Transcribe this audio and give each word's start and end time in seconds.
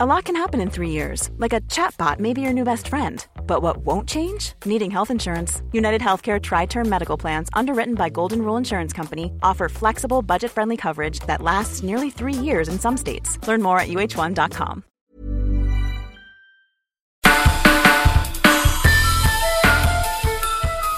A 0.00 0.06
lot 0.06 0.26
can 0.26 0.36
happen 0.36 0.60
in 0.60 0.70
three 0.70 0.90
years, 0.90 1.28
like 1.38 1.52
a 1.52 1.60
chatbot 1.62 2.20
may 2.20 2.32
be 2.32 2.40
your 2.40 2.52
new 2.52 2.62
best 2.62 2.86
friend. 2.86 3.26
But 3.48 3.62
what 3.62 3.78
won't 3.78 4.08
change? 4.08 4.52
Needing 4.64 4.92
health 4.92 5.10
insurance. 5.10 5.60
United 5.72 6.00
Healthcare 6.00 6.40
Tri 6.40 6.66
Term 6.66 6.88
Medical 6.88 7.16
Plans, 7.16 7.48
underwritten 7.52 7.96
by 7.96 8.08
Golden 8.08 8.42
Rule 8.42 8.56
Insurance 8.56 8.92
Company, 8.92 9.32
offer 9.42 9.68
flexible, 9.68 10.22
budget 10.22 10.52
friendly 10.52 10.76
coverage 10.76 11.18
that 11.26 11.42
lasts 11.42 11.82
nearly 11.82 12.10
three 12.10 12.32
years 12.32 12.68
in 12.68 12.78
some 12.78 12.96
states. 12.96 13.44
Learn 13.48 13.60
more 13.60 13.80
at 13.80 13.88
uh1.com. 13.88 14.84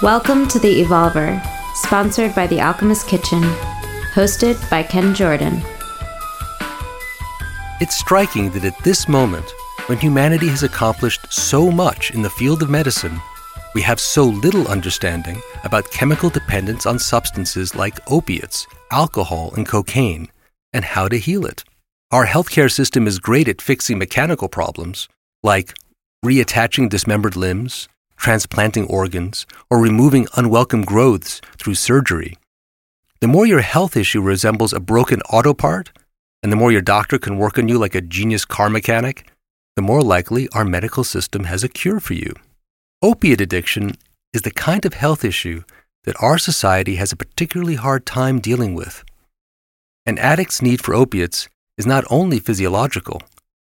Welcome 0.03 0.46
to 0.48 0.59
The 0.59 0.82
Evolver, 0.85 1.43
sponsored 1.75 2.35
by 2.35 2.46
The 2.46 2.61
Alchemist 2.61 3.09
Kitchen, 3.09 3.41
hosted 4.12 4.59
by 4.69 4.82
Ken 4.82 5.14
Jordan. 5.14 5.62
It's 7.80 7.96
striking 7.96 8.50
that 8.50 8.66
at 8.66 8.76
this 8.84 9.08
moment, 9.08 9.50
when 9.86 9.96
humanity 9.96 10.48
has 10.48 10.62
accomplished 10.62 11.32
so 11.32 11.71
much 11.71 12.11
in 12.11 12.21
the 12.21 12.29
field 12.29 12.62
of 12.62 12.68
medicine, 12.68 13.18
we 13.75 13.80
have 13.80 13.98
so 13.98 14.25
little 14.25 14.68
understanding 14.68 15.40
about 15.64 15.90
chemical 15.90 16.29
dependence 16.29 16.85
on 16.85 16.98
substances 16.98 17.74
like 17.74 17.98
opiates, 18.11 18.66
alcohol, 18.90 19.54
and 19.57 19.66
cocaine, 19.66 20.29
and 20.74 20.85
how 20.85 21.08
to 21.08 21.16
heal 21.16 21.46
it. 21.46 21.64
Our 22.11 22.26
healthcare 22.26 22.71
system 22.71 23.07
is 23.07 23.18
great 23.18 23.48
at 23.48 23.62
fixing 23.62 23.96
mechanical 23.96 24.50
problems, 24.50 25.08
like 25.43 25.72
reattaching 26.22 26.90
dismembered 26.90 27.35
limbs, 27.35 27.88
transplanting 28.18 28.88
organs, 28.88 29.46
or 29.71 29.80
removing 29.80 30.29
unwelcome 30.36 30.82
growths 30.82 31.40
through 31.57 31.76
surgery. 31.76 32.36
The 33.20 33.28
more 33.28 33.47
your 33.47 33.62
health 33.62 33.97
issue 33.97 34.20
resembles 34.20 34.74
a 34.74 34.80
broken 34.80 35.22
auto 35.22 35.55
part, 35.55 35.92
and 36.42 36.50
the 36.50 36.56
more 36.56 36.72
your 36.72 36.80
doctor 36.80 37.19
can 37.19 37.36
work 37.36 37.58
on 37.58 37.69
you 37.69 37.78
like 37.78 37.94
a 37.94 38.00
genius 38.00 38.44
car 38.44 38.70
mechanic, 38.70 39.30
the 39.77 39.83
more 39.83 40.03
likely 40.03 40.48
our 40.50 40.64
medical 40.64 41.05
system 41.05 41.44
has 41.44 41.62
a 41.62 41.69
cure 41.69 42.00
for 42.00 42.14
you. 42.14 42.34
Opiate 43.02 43.41
addiction 43.41 43.92
is 44.33 44.42
the 44.42 44.50
kind 44.50 44.84
of 44.84 44.94
health 44.94 45.24
issue 45.24 45.62
that 46.05 46.20
our 46.22 46.38
society 46.38 46.96
has 46.96 47.12
a 47.12 47.16
particularly 47.16 47.74
hard 47.74 48.06
time 48.06 48.41
dealing 48.41 48.74
with. 48.74 49.05
An 50.06 50.18
addict's 50.18 50.62
need 50.62 50.83
for 50.83 50.94
opiates 50.94 51.48
is 51.77 51.86
not 51.86 52.05
only 52.11 52.38
physiological, 52.38 53.22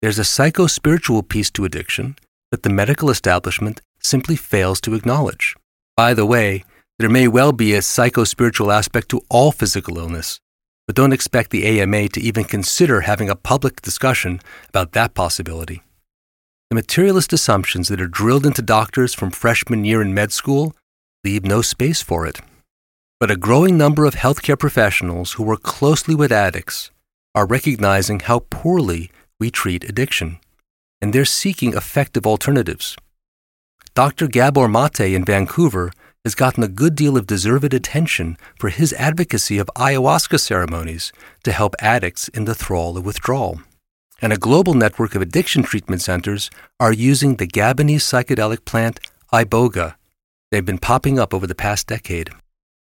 there's 0.01 0.19
a 0.19 0.23
psycho 0.23 0.67
spiritual 0.67 1.23
piece 1.23 1.49
to 1.51 1.65
addiction 1.65 2.15
that 2.51 2.63
the 2.63 2.69
medical 2.69 3.09
establishment 3.09 3.81
simply 3.99 4.35
fails 4.35 4.81
to 4.81 4.93
acknowledge. 4.93 5.55
By 5.95 6.13
the 6.13 6.25
way, 6.25 6.65
there 6.99 7.09
may 7.09 7.27
well 7.27 7.51
be 7.51 7.73
a 7.73 7.81
psycho 7.81 8.23
spiritual 8.23 8.71
aspect 8.71 9.09
to 9.09 9.21
all 9.29 9.51
physical 9.51 9.97
illness, 9.97 10.39
but 10.87 10.95
don't 10.95 11.13
expect 11.13 11.49
the 11.49 11.79
AMA 11.79 12.09
to 12.09 12.21
even 12.21 12.43
consider 12.43 13.01
having 13.01 13.29
a 13.29 13.35
public 13.35 13.81
discussion 13.81 14.39
about 14.69 14.91
that 14.91 15.13
possibility. 15.13 15.81
The 16.69 16.75
materialist 16.75 17.31
assumptions 17.33 17.87
that 17.87 18.01
are 18.01 18.07
drilled 18.07 18.45
into 18.45 18.61
doctors 18.61 19.13
from 19.13 19.31
freshman 19.31 19.85
year 19.85 20.01
in 20.01 20.13
med 20.13 20.31
school 20.31 20.75
leave 21.23 21.45
no 21.45 21.61
space 21.61 22.01
for 22.01 22.25
it. 22.25 22.39
But 23.19 23.31
a 23.31 23.37
growing 23.37 23.77
number 23.77 24.05
of 24.05 24.15
healthcare 24.15 24.59
professionals 24.59 25.33
who 25.33 25.43
work 25.43 25.63
closely 25.63 26.15
with 26.15 26.31
addicts 26.31 26.91
are 27.35 27.47
recognizing 27.47 28.19
how 28.19 28.39
poorly 28.49 29.09
we 29.39 29.49
treat 29.49 29.83
addiction, 29.89 30.39
and 31.01 31.13
they're 31.13 31.25
seeking 31.25 31.73
effective 31.73 32.27
alternatives. 32.27 32.97
Dr. 33.95 34.27
Gabor 34.27 34.67
Mate 34.67 35.13
in 35.13 35.23
Vancouver 35.23 35.91
has 36.23 36.35
gotten 36.35 36.63
a 36.63 36.69
good 36.69 36.95
deal 36.95 37.17
of 37.17 37.27
deserved 37.27 37.73
attention 37.73 38.37
for 38.57 38.69
his 38.69 38.93
advocacy 38.93 39.57
of 39.57 39.69
ayahuasca 39.75 40.39
ceremonies 40.39 41.11
to 41.43 41.51
help 41.51 41.75
addicts 41.79 42.29
in 42.29 42.45
the 42.45 42.55
thrall 42.55 42.97
of 42.97 43.05
withdrawal. 43.05 43.61
And 44.21 44.31
a 44.31 44.37
global 44.37 44.73
network 44.73 45.15
of 45.15 45.21
addiction 45.21 45.63
treatment 45.63 46.01
centers 46.01 46.49
are 46.79 46.93
using 46.93 47.35
the 47.35 47.47
Gabonese 47.47 48.07
psychedelic 48.07 48.63
plant 48.63 49.01
iboga. 49.33 49.95
They've 50.49 50.65
been 50.65 50.77
popping 50.77 51.19
up 51.19 51.33
over 51.33 51.45
the 51.45 51.55
past 51.55 51.87
decade. 51.87 52.29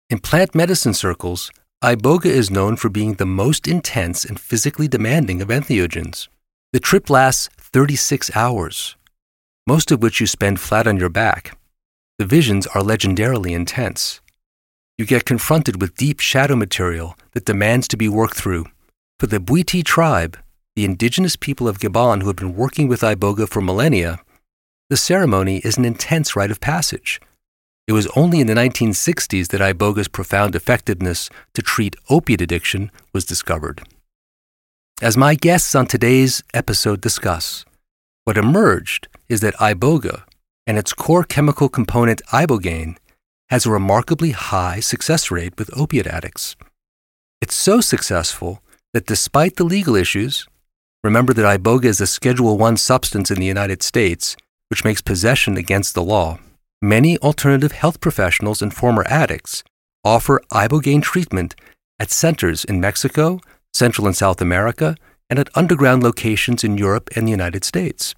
In 0.09 0.19
plant 0.19 0.56
medicine 0.56 0.94
circles, 0.94 1.51
iboga 1.84 2.28
is 2.28 2.50
known 2.50 2.78
for 2.78 2.88
being 2.88 3.16
the 3.16 3.25
most 3.25 3.68
intense 3.68 4.24
and 4.24 4.40
physically 4.40 4.88
demanding 4.88 5.41
of 5.41 5.50
entheogens. 5.50 6.29
The 6.72 6.79
trip 6.79 7.09
lasts 7.09 7.50
36 7.57 8.34
hours, 8.35 8.95
most 9.68 9.91
of 9.91 10.01
which 10.01 10.22
you 10.22 10.28
spend 10.28 10.62
flat 10.62 10.88
on 10.88 10.97
your 10.97 11.09
back. 11.09 11.57
The 12.18 12.26
visions 12.26 12.66
are 12.68 12.81
legendarily 12.81 13.52
intense. 13.52 14.22
You 14.98 15.06
get 15.06 15.26
confronted 15.26 15.81
with 15.81 15.98
deep 15.98 16.22
shadow 16.22 16.56
material 16.56 17.18
that 17.34 17.44
demands 17.44 17.90
to 17.90 17.98
be 17.98 18.08
worked 18.08 18.36
through. 18.36 18.68
For 19.20 19.28
the 19.28 19.40
Bwiti 19.40 19.84
tribe, 19.84 20.38
the 20.78 20.86
indigenous 20.86 21.36
people 21.36 21.68
of 21.68 21.80
Gabon 21.80 22.22
who 22.22 22.28
have 22.28 22.38
been 22.38 22.56
working 22.56 22.88
with 22.88 23.02
Iboga 23.02 23.50
for 23.50 23.59
millennia, 23.59 24.20
the 24.90 24.96
ceremony 24.96 25.58
is 25.58 25.78
an 25.78 25.84
intense 25.84 26.38
rite 26.38 26.52
of 26.52 26.62
passage. 26.62 27.20
It 27.86 27.92
was 27.92 28.08
only 28.16 28.40
in 28.40 28.48
the 28.48 28.54
1960s 28.54 29.50
that 29.50 29.59
Iboga's 29.62 30.08
profound 30.08 30.56
effectiveness 30.56 31.30
to 31.54 31.62
treat 31.62 31.98
opiate 32.09 32.42
addiction 32.42 32.92
was 33.12 33.25
discovered. 33.25 33.84
As 35.02 35.18
my 35.18 35.36
guests 35.36 35.75
on 35.75 35.86
today's 35.86 36.42
episode 36.54 37.02
discuss, 37.02 37.66
what 38.24 38.38
emerged 38.38 39.09
is 39.28 39.42
that 39.42 39.56
Iboga 39.56 40.24
and 40.68 40.78
its 40.78 40.94
core 40.94 41.24
chemical 41.24 41.70
component 41.70 42.22
ibogaine 42.31 42.98
has 43.50 43.66
a 43.66 43.72
remarkably 43.72 44.31
high 44.31 44.80
success 44.80 45.30
rate 45.30 45.53
with 45.58 45.76
opiate 45.78 46.08
addicts. 46.08 46.56
It's 47.42 47.56
so 47.56 47.81
successful 47.81 48.62
that 48.94 49.06
despite 49.06 49.58
the 49.58 49.64
legal 49.64 49.96
issues, 49.96 50.48
remember 51.04 51.34
that 51.34 51.59
iboga 51.59 51.86
is 51.86 52.02
a 52.02 52.08
Schedule 52.08 52.58
1 52.58 52.78
substance 52.78 53.30
in 53.30 53.40
the 53.40 53.46
United 53.46 53.84
States, 53.84 54.36
which 54.70 54.84
makes 54.84 55.02
possession 55.02 55.58
against 55.58 55.94
the 55.94 56.04
law. 56.04 56.40
Many 56.81 57.18
alternative 57.20 57.72
health 57.72 58.02
professionals 58.02 58.62
and 58.62 58.74
former 58.74 59.06
addicts 59.08 59.64
offer 60.04 60.42
ibogaine 60.52 61.02
treatment 61.02 61.56
at 62.00 62.12
centers 62.12 62.66
in 62.66 62.80
Mexico, 62.80 63.40
Central 63.74 64.08
and 64.08 64.16
South 64.16 64.42
America, 64.42 64.96
and 65.30 65.40
at 65.40 65.56
underground 65.56 66.04
locations 66.04 66.64
in 66.64 66.78
Europe 66.78 67.09
and 67.16 67.28
the 67.28 67.31
United 67.31 67.64
States. 67.64 68.16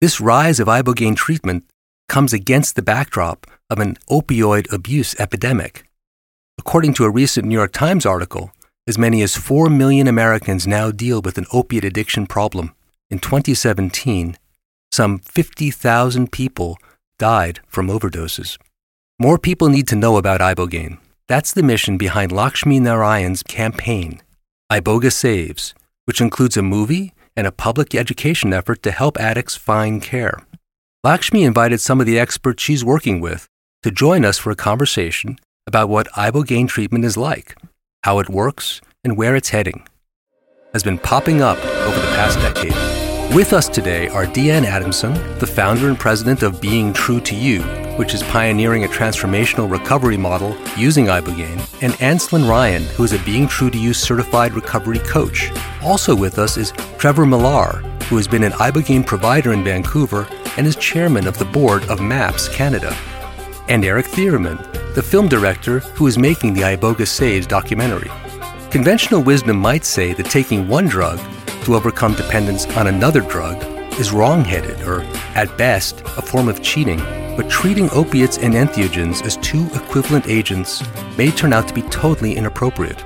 This 0.00 0.20
rise 0.20 0.60
of 0.60 0.68
ibogaine 0.68 1.16
treatment 1.16 1.64
comes 2.08 2.32
against 2.32 2.76
the 2.76 2.82
backdrop 2.82 3.48
of 3.68 3.80
an 3.80 3.96
opioid 4.08 4.72
abuse 4.72 5.18
epidemic. 5.18 5.88
According 6.56 6.94
to 6.94 7.04
a 7.04 7.10
recent 7.10 7.48
New 7.48 7.56
York 7.56 7.72
Times 7.72 8.06
article, 8.06 8.52
as 8.86 8.96
many 8.96 9.22
as 9.22 9.34
4 9.34 9.68
million 9.68 10.06
Americans 10.06 10.68
now 10.68 10.92
deal 10.92 11.20
with 11.20 11.36
an 11.36 11.46
opiate 11.52 11.84
addiction 11.84 12.28
problem. 12.28 12.76
In 13.10 13.18
2017, 13.18 14.38
some 14.92 15.18
50,000 15.18 16.30
people 16.30 16.78
died 17.18 17.58
from 17.66 17.88
overdoses. 17.88 18.56
More 19.18 19.36
people 19.36 19.68
need 19.68 19.88
to 19.88 19.96
know 19.96 20.16
about 20.16 20.40
ibogaine. 20.40 20.98
That's 21.26 21.52
the 21.52 21.64
mission 21.64 21.98
behind 21.98 22.30
Lakshmi 22.30 22.78
Narayan's 22.78 23.42
campaign, 23.42 24.22
Iboga 24.70 25.12
Saves, 25.12 25.74
which 26.04 26.20
includes 26.20 26.56
a 26.56 26.62
movie 26.62 27.14
and 27.38 27.46
a 27.46 27.52
public 27.52 27.94
education 27.94 28.52
effort 28.52 28.82
to 28.82 28.90
help 28.90 29.16
addicts 29.20 29.54
find 29.54 30.02
care. 30.02 30.42
Lakshmi 31.04 31.44
invited 31.44 31.80
some 31.80 32.00
of 32.00 32.06
the 32.06 32.18
experts 32.18 32.60
she's 32.60 32.84
working 32.84 33.20
with 33.20 33.46
to 33.84 33.92
join 33.92 34.24
us 34.24 34.38
for 34.38 34.50
a 34.50 34.56
conversation 34.56 35.38
about 35.64 35.88
what 35.88 36.08
ibogaine 36.14 36.66
treatment 36.66 37.04
is 37.04 37.16
like, 37.16 37.54
how 38.02 38.18
it 38.18 38.28
works, 38.28 38.80
and 39.04 39.16
where 39.16 39.36
it's 39.36 39.50
heading. 39.50 39.86
Has 40.72 40.82
been 40.82 40.98
popping 40.98 41.40
up 41.40 41.58
over 41.64 42.00
the 42.00 42.12
past 42.16 42.40
decade. 42.40 42.97
With 43.34 43.52
us 43.52 43.68
today 43.68 44.08
are 44.08 44.24
Deanne 44.24 44.64
Adamson, 44.64 45.12
the 45.38 45.46
founder 45.46 45.88
and 45.88 45.98
president 45.98 46.42
of 46.42 46.62
Being 46.62 46.94
True 46.94 47.20
to 47.20 47.34
You, 47.34 47.60
which 47.98 48.14
is 48.14 48.22
pioneering 48.22 48.84
a 48.84 48.88
transformational 48.88 49.70
recovery 49.70 50.16
model 50.16 50.56
using 50.78 51.06
Ibogaine, 51.06 51.60
and 51.82 51.92
Anslyn 52.00 52.48
Ryan, 52.48 52.84
who 52.84 53.04
is 53.04 53.12
a 53.12 53.22
Being 53.24 53.46
True 53.46 53.68
to 53.68 53.78
You 53.78 53.92
certified 53.92 54.54
recovery 54.54 55.00
coach. 55.00 55.52
Also 55.82 56.16
with 56.16 56.38
us 56.38 56.56
is 56.56 56.72
Trevor 56.96 57.26
Millar, 57.26 57.82
who 58.04 58.16
has 58.16 58.26
been 58.26 58.44
an 58.44 58.52
Ibogaine 58.52 59.04
provider 59.04 59.52
in 59.52 59.62
Vancouver 59.62 60.26
and 60.56 60.66
is 60.66 60.74
chairman 60.76 61.26
of 61.26 61.36
the 61.36 61.44
board 61.44 61.84
of 61.90 62.00
MAPS 62.00 62.48
Canada. 62.48 62.96
And 63.68 63.84
Eric 63.84 64.06
Thierman, 64.06 64.56
the 64.94 65.02
film 65.02 65.28
director 65.28 65.80
who 65.80 66.06
is 66.06 66.16
making 66.16 66.54
the 66.54 66.62
Iboga 66.62 67.06
Saves 67.06 67.46
documentary. 67.46 68.10
Conventional 68.70 69.22
wisdom 69.22 69.58
might 69.58 69.84
say 69.84 70.14
that 70.14 70.30
taking 70.30 70.66
one 70.66 70.86
drug 70.86 71.20
to 71.68 71.74
overcome 71.74 72.14
dependence 72.14 72.66
on 72.78 72.86
another 72.86 73.20
drug 73.20 73.62
is 74.00 74.10
wrong-headed 74.10 74.80
or, 74.88 75.02
at 75.34 75.54
best, 75.58 76.00
a 76.00 76.22
form 76.22 76.48
of 76.48 76.62
cheating 76.62 76.98
but 77.36 77.48
treating 77.50 77.90
opiates 77.90 78.38
and 78.38 78.54
entheogens 78.54 79.22
as 79.24 79.36
two 79.36 79.66
equivalent 79.74 80.26
agents 80.26 80.82
may 81.16 81.30
turn 81.30 81.52
out 81.52 81.68
to 81.68 81.74
be 81.74 81.82
totally 81.82 82.34
inappropriate. 82.34 83.04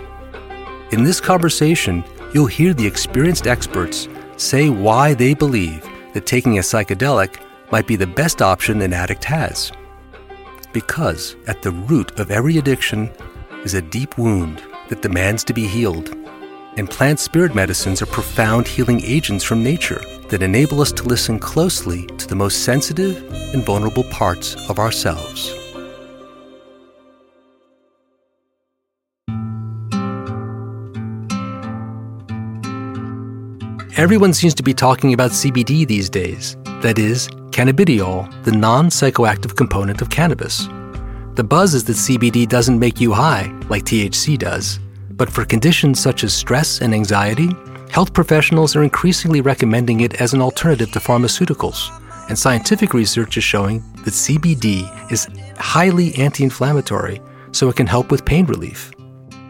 In 0.92 1.02
this 1.02 1.20
conversation, 1.20 2.04
you'll 2.32 2.46
hear 2.46 2.72
the 2.72 2.86
experienced 2.86 3.46
experts 3.46 4.08
say 4.36 4.70
why 4.70 5.12
they 5.12 5.34
believe 5.34 5.86
that 6.14 6.24
taking 6.24 6.56
a 6.56 6.62
psychedelic 6.62 7.42
might 7.72 7.86
be 7.88 7.96
the 7.96 8.06
best 8.06 8.40
option 8.40 8.80
an 8.80 8.94
addict 8.94 9.24
has. 9.24 9.72
Because 10.72 11.36
at 11.46 11.62
the 11.62 11.72
root 11.72 12.18
of 12.18 12.30
every 12.30 12.58
addiction 12.58 13.10
is 13.64 13.74
a 13.74 13.82
deep 13.82 14.16
wound 14.16 14.62
that 14.88 15.02
demands 15.02 15.42
to 15.44 15.52
be 15.52 15.66
healed. 15.66 16.16
And 16.76 16.88
plant 16.88 17.20
spirit 17.20 17.54
medicines 17.54 18.00
are 18.02 18.06
profound 18.06 18.66
healing 18.66 19.02
agents 19.04 19.44
from 19.44 19.62
nature 19.62 20.00
that 20.28 20.42
enable 20.42 20.80
us 20.80 20.92
to 20.92 21.02
listen 21.04 21.38
closely 21.38 22.06
to 22.19 22.26
the 22.26 22.34
most 22.34 22.64
sensitive 22.64 23.16
and 23.52 23.64
vulnerable 23.64 24.04
parts 24.04 24.56
of 24.70 24.78
ourselves. 24.78 25.54
Everyone 33.98 34.32
seems 34.32 34.54
to 34.54 34.62
be 34.62 34.72
talking 34.72 35.12
about 35.12 35.32
CBD 35.32 35.86
these 35.86 36.08
days, 36.08 36.56
that 36.80 36.98
is, 36.98 37.28
cannabidiol, 37.50 38.42
the 38.44 38.50
non 38.50 38.88
psychoactive 38.88 39.54
component 39.54 40.00
of 40.00 40.08
cannabis. 40.08 40.66
The 41.34 41.44
buzz 41.44 41.74
is 41.74 41.84
that 41.84 41.92
CBD 41.92 42.48
doesn't 42.48 42.78
make 42.78 43.00
you 43.00 43.12
high 43.12 43.52
like 43.69 43.84
THC 43.84 44.38
does, 44.38 44.80
but 45.22 45.30
for 45.30 45.44
conditions 45.44 46.00
such 46.00 46.24
as 46.24 46.34
stress 46.34 46.80
and 46.80 46.92
anxiety, 46.92 47.48
health 47.92 48.12
professionals 48.12 48.74
are 48.74 48.82
increasingly 48.82 49.40
recommending 49.40 50.00
it 50.00 50.20
as 50.20 50.34
an 50.34 50.42
alternative 50.42 50.90
to 50.90 50.98
pharmaceuticals. 50.98 51.96
And 52.28 52.36
scientific 52.36 52.92
research 52.92 53.36
is 53.36 53.44
showing 53.44 53.84
that 54.02 54.14
CBD 54.14 54.82
is 55.12 55.28
highly 55.58 56.12
anti 56.16 56.42
inflammatory, 56.42 57.20
so 57.52 57.69
it 57.69 57.76
can 57.76 57.86
help 57.86 58.10
with 58.10 58.24
pain 58.24 58.46
relief. 58.46 58.90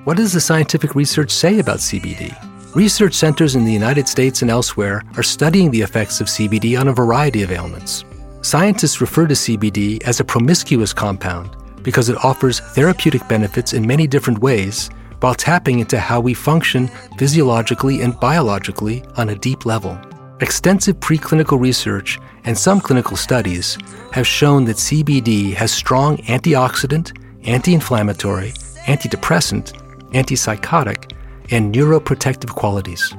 What 0.04 0.19
does 0.19 0.34
the 0.34 0.42
scientific 0.42 0.94
research 0.94 1.30
say 1.30 1.58
about 1.58 1.78
CBD? 1.78 2.36
Research 2.76 3.14
centers 3.14 3.56
in 3.56 3.64
the 3.64 3.72
United 3.72 4.06
States 4.06 4.42
and 4.42 4.50
elsewhere 4.50 5.02
are 5.16 5.22
studying 5.22 5.70
the 5.70 5.80
effects 5.80 6.20
of 6.20 6.26
CBD 6.26 6.78
on 6.78 6.88
a 6.88 6.92
variety 6.92 7.42
of 7.42 7.50
ailments. 7.50 8.04
Scientists 8.42 9.00
refer 9.00 9.26
to 9.26 9.32
CBD 9.32 10.02
as 10.02 10.20
a 10.20 10.24
promiscuous 10.24 10.92
compound 10.92 11.56
because 11.82 12.10
it 12.10 12.22
offers 12.22 12.60
therapeutic 12.60 13.26
benefits 13.26 13.72
in 13.72 13.86
many 13.86 14.06
different 14.06 14.40
ways 14.40 14.90
while 15.22 15.34
tapping 15.34 15.78
into 15.78 15.98
how 15.98 16.20
we 16.20 16.34
function 16.34 16.88
physiologically 17.16 18.02
and 18.02 18.19
biologically 18.19 19.04
on 19.16 19.28
a 19.28 19.36
deep 19.36 19.64
level. 19.64 19.98
Extensive 20.40 20.98
preclinical 20.98 21.60
research 21.60 22.19
and 22.44 22.58
some 22.58 22.80
clinical 22.80 23.16
studies 23.16 23.78
have 24.12 24.26
shown 24.26 24.64
that 24.64 24.76
CBD 24.76 25.54
has 25.54 25.72
strong 25.72 26.16
antioxidant, 26.19 27.16
anti 27.44 27.72
inflammatory, 27.72 28.50
antidepressant, 28.86 29.72
antipsychotic, 30.10 31.12
and 31.52 31.72
neuroprotective 31.72 32.50
qualities. 32.50 33.14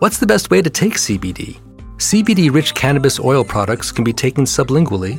What's 0.00 0.18
the 0.18 0.26
best 0.26 0.50
way 0.50 0.60
to 0.60 0.68
take 0.68 0.94
CBD? 0.94 1.58
CBD 1.96 2.52
rich 2.52 2.74
cannabis 2.74 3.18
oil 3.18 3.42
products 3.42 3.90
can 3.90 4.04
be 4.04 4.12
taken 4.12 4.44
sublingually, 4.44 5.18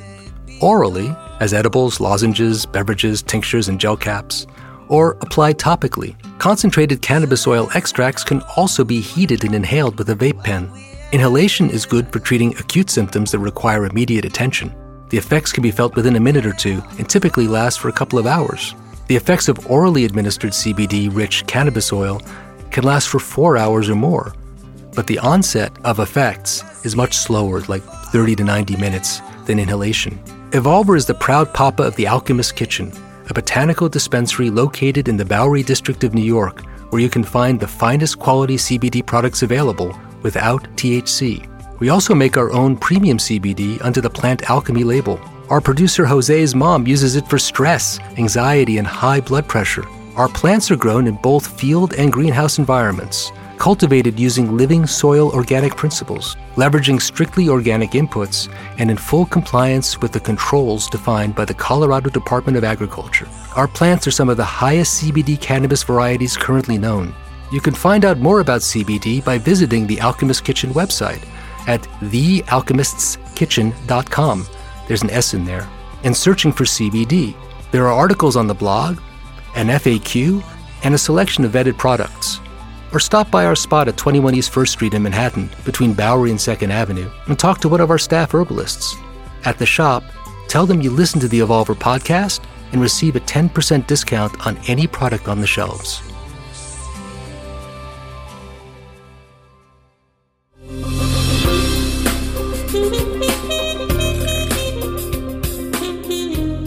orally, 0.61 1.15
as 1.39 1.53
edibles, 1.55 1.99
lozenges, 1.99 2.67
beverages, 2.67 3.23
tinctures, 3.23 3.69
and 3.69 3.79
gel 3.79 3.97
caps, 3.97 4.45
or 4.89 5.17
applied 5.21 5.57
topically. 5.57 6.15
Concentrated 6.39 7.01
cannabis 7.01 7.47
oil 7.47 7.69
extracts 7.73 8.23
can 8.23 8.41
also 8.55 8.83
be 8.83 9.01
heated 9.01 9.43
and 9.43 9.55
inhaled 9.55 9.97
with 9.97 10.09
a 10.09 10.15
vape 10.15 10.43
pen. 10.43 10.71
Inhalation 11.11 11.69
is 11.69 11.85
good 11.85 12.11
for 12.11 12.19
treating 12.19 12.55
acute 12.57 12.89
symptoms 12.89 13.31
that 13.31 13.39
require 13.39 13.85
immediate 13.85 14.25
attention. 14.25 14.75
The 15.09 15.17
effects 15.17 15.51
can 15.51 15.63
be 15.63 15.71
felt 15.71 15.95
within 15.95 16.15
a 16.15 16.19
minute 16.19 16.45
or 16.45 16.53
two 16.53 16.83
and 16.97 17.09
typically 17.09 17.47
last 17.47 17.79
for 17.79 17.89
a 17.89 17.93
couple 17.93 18.19
of 18.19 18.27
hours. 18.27 18.75
The 19.07 19.15
effects 19.15 19.47
of 19.47 19.71
orally 19.71 20.03
administered 20.03 20.51
CBD 20.51 21.09
rich 21.13 21.47
cannabis 21.47 21.93
oil 21.93 22.21
can 22.71 22.83
last 22.83 23.07
for 23.07 23.19
four 23.19 23.57
hours 23.57 23.89
or 23.89 23.95
more, 23.95 24.33
but 24.93 25.07
the 25.07 25.19
onset 25.19 25.71
of 25.85 25.99
effects 25.99 26.63
is 26.83 26.95
much 26.95 27.15
slower, 27.15 27.61
like 27.69 27.83
30 27.83 28.35
to 28.35 28.43
90 28.43 28.75
minutes, 28.77 29.21
than 29.45 29.59
inhalation. 29.59 30.19
Evolver 30.51 30.97
is 30.97 31.05
the 31.05 31.13
proud 31.13 31.53
papa 31.53 31.83
of 31.83 31.95
the 31.95 32.07
Alchemist 32.07 32.55
Kitchen, 32.55 32.91
a 33.29 33.33
botanical 33.33 33.89
dispensary 33.89 34.49
located 34.49 35.07
in 35.07 35.17
the 35.17 35.25
Bowery 35.25 35.63
district 35.63 36.03
of 36.03 36.13
New 36.13 36.23
York, 36.23 36.61
where 36.91 37.01
you 37.01 37.09
can 37.09 37.23
find 37.23 37.59
the 37.59 37.67
finest 37.67 38.19
quality 38.19 38.55
CBD 38.55 39.05
products 39.05 39.43
available 39.43 39.97
without 40.23 40.63
THC. 40.77 41.47
We 41.79 41.89
also 41.89 42.15
make 42.15 42.37
our 42.37 42.51
own 42.51 42.77
premium 42.77 43.17
CBD 43.17 43.83
under 43.83 44.01
the 44.01 44.09
Plant 44.09 44.49
Alchemy 44.49 44.83
label. 44.83 45.19
Our 45.49 45.61
producer 45.61 46.05
Jose's 46.05 46.55
mom 46.55 46.87
uses 46.87 47.15
it 47.15 47.27
for 47.27 47.37
stress, 47.37 47.99
anxiety, 48.17 48.77
and 48.77 48.87
high 48.87 49.21
blood 49.21 49.47
pressure. 49.47 49.85
Our 50.15 50.27
plants 50.29 50.71
are 50.71 50.75
grown 50.75 51.05
in 51.05 51.15
both 51.15 51.59
field 51.59 51.93
and 51.93 52.11
greenhouse 52.11 52.57
environments, 52.57 53.31
cultivated 53.57 54.19
using 54.19 54.55
living 54.55 54.87
soil 54.87 55.31
organic 55.31 55.75
principles, 55.75 56.37
leveraging 56.55 57.01
strictly 57.01 57.49
organic 57.49 57.91
inputs, 57.91 58.47
and 58.77 58.91
in 58.91 58.97
full 58.97 59.25
compliance 59.25 59.99
with 60.01 60.11
the 60.11 60.19
controls 60.19 60.89
defined 60.89 61.35
by 61.35 61.45
the 61.45 61.53
Colorado 61.53 62.09
Department 62.09 62.57
of 62.57 62.63
Agriculture. 62.63 63.27
Our 63.55 63.67
plants 63.67 64.07
are 64.07 64.11
some 64.11 64.29
of 64.29 64.37
the 64.37 64.43
highest 64.43 65.03
CBD 65.03 65.39
cannabis 65.39 65.83
varieties 65.83 66.37
currently 66.37 66.77
known. 66.77 67.13
You 67.51 67.61
can 67.61 67.73
find 67.73 68.05
out 68.05 68.19
more 68.19 68.41
about 68.41 68.61
CBD 68.61 69.23
by 69.23 69.37
visiting 69.37 69.87
the 69.87 70.01
Alchemist 70.01 70.43
Kitchen 70.43 70.71
website 70.71 71.25
at 71.67 71.81
thealchemistskitchen.com. 72.01 74.47
There's 74.87 75.03
an 75.03 75.09
S 75.09 75.33
in 75.33 75.45
there. 75.45 75.67
And 76.03 76.15
searching 76.15 76.51
for 76.51 76.63
CBD. 76.63 77.35
There 77.71 77.87
are 77.87 77.93
articles 77.93 78.35
on 78.35 78.45
the 78.47 78.53
blog, 78.53 78.99
an 79.55 79.67
FAQ, 79.67 80.43
and 80.83 80.93
a 80.93 80.97
selection 80.97 81.43
of 81.43 81.51
vetted 81.51 81.77
products. 81.77 82.39
Or 82.93 82.99
stop 82.99 83.29
by 83.29 83.45
our 83.45 83.55
spot 83.55 83.87
at 83.87 83.97
21 83.97 84.35
East 84.35 84.51
1st 84.51 84.69
Street 84.69 84.93
in 84.93 85.03
Manhattan, 85.03 85.49
between 85.65 85.93
Bowery 85.93 86.31
and 86.31 86.39
2nd 86.39 86.69
Avenue, 86.69 87.09
and 87.27 87.37
talk 87.37 87.59
to 87.61 87.69
one 87.69 87.81
of 87.81 87.89
our 87.89 87.97
staff 87.97 88.33
herbalists. 88.33 88.95
At 89.45 89.57
the 89.57 89.65
shop, 89.65 90.03
tell 90.47 90.65
them 90.65 90.81
you 90.81 90.89
listen 90.89 91.19
to 91.19 91.27
the 91.27 91.39
Evolver 91.39 91.75
podcast 91.75 92.43
and 92.71 92.81
receive 92.81 93.15
a 93.15 93.19
10% 93.21 93.87
discount 93.87 94.45
on 94.45 94.57
any 94.67 94.87
product 94.87 95.27
on 95.27 95.41
the 95.41 95.47
shelves. 95.47 96.01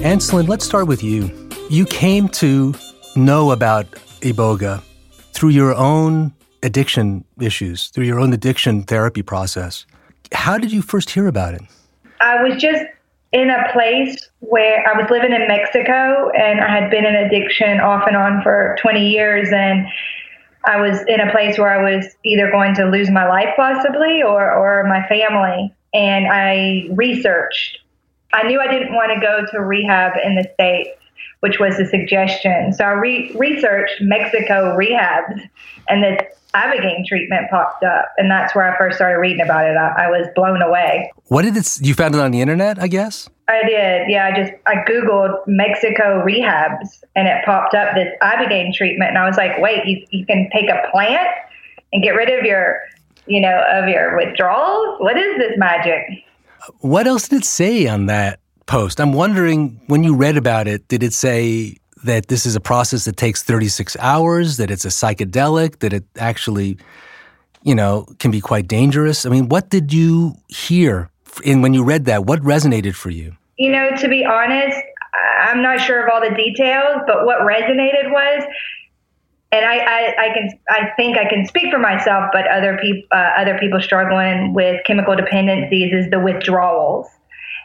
Anslyn, 0.02 0.49
let's 0.49 0.64
start 0.64 0.87
with 0.87 1.02
you 1.02 1.31
you 1.70 1.87
came 1.87 2.28
to 2.28 2.75
know 3.14 3.52
about 3.52 3.88
Iboga 4.22 4.82
through 5.40 5.48
your 5.48 5.75
own 5.75 6.34
addiction 6.62 7.25
issues, 7.40 7.88
through 7.88 8.04
your 8.04 8.20
own 8.20 8.31
addiction 8.34 8.82
therapy 8.82 9.22
process. 9.22 9.87
How 10.32 10.58
did 10.58 10.70
you 10.70 10.82
first 10.82 11.08
hear 11.08 11.26
about 11.26 11.54
it? 11.54 11.62
I 12.20 12.42
was 12.42 12.60
just 12.60 12.84
in 13.32 13.48
a 13.48 13.72
place 13.72 14.28
where 14.40 14.87
I 14.87 15.00
was 15.00 15.10
living 15.10 15.32
in 15.32 15.48
Mexico 15.48 16.28
and 16.38 16.60
I 16.60 16.69
had 16.69 16.90
been 16.90 17.06
in 17.06 17.14
addiction 17.14 17.81
off 17.81 18.06
and 18.06 18.19
on 18.19 18.42
for 18.42 18.76
20 18.82 19.08
years. 19.08 19.48
And 19.50 19.87
I 20.66 20.78
was 20.78 21.00
in 21.08 21.20
a 21.20 21.32
place 21.32 21.56
where 21.56 21.72
I 21.72 21.90
was 21.90 22.04
either 22.22 22.50
going 22.50 22.75
to 22.75 22.84
lose 22.84 23.10
my 23.10 23.26
life 23.26 23.54
possibly 23.56 24.22
or, 24.22 24.52
or 24.52 24.84
my 24.86 25.08
family. 25.08 25.75
And 25.94 26.26
I 26.31 26.86
researched. 26.90 27.79
I 28.34 28.46
knew 28.46 28.60
I 28.60 28.70
didn't 28.70 28.93
want 28.93 29.10
to 29.15 29.20
go 29.26 29.46
to 29.53 29.65
rehab 29.65 30.19
in 30.22 30.34
the 30.34 30.46
States 30.53 30.99
which 31.41 31.58
was 31.58 31.79
a 31.79 31.86
suggestion. 31.86 32.72
So 32.72 32.84
I 32.84 32.93
re- 32.93 33.34
researched 33.36 34.00
Mexico 34.00 34.77
rehabs, 34.77 35.48
and 35.89 36.03
the 36.03 36.27
Ibogaine 36.55 37.06
treatment 37.06 37.48
popped 37.50 37.84
up, 37.84 38.06
and 38.19 38.31
that's 38.31 38.55
where 38.55 38.72
I 38.72 38.77
first 38.77 38.96
started 38.96 39.19
reading 39.19 39.41
about 39.41 39.67
it. 39.67 39.77
I, 39.77 40.06
I 40.06 40.10
was 40.10 40.27
blown 40.34 40.62
away. 40.62 41.12
What 41.27 41.43
did 41.43 41.56
it? 41.56 41.81
You 41.81 41.94
found 41.94 42.15
it 42.15 42.20
on 42.20 42.32
the 42.32 42.41
internet, 42.41 42.81
I 42.81 42.89
guess. 42.89 43.29
I 43.48 43.62
did. 43.65 44.08
Yeah, 44.08 44.27
I 44.27 44.36
just 44.36 44.53
I 44.67 44.77
googled 44.89 45.46
Mexico 45.46 46.24
rehabs, 46.24 47.03
and 47.15 47.29
it 47.29 47.44
popped 47.44 47.74
up 47.74 47.94
this 47.94 48.08
Ibogaine 48.22 48.74
treatment, 48.74 49.10
and 49.10 49.19
I 49.19 49.27
was 49.27 49.36
like, 49.36 49.58
wait, 49.58 49.84
you 49.86 50.05
you 50.10 50.27
can 50.27 50.50
take 50.53 50.69
a 50.69 50.89
plant 50.91 51.29
and 51.93 52.03
get 52.03 52.10
rid 52.10 52.31
of 52.36 52.44
your 52.44 52.81
you 53.27 53.41
know 53.41 53.62
of 53.72 53.89
your 53.89 54.17
withdrawals. 54.17 55.00
What 55.00 55.17
is 55.17 55.39
this 55.39 55.53
magic? 55.56 56.24
What 56.81 57.06
else 57.06 57.29
did 57.29 57.43
it 57.43 57.44
say 57.44 57.86
on 57.86 58.06
that 58.06 58.41
post. 58.70 59.00
I'm 59.00 59.12
wondering 59.12 59.81
when 59.89 60.05
you 60.05 60.15
read 60.15 60.36
about 60.36 60.69
it, 60.69 60.86
did 60.86 61.03
it 61.03 61.12
say 61.12 61.77
that 62.05 62.29
this 62.29 62.46
is 62.46 62.55
a 62.55 62.60
process 62.60 63.05
that 63.05 63.17
takes 63.17 63.43
36 63.43 63.96
hours, 63.98 64.58
that 64.58 64.70
it's 64.70 64.84
a 64.84 64.89
psychedelic, 64.89 65.81
that 65.81 65.93
it 65.93 66.05
actually, 66.17 66.79
you 67.65 67.74
know, 67.74 68.06
can 68.20 68.31
be 68.31 68.41
quite 68.41 68.69
dangerous? 68.69 69.27
I 69.27 69.29
mean, 69.29 69.48
what 69.48 69.70
did 69.70 69.93
you 69.93 70.36
hear 70.46 71.10
in 71.43 71.62
when 71.62 71.74
you 71.74 71.82
read 71.82 72.05
that? 72.05 72.27
What 72.27 72.41
resonated 72.43 72.94
for 72.94 73.10
you? 73.10 73.36
You 73.58 73.72
know, 73.72 73.91
to 73.96 74.08
be 74.08 74.24
honest, 74.24 74.79
I'm 75.43 75.62
not 75.62 75.81
sure 75.81 76.06
of 76.06 76.08
all 76.12 76.20
the 76.20 76.34
details, 76.34 77.03
but 77.08 77.27
what 77.27 77.41
resonated 77.41 78.12
was 78.12 78.44
and 79.53 79.65
I, 79.65 79.79
I, 79.79 80.15
I, 80.17 80.32
can 80.32 80.50
I 80.69 80.91
think 80.94 81.19
I 81.19 81.29
can 81.29 81.44
speak 81.44 81.72
for 81.72 81.81
myself, 81.81 82.31
but 82.32 82.46
other 82.46 82.79
people 82.81 83.08
uh, 83.10 83.32
other 83.36 83.58
people 83.58 83.81
struggling 83.82 84.55
with 84.55 84.81
chemical 84.86 85.17
dependencies 85.17 85.93
is 85.93 86.08
the 86.08 86.20
withdrawals 86.20 87.08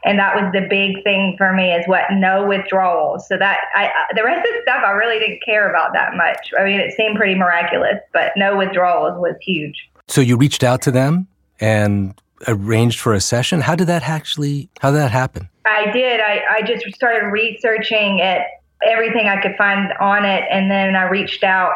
and 0.06 0.20
that 0.20 0.36
was 0.36 0.52
the 0.54 0.68
big 0.70 1.04
thing 1.04 1.36
for 1.36 1.52
me 1.52 1.74
is 1.74 1.86
what 1.88 2.04
no 2.12 2.46
withdrawals. 2.46 3.28
So 3.28 3.38
that 3.38 3.58
I 3.74 3.90
the 4.16 4.24
rest 4.24 4.38
of 4.38 4.54
the 4.54 4.62
stuff 4.62 4.84
I 4.86 4.92
really 4.92 5.20
didn't 5.20 5.44
care 5.44 5.70
about 5.70 5.94
that 5.94 6.16
much. 6.16 6.52
I 6.58 6.64
mean, 6.64 6.80
it 6.80 6.94
seemed 6.96 7.18
pretty 7.18 7.36
miraculous, 7.36 8.00
but 8.14 8.32
no 8.38 8.56
withdrawals 8.56 9.20
was 9.20 9.36
huge. 9.42 9.90
So 10.08 10.22
you 10.22 10.38
reached 10.38 10.64
out 10.64 10.84
to 10.84 10.92
them 10.92 11.28
and 11.60 12.14
arranged 12.48 13.00
for 13.00 13.14
a 13.14 13.20
session. 13.20 13.62
How 13.62 13.76
did 13.76 13.88
that 13.88 14.04
actually? 14.04 14.70
How 14.80 14.92
did 14.92 14.98
that 14.98 15.12
happen? 15.12 15.50
I 15.66 15.92
did. 15.92 16.22
I 16.22 16.44
I 16.52 16.62
just 16.62 16.86
started 16.96 17.28
researching 17.28 18.20
it, 18.20 18.44
everything 18.88 19.28
I 19.28 19.42
could 19.42 19.56
find 19.58 19.92
on 20.00 20.24
it, 20.24 20.44
and 20.52 20.70
then 20.70 20.96
I 20.96 21.10
reached 21.10 21.44
out 21.44 21.74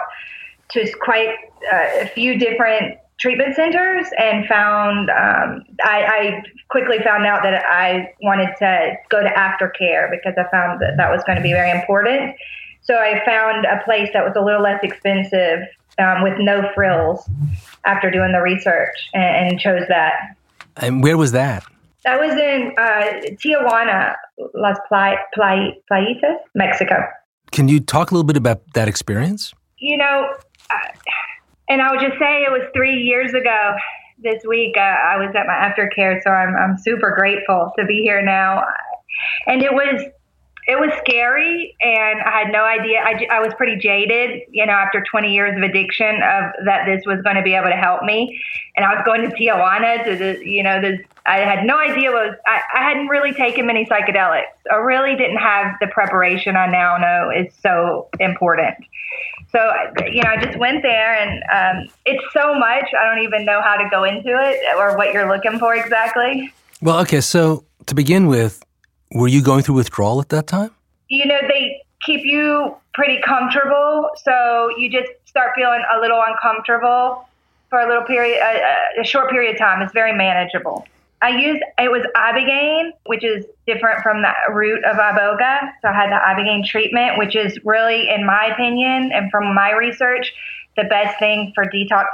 to 0.69 0.87
quite 1.01 1.35
uh, 1.73 2.01
a 2.01 2.05
few 2.05 2.37
different 2.37 2.99
treatment 3.19 3.55
centers 3.55 4.07
and 4.17 4.45
found 4.47 5.09
um, 5.09 5.63
I, 5.83 6.03
I, 6.05 6.43
quickly 6.69 6.99
found 7.03 7.25
out 7.25 7.41
that 7.43 7.65
I 7.65 8.13
wanted 8.21 8.49
to 8.59 8.95
go 9.09 9.21
to 9.21 9.29
aftercare 9.29 10.09
because 10.09 10.35
I 10.37 10.49
found 10.51 10.81
that 10.81 10.97
that 10.97 11.11
was 11.11 11.23
going 11.25 11.35
to 11.35 11.41
be 11.41 11.51
very 11.51 11.71
important. 11.71 12.35
So 12.81 12.95
I 12.95 13.23
found 13.25 13.65
a 13.65 13.83
place 13.83 14.09
that 14.13 14.23
was 14.23 14.33
a 14.35 14.41
little 14.41 14.61
less 14.61 14.79
expensive 14.83 15.61
um, 15.97 16.23
with 16.23 16.37
no 16.37 16.69
frills 16.73 17.27
after 17.85 18.09
doing 18.09 18.31
the 18.31 18.41
research 18.41 18.95
and, 19.13 19.51
and, 19.51 19.59
chose 19.59 19.83
that. 19.89 20.13
And 20.77 21.03
where 21.03 21.17
was 21.17 21.33
that? 21.33 21.63
That 22.05 22.19
was 22.19 22.31
in 22.31 22.73
uh, 22.77 23.35
Tijuana, 23.43 24.15
Las 24.53 24.77
Playitas, 24.91 26.37
Mexico. 26.55 27.03
Can 27.51 27.67
you 27.67 27.79
talk 27.79 28.11
a 28.11 28.13
little 28.13 28.25
bit 28.25 28.37
about 28.37 28.61
that 28.73 28.87
experience? 28.87 29.53
You 29.79 29.97
know, 29.97 30.33
uh, 30.71 30.87
and 31.69 31.81
I 31.81 31.91
would 31.91 32.01
just 32.01 32.17
say 32.19 32.43
it 32.43 32.51
was 32.51 32.67
three 32.73 32.95
years 32.95 33.33
ago 33.33 33.75
this 34.21 34.43
week. 34.45 34.75
Uh, 34.77 34.81
I 34.81 35.17
was 35.17 35.33
at 35.35 35.45
my 35.45 35.53
aftercare, 35.53 36.21
so 36.23 36.29
I'm 36.29 36.55
I'm 36.55 36.77
super 36.77 37.15
grateful 37.15 37.71
to 37.77 37.85
be 37.85 38.01
here 38.01 38.21
now. 38.21 38.63
And 39.47 39.61
it 39.61 39.73
was 39.73 40.03
it 40.69 40.79
was 40.79 40.91
scary, 40.99 41.75
and 41.81 42.21
I 42.21 42.43
had 42.43 42.51
no 42.51 42.63
idea. 42.63 42.99
I, 42.99 43.25
I 43.31 43.39
was 43.39 43.51
pretty 43.55 43.77
jaded, 43.77 44.41
you 44.51 44.63
know, 44.67 44.73
after 44.73 45.03
20 45.03 45.33
years 45.33 45.57
of 45.57 45.63
addiction, 45.63 46.15
of 46.17 46.53
that 46.65 46.85
this 46.85 47.03
was 47.07 47.23
going 47.23 47.37
to 47.37 47.41
be 47.41 47.55
able 47.55 47.69
to 47.69 47.75
help 47.75 48.03
me. 48.03 48.39
And 48.77 48.85
I 48.85 48.93
was 48.93 49.03
going 49.03 49.27
to 49.27 49.35
Tijuana 49.35 50.03
to 50.05 50.15
the, 50.15 50.45
you 50.45 50.61
know, 50.61 50.79
the. 50.79 50.99
I 51.25 51.39
had 51.39 51.65
no 51.65 51.77
idea 51.77 52.11
what 52.11 52.27
was. 52.27 52.35
I, 52.45 52.61
I 52.75 52.83
hadn't 52.83 53.07
really 53.07 53.33
taken 53.33 53.65
many 53.65 53.85
psychedelics. 53.85 54.53
I 54.71 54.75
really 54.75 55.15
didn't 55.15 55.37
have 55.37 55.75
the 55.81 55.87
preparation 55.87 56.55
I 56.55 56.67
now 56.67 56.97
know 56.97 57.31
is 57.35 57.51
so 57.61 58.09
important. 58.19 58.75
So, 59.51 59.73
you 60.05 60.21
know, 60.21 60.29
I 60.29 60.43
just 60.43 60.57
went 60.59 60.83
there 60.83 61.15
and 61.15 61.43
um, 61.51 61.93
it's 62.05 62.23
so 62.33 62.53
much. 62.53 62.85
I 62.99 63.05
don't 63.05 63.23
even 63.23 63.45
know 63.45 63.61
how 63.61 63.75
to 63.75 63.87
go 63.89 64.03
into 64.03 64.29
it 64.29 64.59
or 64.77 64.95
what 64.95 65.11
you're 65.11 65.27
looking 65.27 65.57
for 65.57 65.75
exactly. 65.75 66.53
Well, 66.81 66.99
okay. 66.99 67.21
So, 67.21 67.65
to 67.87 67.95
begin 67.95 68.27
with, 68.27 68.63
were 69.11 69.27
you 69.27 69.41
going 69.41 69.63
through 69.63 69.75
withdrawal 69.75 70.21
at 70.21 70.29
that 70.29 70.45
time? 70.45 70.71
You 71.07 71.25
know, 71.25 71.39
they 71.47 71.81
keep 72.05 72.23
you 72.23 72.75
pretty 72.93 73.19
comfortable. 73.21 74.09
So, 74.23 74.69
you 74.77 74.91
just 74.91 75.09
start 75.25 75.53
feeling 75.55 75.83
a 75.95 75.99
little 75.99 76.21
uncomfortable 76.25 77.27
for 77.69 77.79
a 77.79 77.87
little 77.87 78.03
period, 78.03 78.37
a, 78.37 79.01
a 79.01 79.03
short 79.03 79.31
period 79.31 79.53
of 79.53 79.59
time. 79.59 79.81
It's 79.81 79.93
very 79.93 80.13
manageable. 80.13 80.85
I 81.21 81.29
used 81.29 81.61
it 81.77 81.91
was 81.91 82.05
ibogaine, 82.15 82.91
which 83.05 83.23
is 83.23 83.45
different 83.67 84.01
from 84.01 84.21
the 84.21 84.31
root 84.53 84.83
of 84.85 84.95
iboga. 84.95 85.71
So 85.81 85.89
I 85.89 85.93
had 85.93 86.09
the 86.11 86.15
ibogaine 86.15 86.65
treatment, 86.65 87.17
which 87.17 87.35
is 87.35 87.59
really, 87.65 88.09
in 88.09 88.25
my 88.25 88.45
opinion, 88.45 89.11
and 89.11 89.29
from 89.29 89.53
my 89.53 89.71
research, 89.73 90.33
the 90.77 90.85
best 90.85 91.19
thing 91.19 91.51
for 91.53 91.65
detox 91.65 92.05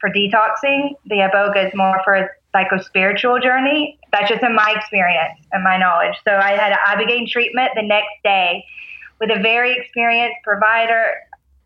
for 0.00 0.10
detoxing. 0.10 0.94
The 1.06 1.28
iboga 1.30 1.68
is 1.68 1.74
more 1.74 2.00
for 2.04 2.14
a 2.14 2.28
psychospiritual 2.52 3.40
journey. 3.40 3.98
That's 4.10 4.28
just 4.28 4.42
in 4.42 4.56
my 4.56 4.74
experience 4.76 5.38
and 5.52 5.62
my 5.62 5.76
knowledge. 5.76 6.16
So 6.26 6.34
I 6.34 6.50
had 6.50 6.72
an 6.72 6.78
ibogaine 6.88 7.28
treatment 7.28 7.70
the 7.76 7.82
next 7.82 8.10
day 8.24 8.64
with 9.20 9.30
a 9.30 9.40
very 9.40 9.76
experienced 9.76 10.38
provider, 10.42 11.04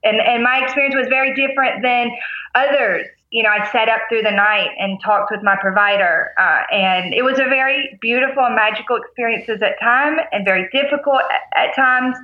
and 0.02 0.20
and 0.20 0.42
my 0.42 0.62
experience 0.62 0.94
was 0.94 1.08
very 1.08 1.34
different 1.34 1.82
than 1.82 2.10
others 2.54 3.06
you 3.34 3.42
know, 3.42 3.48
I 3.48 3.68
sat 3.72 3.88
up 3.88 4.02
through 4.08 4.22
the 4.22 4.30
night 4.30 4.70
and 4.78 5.00
talked 5.02 5.32
with 5.32 5.42
my 5.42 5.56
provider, 5.60 6.32
uh, 6.38 6.62
and 6.70 7.12
it 7.12 7.24
was 7.24 7.40
a 7.40 7.48
very 7.48 7.98
beautiful 8.00 8.44
and 8.44 8.54
magical 8.54 8.94
experiences 8.94 9.60
at 9.60 9.72
time, 9.82 10.18
and 10.30 10.44
very 10.44 10.68
difficult 10.70 11.20
at, 11.32 11.68
at 11.68 11.74
times. 11.74 12.16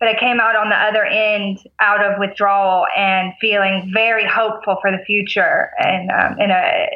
But 0.00 0.08
I 0.08 0.18
came 0.18 0.40
out 0.40 0.56
on 0.56 0.70
the 0.70 0.74
other 0.74 1.04
end, 1.04 1.58
out 1.80 2.02
of 2.02 2.18
withdrawal, 2.18 2.86
and 2.96 3.34
feeling 3.42 3.90
very 3.92 4.26
hopeful 4.26 4.78
for 4.80 4.90
the 4.90 5.04
future, 5.04 5.68
and 5.78 6.10
um, 6.10 6.40
in 6.40 6.50
a 6.50 6.88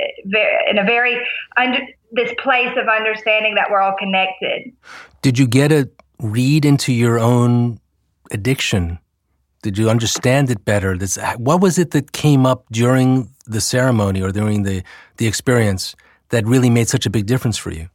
in 0.71 0.79
a 0.79 0.85
very 0.85 1.23
under 1.59 1.81
this 2.13 2.33
place 2.43 2.75
of 2.79 2.89
understanding 2.89 3.55
that 3.57 3.71
we're 3.71 3.83
all 3.83 3.97
connected. 3.99 4.73
Did 5.21 5.39
you 5.39 5.47
get 5.47 5.73
a 5.73 5.91
read 6.21 6.65
into 6.65 6.95
your 6.95 7.19
own 7.19 7.81
addiction 8.31 8.99
did 9.67 9.77
you 9.77 9.91
understand 9.91 10.49
it 10.49 10.65
better? 10.65 10.97
This, 10.97 11.19
what 11.39 11.61
was 11.61 11.77
it 11.77 11.91
that 11.91 12.13
came 12.13 12.47
up 12.47 12.65
during 12.71 13.29
the 13.47 13.61
ceremony 13.61 14.23
or 14.23 14.31
during 14.31 14.63
the, 14.63 14.85
the 15.17 15.27
experience 15.27 15.97
that 16.29 16.47
really 16.47 16.71
made 16.71 16.89
such 16.89 17.05
a 17.05 17.11
big 17.11 17.27
difference 17.27 17.59
for 17.59 17.73
you? 17.73 17.89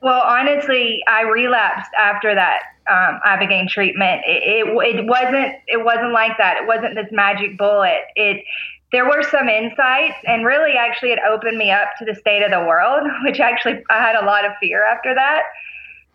Well, 0.00 0.22
honestly, 0.22 1.02
I 1.06 1.24
relapsed 1.24 1.90
after 2.00 2.34
that 2.34 2.60
um, 2.88 3.20
ibogaine 3.26 3.68
treatment. 3.68 4.22
It, 4.24 4.68
it, 4.68 4.96
it 4.96 5.06
wasn't 5.06 5.54
it 5.66 5.84
wasn't 5.84 6.12
like 6.12 6.38
that. 6.38 6.56
It 6.62 6.66
wasn't 6.66 6.94
this 6.94 7.08
magic 7.12 7.58
bullet. 7.58 8.04
It 8.16 8.42
there 8.90 9.04
were 9.04 9.22
some 9.22 9.50
insights, 9.50 10.16
and 10.24 10.46
really, 10.46 10.72
actually, 10.78 11.12
it 11.12 11.18
opened 11.28 11.58
me 11.58 11.70
up 11.70 11.88
to 11.98 12.06
the 12.06 12.14
state 12.14 12.42
of 12.42 12.50
the 12.50 12.60
world, 12.60 13.06
which 13.24 13.38
actually 13.38 13.82
I 13.90 14.00
had 14.00 14.16
a 14.16 14.24
lot 14.24 14.46
of 14.46 14.52
fear 14.62 14.82
after 14.82 15.14
that. 15.14 15.42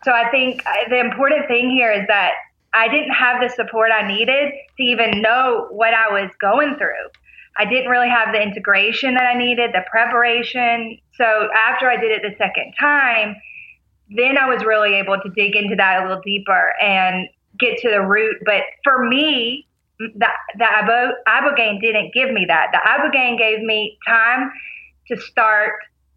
So 0.02 0.10
I 0.10 0.28
think 0.30 0.66
uh, 0.66 0.88
the 0.88 0.98
important 0.98 1.46
thing 1.46 1.70
here 1.70 1.92
is 1.92 2.04
that 2.08 2.32
I 2.74 2.88
didn't 2.88 3.12
have 3.12 3.40
the 3.40 3.48
support 3.48 3.90
I 3.92 4.06
needed 4.06 4.52
to 4.76 4.82
even 4.82 5.22
know 5.22 5.68
what 5.70 5.94
I 5.94 6.08
was 6.10 6.30
going 6.40 6.76
through. 6.76 7.08
I 7.56 7.64
didn't 7.64 7.88
really 7.88 8.08
have 8.08 8.32
the 8.32 8.42
integration 8.42 9.14
that 9.14 9.24
I 9.24 9.38
needed, 9.38 9.70
the 9.72 9.84
preparation. 9.88 10.98
So 11.16 11.48
after 11.56 11.88
I 11.88 11.96
did 11.96 12.10
it 12.10 12.22
the 12.22 12.34
second 12.36 12.74
time, 12.78 13.36
then 14.10 14.36
I 14.36 14.52
was 14.52 14.64
really 14.64 14.94
able 14.94 15.18
to 15.20 15.30
dig 15.30 15.54
into 15.54 15.76
that 15.76 16.02
a 16.02 16.08
little 16.08 16.22
deeper 16.22 16.74
and 16.82 17.28
get 17.58 17.78
to 17.78 17.90
the 17.90 18.00
root. 18.00 18.36
But 18.44 18.62
for 18.82 19.06
me, 19.06 19.68
the, 19.98 20.26
the 20.58 21.12
ibogaine 21.28 21.80
didn't 21.80 22.12
give 22.12 22.32
me 22.32 22.44
that. 22.48 22.72
The 22.72 22.80
ibogaine 22.84 23.38
gave 23.38 23.60
me 23.60 23.98
time 24.06 24.50
to 25.08 25.16
start 25.16 25.74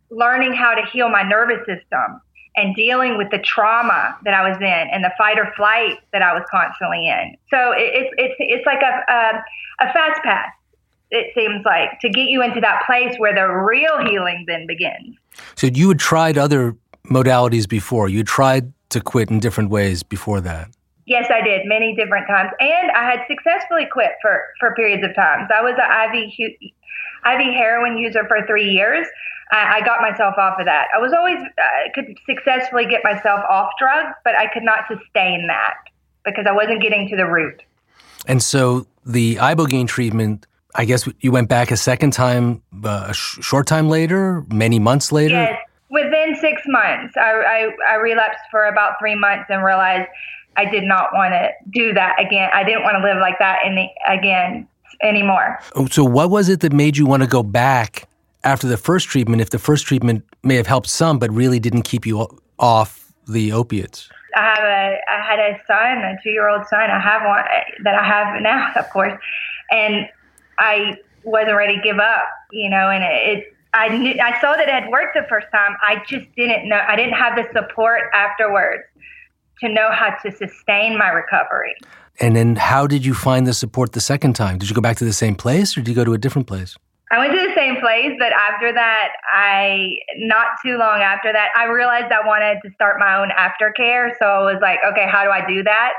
learning 0.09 0.53
how 0.53 0.73
to 0.73 0.81
heal 0.91 1.09
my 1.09 1.21
nervous 1.21 1.59
system 1.59 2.21
and 2.57 2.75
dealing 2.75 3.17
with 3.17 3.29
the 3.29 3.37
trauma 3.37 4.17
that 4.23 4.33
I 4.33 4.49
was 4.49 4.57
in 4.57 4.63
and 4.63 5.03
the 5.03 5.11
fight 5.17 5.37
or 5.39 5.53
flight 5.55 5.99
that 6.11 6.21
I 6.21 6.33
was 6.33 6.43
constantly 6.51 7.07
in. 7.07 7.37
So 7.49 7.71
it, 7.71 7.91
it's 7.93 8.15
it's 8.17 8.35
it's 8.39 8.65
like 8.65 8.81
a, 8.81 9.11
a 9.11 9.87
a 9.87 9.93
fast 9.93 10.21
pass. 10.23 10.51
It 11.09 11.33
seems 11.33 11.63
like 11.63 11.99
to 12.01 12.09
get 12.09 12.27
you 12.27 12.41
into 12.41 12.59
that 12.59 12.83
place 12.85 13.17
where 13.17 13.33
the 13.33 13.47
real 13.47 14.03
healing 14.05 14.43
then 14.47 14.67
begins. 14.67 15.15
So 15.55 15.67
you 15.67 15.87
had 15.87 15.99
tried 15.99 16.37
other 16.37 16.75
modalities 17.05 17.69
before. 17.69 18.09
You 18.09 18.23
tried 18.23 18.73
to 18.89 18.99
quit 18.99 19.29
in 19.29 19.39
different 19.39 19.69
ways 19.69 20.03
before 20.03 20.41
that. 20.41 20.69
Yes, 21.05 21.31
I 21.33 21.41
did 21.41 21.61
many 21.65 21.95
different 21.95 22.27
times, 22.27 22.51
and 22.59 22.91
I 22.91 23.09
had 23.09 23.19
successfully 23.29 23.87
quit 23.89 24.11
for 24.21 24.41
for 24.59 24.73
periods 24.75 25.05
of 25.07 25.15
times. 25.15 25.49
I 25.53 25.61
was 25.61 25.75
an 25.77 26.15
IV 26.17 26.73
IV 27.33 27.53
heroin 27.53 27.97
user 27.97 28.25
for 28.27 28.45
three 28.45 28.69
years. 28.69 29.07
I, 29.51 29.77
I 29.77 29.85
got 29.85 30.01
myself 30.01 30.35
off 30.37 30.59
of 30.59 30.65
that. 30.65 30.87
I 30.95 30.99
was 30.99 31.13
always 31.13 31.37
uh, 31.39 31.91
could 31.93 32.17
successfully 32.25 32.85
get 32.85 33.01
myself 33.03 33.41
off 33.49 33.71
drugs, 33.79 34.15
but 34.23 34.35
I 34.35 34.47
could 34.47 34.63
not 34.63 34.79
sustain 34.87 35.47
that 35.47 35.75
because 36.25 36.45
I 36.47 36.51
wasn't 36.51 36.81
getting 36.81 37.07
to 37.09 37.15
the 37.15 37.25
root. 37.25 37.61
And 38.27 38.43
so 38.43 38.87
the 39.05 39.35
ibogaine 39.35 39.87
treatment, 39.87 40.45
I 40.75 40.85
guess 40.85 41.07
you 41.21 41.31
went 41.31 41.47
back 41.47 41.71
a 41.71 41.77
second 41.77 42.11
time, 42.11 42.61
uh, 42.83 43.07
a 43.09 43.13
sh- 43.13 43.39
short 43.41 43.67
time 43.67 43.87
later, 43.87 44.45
many 44.51 44.79
months 44.79 45.11
later. 45.11 45.35
Yes, 45.35 45.61
within 45.89 46.35
six 46.41 46.61
months, 46.67 47.15
I, 47.15 47.71
I, 47.87 47.93
I 47.93 47.95
relapsed 47.95 48.43
for 48.51 48.65
about 48.65 48.95
three 48.99 49.15
months 49.15 49.45
and 49.49 49.63
realized 49.63 50.09
I 50.57 50.65
did 50.65 50.83
not 50.83 51.13
want 51.13 51.33
to 51.33 51.51
do 51.69 51.93
that 51.93 52.19
again. 52.19 52.49
I 52.53 52.63
didn't 52.63 52.83
want 52.83 52.97
to 52.97 53.03
live 53.03 53.17
like 53.17 53.39
that 53.39 53.59
any, 53.63 53.93
again 54.07 54.67
anymore. 55.01 55.59
Oh, 55.75 55.87
so 55.87 56.03
what 56.03 56.29
was 56.29 56.49
it 56.49 56.61
that 56.61 56.73
made 56.73 56.97
you 56.97 57.05
want 57.05 57.23
to 57.23 57.29
go 57.29 57.43
back 57.43 58.07
after 58.43 58.67
the 58.67 58.77
first 58.77 59.07
treatment, 59.07 59.41
if 59.41 59.49
the 59.49 59.59
first 59.59 59.85
treatment 59.85 60.23
may 60.43 60.55
have 60.55 60.67
helped 60.67 60.89
some, 60.89 61.19
but 61.19 61.31
really 61.31 61.59
didn't 61.59 61.83
keep 61.83 62.05
you 62.05 62.27
off 62.59 63.11
the 63.27 63.51
opiates? 63.51 64.09
I 64.35 64.41
have 64.41 64.63
a, 64.63 64.99
I 65.09 65.21
had 65.25 65.39
a 65.39 65.59
son, 65.65 65.97
a 66.03 66.17
two 66.23 66.29
year 66.29 66.49
old 66.49 66.67
son. 66.67 66.89
I 66.89 66.99
have 66.99 67.23
one 67.23 67.39
eh, 67.39 67.63
that 67.83 67.95
I 67.95 68.03
have 68.03 68.41
now, 68.41 68.71
of 68.75 68.89
course, 68.89 69.17
and 69.71 70.07
I 70.59 70.97
wasn't 71.23 71.57
ready 71.57 71.75
to 71.75 71.81
give 71.81 71.99
up, 71.99 72.27
you 72.51 72.69
know, 72.69 72.89
and 72.89 73.03
it, 73.03 73.37
it 73.37 73.53
I 73.73 73.89
knew, 73.89 74.19
I 74.19 74.39
saw 74.41 74.53
that 74.55 74.67
it 74.67 74.69
had 74.69 74.89
worked 74.89 75.13
the 75.13 75.25
first 75.29 75.47
time. 75.51 75.75
I 75.81 76.01
just 76.07 76.25
didn't 76.35 76.67
know. 76.67 76.81
I 76.87 76.95
didn't 76.95 77.13
have 77.13 77.35
the 77.35 77.47
support 77.53 78.03
afterwards 78.13 78.83
to 79.59 79.69
know 79.69 79.89
how 79.91 80.15
to 80.23 80.31
sustain 80.31 80.97
my 80.97 81.09
recovery. 81.09 81.75
And 82.19 82.35
then, 82.35 82.55
how 82.55 82.87
did 82.87 83.05
you 83.05 83.13
find 83.13 83.45
the 83.45 83.53
support 83.53 83.93
the 83.93 84.01
second 84.01 84.33
time? 84.33 84.57
Did 84.57 84.69
you 84.69 84.75
go 84.75 84.81
back 84.81 84.97
to 84.97 85.05
the 85.05 85.13
same 85.13 85.35
place, 85.35 85.77
or 85.77 85.81
did 85.81 85.89
you 85.89 85.95
go 85.95 86.03
to 86.03 86.13
a 86.13 86.17
different 86.17 86.47
place? 86.47 86.75
I 87.11 87.19
went 87.19 87.31
to 87.31 87.47
the 87.47 87.53
same 87.55 87.79
place, 87.79 88.11
but 88.19 88.33
after 88.33 88.73
that, 88.73 89.09
I 89.31 89.95
not 90.17 90.47
too 90.65 90.77
long 90.77 90.99
after 90.99 91.31
that, 91.31 91.49
I 91.55 91.65
realized 91.65 92.11
I 92.11 92.25
wanted 92.25 92.59
to 92.65 92.71
start 92.73 92.99
my 92.99 93.15
own 93.15 93.29
aftercare. 93.29 94.09
So 94.19 94.25
I 94.25 94.51
was 94.51 94.59
like, 94.61 94.79
okay, 94.85 95.05
how 95.07 95.23
do 95.23 95.29
I 95.29 95.45
do 95.47 95.63
that? 95.63 95.93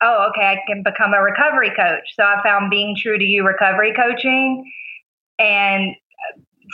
Oh, 0.00 0.30
okay, 0.30 0.46
I 0.46 0.62
can 0.66 0.82
become 0.82 1.12
a 1.12 1.22
recovery 1.22 1.70
coach. 1.76 2.08
So 2.14 2.24
I 2.24 2.42
found 2.42 2.70
Being 2.70 2.96
True 2.96 3.18
to 3.18 3.24
You 3.24 3.46
recovery 3.46 3.92
coaching 3.94 4.64
and 5.38 5.94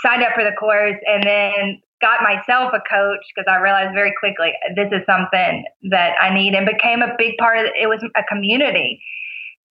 signed 0.02 0.22
up 0.22 0.34
for 0.34 0.44
the 0.44 0.52
course 0.52 0.96
and 1.06 1.25
then 1.25 1.82
got 2.00 2.23
myself 2.23 2.73
a 2.73 2.81
coach 2.88 3.21
because 3.35 3.47
I 3.49 3.61
realized 3.61 3.95
very 3.95 4.12
quickly 4.19 4.52
this 4.76 4.88
is 4.93 5.05
something 5.07 5.64
that 5.90 6.14
I 6.21 6.33
need 6.33 6.55
and 6.55 6.67
became 6.67 7.02
a 7.02 7.14
big 7.19 7.37
part 7.38 7.59
of 7.59 7.67
it. 7.67 7.73
It 7.81 7.88
was 7.88 8.02
a 8.17 8.23
community. 8.25 9.02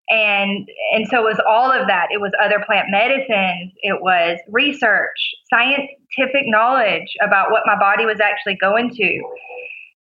And 0.09 0.67
and 0.93 1.07
so 1.09 1.19
it 1.19 1.23
was 1.23 1.39
all 1.47 1.71
of 1.71 1.87
that. 1.87 2.07
It 2.11 2.21
was 2.21 2.31
other 2.41 2.63
plant 2.65 2.87
medicines 2.89 3.73
it 3.81 4.01
was 4.01 4.39
research 4.49 5.17
scientific 5.49 6.43
knowledge 6.45 7.09
about 7.21 7.51
what 7.51 7.63
my 7.65 7.77
body 7.77 8.05
was 8.05 8.19
actually 8.21 8.55
going 8.55 8.89
to. 8.95 9.21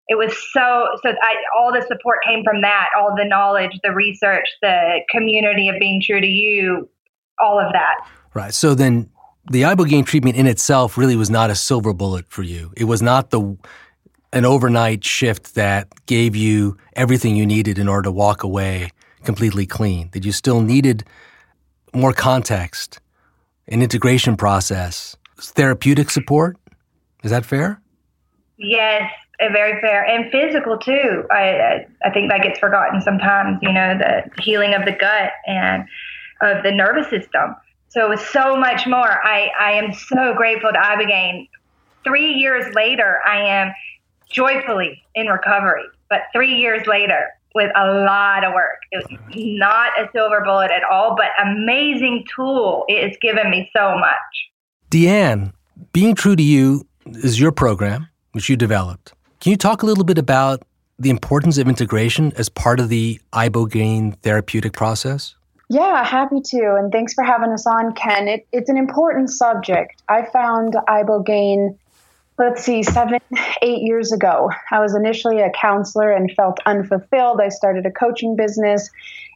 It 0.09 0.17
was 0.17 0.33
so 0.53 0.91
so 1.03 1.11
I, 1.11 1.35
all 1.59 1.73
the 1.73 1.83
support 1.83 2.19
came 2.25 2.45
from 2.45 2.63
that 2.63 2.91
all 2.97 3.17
the 3.17 3.25
knowledge 3.25 3.73
the 3.83 3.91
research 3.91 4.47
the 4.63 5.01
community 5.11 5.69
of 5.69 5.75
being 5.81 6.01
true 6.01 6.21
to 6.21 6.27
you 6.27 6.89
all 7.41 7.59
of 7.59 7.73
that. 7.73 8.07
Right. 8.33 8.55
So 8.55 8.77
then 8.77 9.11
the 9.51 9.63
ibogaine 9.63 10.05
treatment 10.05 10.37
in 10.37 10.47
itself 10.47 10.99
really 10.99 11.17
was 11.17 11.31
not 11.31 11.51
a 11.51 11.55
silver 11.55 11.93
bullet 11.93 12.27
for 12.29 12.43
you 12.43 12.73
it 12.77 12.85
was 12.85 13.01
not 13.01 13.31
the 13.31 13.57
an 14.33 14.45
overnight 14.45 15.05
shift 15.05 15.55
that 15.55 15.89
gave 16.07 16.37
you 16.37 16.77
everything 16.95 17.37
you 17.37 17.47
needed 17.47 17.79
in 17.79 17.89
order 17.89 18.03
to 18.03 18.11
walk 18.11 18.43
away 18.43 18.91
completely 19.25 19.67
clean, 19.67 20.11
that 20.13 20.25
you 20.25 20.33
still 20.33 20.61
needed 20.61 21.05
more 21.95 22.13
context, 22.13 23.01
an 23.69 23.83
integration 23.83 24.37
process, 24.37 25.17
therapeutic 25.39 26.11
support. 26.11 26.57
Is 27.23 27.31
that 27.31 27.45
fair? 27.45 27.81
Yes, 28.59 29.11
very 29.41 29.81
fair, 29.81 30.05
and 30.05 30.31
physical 30.31 30.79
too. 30.79 31.25
I 31.31 31.87
I 32.05 32.11
think 32.11 32.31
that 32.31 32.43
gets 32.43 32.59
forgotten 32.59 33.01
sometimes. 33.03 33.59
You 33.61 33.73
know, 33.73 33.99
the 33.99 34.43
healing 34.43 34.75
of 34.75 34.85
the 34.85 34.93
gut 34.93 35.33
and 35.47 35.85
of 36.41 36.63
the 36.63 36.73
nervous 36.73 37.11
system. 37.11 37.55
So 37.97 38.05
it 38.05 38.11
was 38.11 38.27
so 38.27 38.57
much 38.57 38.87
more. 38.87 39.25
I 39.25 39.51
I 39.59 39.73
am 39.73 39.93
so 39.93 40.35
grateful 40.35 40.71
to 40.71 40.79
Ibogaine. 40.79 41.49
Three 42.05 42.35
years 42.35 42.73
later, 42.75 43.21
I 43.25 43.39
am 43.39 43.73
joyfully 44.31 45.03
in 45.15 45.29
recovery. 45.29 45.85
But 46.11 46.23
three 46.33 46.57
years 46.57 46.87
later, 46.87 47.31
with 47.57 47.73
a 47.75 48.05
lot 48.05 48.45
of 48.45 48.53
work. 48.53 48.81
It 48.93 49.03
was 49.03 49.19
not 49.35 49.89
a 49.99 50.11
silver 50.13 50.43
bullet 50.45 50.71
at 50.71 50.85
all, 50.85 51.17
but 51.17 51.29
amazing 51.43 52.27
tool. 52.37 52.85
It 52.87 53.09
has 53.09 53.17
given 53.23 53.51
me 53.51 53.71
so 53.75 53.97
much. 53.97 54.35
Deanne, 54.91 55.53
Being 55.93 56.15
True 56.15 56.37
to 56.37 56.43
You 56.43 56.87
is 57.07 57.41
your 57.41 57.53
program, 57.53 58.09
which 58.33 58.51
you 58.51 58.57
developed. 58.57 59.15
Can 59.41 59.53
you 59.53 59.57
talk 59.57 59.83
a 59.83 59.87
little 59.87 60.05
bit 60.05 60.19
about 60.19 60.65
the 60.99 61.09
importance 61.09 61.57
of 61.57 61.67
integration 61.67 62.33
as 62.37 62.51
part 62.51 62.79
of 62.79 62.91
the 62.91 63.19
ibogaine 63.33 64.19
therapeutic 64.21 64.75
process? 64.75 65.36
Yeah, 65.69 66.05
happy 66.05 66.41
to. 66.43 66.77
And 66.79 66.93
thanks 66.93 67.15
for 67.15 67.25
having 67.25 67.51
us 67.51 67.67
on, 67.67 67.93
Ken. 67.95 68.29
It, 68.29 68.47
it's 68.53 68.71
an 68.71 68.77
important 68.77 69.31
subject. 69.31 70.01
I 70.09 70.25
found 70.25 70.75
ibogaine 70.89 71.77
let's 72.39 72.65
see, 72.65 72.83
seven, 72.83 73.19
eight 73.63 73.83
years 73.83 74.13
ago. 74.13 74.51
I 74.71 74.81
was 74.81 74.95
initially 74.95 75.41
a 75.41 75.51
counselor 75.51 76.13
and 76.13 76.31
felt 76.33 76.59
unfulfilled. 76.67 77.41
I 77.41 77.49
started 77.49 77.87
a 77.87 77.91
coaching 77.91 78.37
business, 78.37 78.91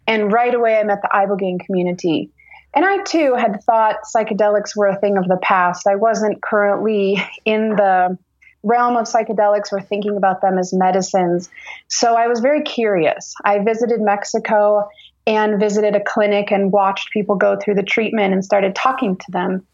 and 0.06 0.32
right 0.32 0.54
away 0.54 0.78
I 0.78 0.82
met 0.84 1.02
the 1.02 1.10
Ibogaine 1.12 1.64
community. 1.64 2.30
And 2.74 2.84
I 2.84 3.02
too 3.02 3.34
had 3.34 3.62
thought 3.64 3.96
psychedelics 4.14 4.76
were 4.76 4.86
a 4.86 4.98
thing 4.98 5.18
of 5.18 5.26
the 5.26 5.38
past. 5.42 5.86
I 5.86 5.96
wasn't 5.96 6.40
currently 6.40 7.18
in 7.44 7.70
the 7.70 8.16
realm 8.62 8.96
of 8.96 9.06
psychedelics 9.06 9.72
or 9.72 9.80
thinking 9.80 10.16
about 10.16 10.40
them 10.40 10.58
as 10.58 10.72
medicines. 10.72 11.48
So 11.88 12.14
I 12.14 12.28
was 12.28 12.40
very 12.40 12.62
curious. 12.62 13.34
I 13.44 13.58
visited 13.58 14.00
Mexico 14.00 14.88
and 15.30 15.60
visited 15.60 15.94
a 15.94 16.02
clinic 16.02 16.50
and 16.50 16.72
watched 16.72 17.12
people 17.12 17.36
go 17.36 17.56
through 17.56 17.76
the 17.76 17.84
treatment 17.84 18.32
and 18.32 18.44
started 18.44 18.74
talking 18.74 19.16
to 19.16 19.30
them. 19.30 19.64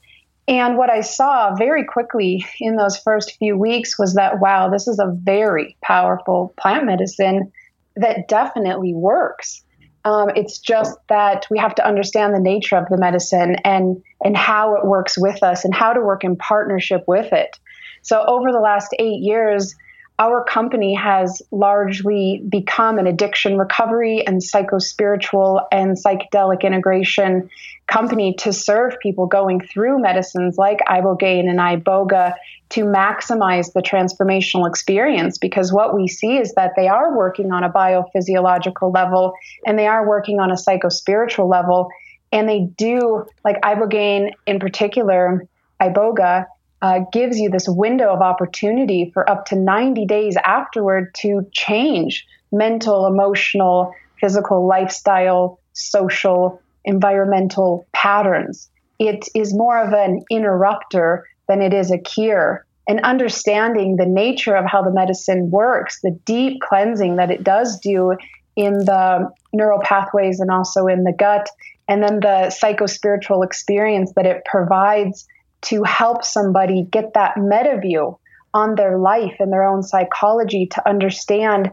And 0.46 0.76
what 0.76 0.90
I 0.90 1.00
saw 1.00 1.54
very 1.54 1.82
quickly 1.82 2.44
in 2.60 2.76
those 2.76 2.98
first 2.98 3.36
few 3.38 3.56
weeks 3.56 3.98
was 3.98 4.14
that, 4.14 4.38
wow, 4.38 4.68
this 4.68 4.86
is 4.86 4.98
a 4.98 5.16
very 5.22 5.74
powerful 5.82 6.52
plant 6.60 6.84
medicine 6.84 7.50
that 7.96 8.28
definitely 8.28 8.92
works. 8.92 9.64
Um, 10.04 10.28
it's 10.36 10.58
just 10.58 10.94
that 11.08 11.46
we 11.50 11.58
have 11.58 11.74
to 11.76 11.86
understand 11.86 12.34
the 12.34 12.38
nature 12.38 12.76
of 12.76 12.88
the 12.90 12.98
medicine 12.98 13.56
and 13.64 14.00
and 14.22 14.36
how 14.36 14.76
it 14.76 14.84
works 14.84 15.16
with 15.18 15.42
us 15.42 15.64
and 15.64 15.74
how 15.74 15.94
to 15.94 16.00
work 16.02 16.22
in 16.22 16.36
partnership 16.36 17.02
with 17.08 17.32
it. 17.32 17.58
So 18.02 18.22
over 18.28 18.52
the 18.52 18.60
last 18.60 18.94
eight 18.98 19.22
years, 19.22 19.74
our 20.18 20.42
company 20.44 20.94
has 20.94 21.42
largely 21.50 22.42
become 22.48 22.98
an 22.98 23.06
addiction 23.06 23.58
recovery 23.58 24.26
and 24.26 24.40
psychospiritual 24.40 25.66
and 25.70 25.96
psychedelic 25.96 26.62
integration 26.62 27.50
company 27.86 28.34
to 28.34 28.52
serve 28.52 28.98
people 29.00 29.26
going 29.26 29.60
through 29.60 30.00
medicines 30.00 30.56
like 30.56 30.78
ibogaine 30.88 31.48
and 31.48 31.58
iboga 31.58 32.34
to 32.68 32.84
maximize 32.84 33.72
the 33.74 33.80
transformational 33.80 34.68
experience 34.68 35.38
because 35.38 35.72
what 35.72 35.94
we 35.94 36.08
see 36.08 36.36
is 36.38 36.54
that 36.54 36.72
they 36.76 36.88
are 36.88 37.16
working 37.16 37.52
on 37.52 37.62
a 37.62 37.70
biophysiological 37.70 38.92
level 38.92 39.34
and 39.64 39.78
they 39.78 39.86
are 39.86 40.08
working 40.08 40.40
on 40.40 40.50
a 40.50 40.54
psychospiritual 40.54 41.48
level. 41.48 41.90
And 42.32 42.48
they 42.48 42.68
do 42.76 43.24
like 43.44 43.60
ibogaine 43.60 44.32
in 44.46 44.58
particular 44.58 45.46
iboga 45.80 46.46
uh, 46.86 47.00
gives 47.12 47.36
you 47.36 47.50
this 47.50 47.66
window 47.68 48.12
of 48.12 48.20
opportunity 48.20 49.10
for 49.12 49.28
up 49.28 49.44
to 49.46 49.56
90 49.56 50.06
days 50.06 50.36
afterward 50.44 51.12
to 51.16 51.44
change 51.52 52.24
mental, 52.52 53.06
emotional, 53.06 53.92
physical, 54.20 54.68
lifestyle, 54.68 55.58
social, 55.72 56.62
environmental 56.84 57.84
patterns. 57.92 58.70
It 59.00 59.28
is 59.34 59.52
more 59.52 59.82
of 59.82 59.92
an 59.94 60.22
interrupter 60.30 61.26
than 61.48 61.60
it 61.60 61.74
is 61.74 61.90
a 61.90 61.98
cure. 61.98 62.64
And 62.88 63.00
understanding 63.00 63.96
the 63.96 64.06
nature 64.06 64.54
of 64.54 64.64
how 64.64 64.80
the 64.82 64.92
medicine 64.92 65.50
works, 65.50 65.98
the 66.04 66.16
deep 66.24 66.60
cleansing 66.60 67.16
that 67.16 67.32
it 67.32 67.42
does 67.42 67.80
do 67.80 68.16
in 68.54 68.78
the 68.78 69.28
neural 69.52 69.80
pathways 69.82 70.38
and 70.38 70.52
also 70.52 70.86
in 70.86 71.02
the 71.02 71.12
gut, 71.12 71.48
and 71.88 72.00
then 72.00 72.20
the 72.20 72.54
psychospiritual 72.62 73.44
experience 73.44 74.12
that 74.14 74.24
it 74.24 74.44
provides 74.44 75.26
to 75.66 75.82
help 75.84 76.24
somebody 76.24 76.82
get 76.90 77.14
that 77.14 77.36
meta 77.36 77.78
view 77.80 78.18
on 78.54 78.74
their 78.74 78.98
life 78.98 79.34
and 79.38 79.52
their 79.52 79.64
own 79.64 79.82
psychology 79.82 80.66
to 80.72 80.88
understand 80.88 81.70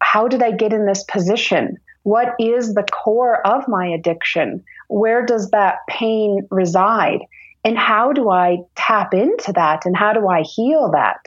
how 0.00 0.28
did 0.28 0.42
I 0.42 0.52
get 0.52 0.72
in 0.72 0.86
this 0.86 1.04
position? 1.04 1.76
What 2.02 2.34
is 2.38 2.74
the 2.74 2.84
core 2.84 3.46
of 3.46 3.68
my 3.68 3.86
addiction? 3.86 4.62
Where 4.88 5.24
does 5.24 5.50
that 5.50 5.78
pain 5.88 6.46
reside? 6.50 7.20
And 7.64 7.76
how 7.76 8.12
do 8.12 8.30
I 8.30 8.58
tap 8.76 9.12
into 9.12 9.52
that? 9.54 9.84
And 9.84 9.96
how 9.96 10.12
do 10.12 10.28
I 10.28 10.42
heal 10.42 10.90
that? 10.92 11.18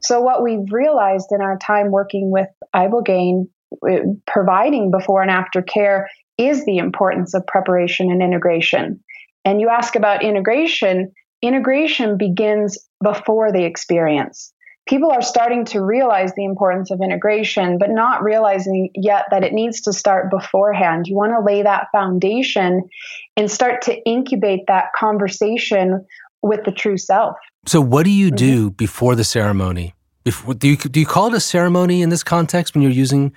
So, 0.00 0.20
what 0.20 0.42
we've 0.42 0.70
realized 0.70 1.28
in 1.30 1.40
our 1.40 1.56
time 1.58 1.90
working 1.90 2.30
with 2.30 2.48
Ibogaine, 2.74 3.48
uh, 3.88 3.98
providing 4.26 4.90
before 4.90 5.22
and 5.22 5.30
after 5.30 5.62
care, 5.62 6.08
is 6.38 6.64
the 6.64 6.78
importance 6.78 7.34
of 7.34 7.46
preparation 7.46 8.10
and 8.10 8.22
integration. 8.22 9.00
And 9.44 9.60
you 9.60 9.68
ask 9.68 9.94
about 9.94 10.24
integration, 10.24 11.12
integration 11.42 12.16
begins 12.16 12.78
before 13.02 13.52
the 13.52 13.64
experience. 13.64 14.52
People 14.88 15.10
are 15.12 15.22
starting 15.22 15.64
to 15.66 15.80
realize 15.80 16.32
the 16.34 16.44
importance 16.44 16.90
of 16.90 17.00
integration, 17.00 17.78
but 17.78 17.90
not 17.90 18.24
realizing 18.24 18.90
yet 18.94 19.26
that 19.30 19.44
it 19.44 19.52
needs 19.52 19.82
to 19.82 19.92
start 19.92 20.30
beforehand. 20.30 21.06
You 21.06 21.14
want 21.14 21.32
to 21.32 21.40
lay 21.44 21.62
that 21.62 21.88
foundation 21.92 22.88
and 23.36 23.50
start 23.50 23.82
to 23.82 23.96
incubate 24.04 24.66
that 24.66 24.86
conversation 24.98 26.04
with 26.42 26.64
the 26.64 26.72
true 26.72 26.96
self. 26.96 27.36
So, 27.66 27.80
what 27.80 28.04
do 28.04 28.10
you 28.10 28.30
do 28.30 28.66
mm-hmm. 28.66 28.74
before 28.76 29.14
the 29.14 29.24
ceremony? 29.24 29.94
Before, 30.24 30.54
do 30.54 30.68
you 30.68 30.76
do 30.76 30.98
you 30.98 31.06
call 31.06 31.28
it 31.28 31.34
a 31.34 31.40
ceremony 31.40 32.02
in 32.02 32.08
this 32.08 32.22
context 32.22 32.74
when 32.74 32.82
you're 32.82 32.90
using 32.90 33.32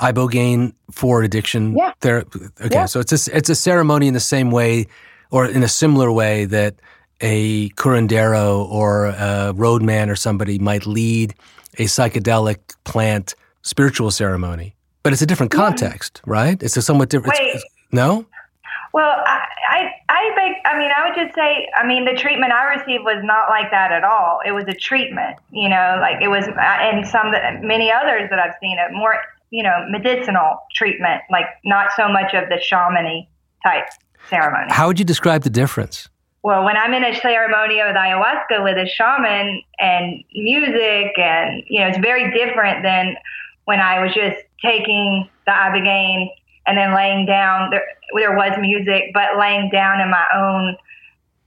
ibogaine 0.00 0.74
for 0.90 1.22
addiction 1.22 1.76
yeah. 1.76 1.92
therapy? 2.00 2.40
Okay, 2.60 2.74
yeah. 2.74 2.86
so 2.86 3.00
it's 3.00 3.28
a, 3.28 3.36
it's 3.36 3.48
a 3.48 3.54
ceremony 3.54 4.08
in 4.08 4.14
the 4.14 4.20
same 4.20 4.50
way 4.50 4.86
or 5.30 5.46
in 5.46 5.62
a 5.62 5.68
similar 5.68 6.10
way 6.10 6.44
that 6.46 6.74
a 7.20 7.68
curandero 7.70 8.68
or 8.68 9.06
a 9.06 9.52
roadman 9.54 10.10
or 10.10 10.16
somebody 10.16 10.58
might 10.58 10.86
lead 10.86 11.34
a 11.78 11.84
psychedelic 11.84 12.58
plant 12.84 13.34
spiritual 13.62 14.10
ceremony. 14.10 14.74
But 15.02 15.12
it's 15.12 15.22
a 15.22 15.26
different 15.26 15.52
context, 15.52 16.20
yeah. 16.26 16.32
right? 16.32 16.62
It's 16.62 16.76
a 16.76 16.82
somewhat 16.82 17.08
different. 17.08 17.38
Wait. 17.38 17.62
no? 17.92 18.26
Well, 18.92 19.22
I, 19.24 19.46
I, 19.68 19.90
I, 20.08 20.32
think, 20.34 20.56
I 20.64 20.76
mean, 20.76 20.90
I 20.94 21.08
would 21.08 21.14
just 21.14 21.34
say, 21.34 21.68
I 21.76 21.86
mean, 21.86 22.04
the 22.04 22.14
treatment 22.14 22.52
I 22.52 22.74
received 22.74 23.04
was 23.04 23.22
not 23.22 23.48
like 23.48 23.70
that 23.70 23.92
at 23.92 24.02
all. 24.02 24.40
It 24.44 24.50
was 24.50 24.64
a 24.66 24.74
treatment, 24.74 25.36
you 25.52 25.68
know, 25.68 25.98
like 26.00 26.20
it 26.20 26.28
was, 26.28 26.48
uh, 26.48 26.60
and 26.60 27.06
some, 27.06 27.30
many 27.66 27.90
others 27.92 28.28
that 28.30 28.38
I've 28.38 28.54
seen, 28.60 28.78
it 28.78 28.92
more, 28.92 29.14
you 29.50 29.62
know, 29.62 29.86
medicinal 29.88 30.58
treatment, 30.74 31.22
like 31.30 31.46
not 31.64 31.90
so 31.96 32.08
much 32.08 32.34
of 32.34 32.48
the 32.48 32.56
shamany 32.56 33.28
type 33.62 33.86
ceremony. 34.28 34.72
How 34.72 34.88
would 34.88 34.98
you 34.98 35.04
describe 35.04 35.42
the 35.42 35.50
difference? 35.50 36.08
Well, 36.42 36.64
when 36.64 36.76
I'm 36.76 36.94
in 36.94 37.04
a 37.04 37.14
ceremony 37.20 37.76
with 37.76 37.96
ayahuasca 37.96 38.64
with 38.64 38.78
a 38.78 38.88
shaman 38.88 39.62
and 39.78 40.24
music, 40.34 41.18
and 41.18 41.62
you 41.68 41.80
know, 41.80 41.88
it's 41.88 41.98
very 41.98 42.32
different 42.32 42.82
than 42.82 43.16
when 43.66 43.80
I 43.80 44.02
was 44.02 44.14
just 44.14 44.42
taking 44.62 45.28
the 45.46 45.52
ibogaine 45.52 46.28
and 46.66 46.78
then 46.78 46.94
laying 46.94 47.26
down. 47.26 47.70
There, 47.70 47.84
there 48.16 48.36
was 48.36 48.56
music, 48.58 49.10
but 49.12 49.38
laying 49.38 49.70
down 49.70 50.00
in 50.00 50.10
my 50.10 50.24
own 50.34 50.76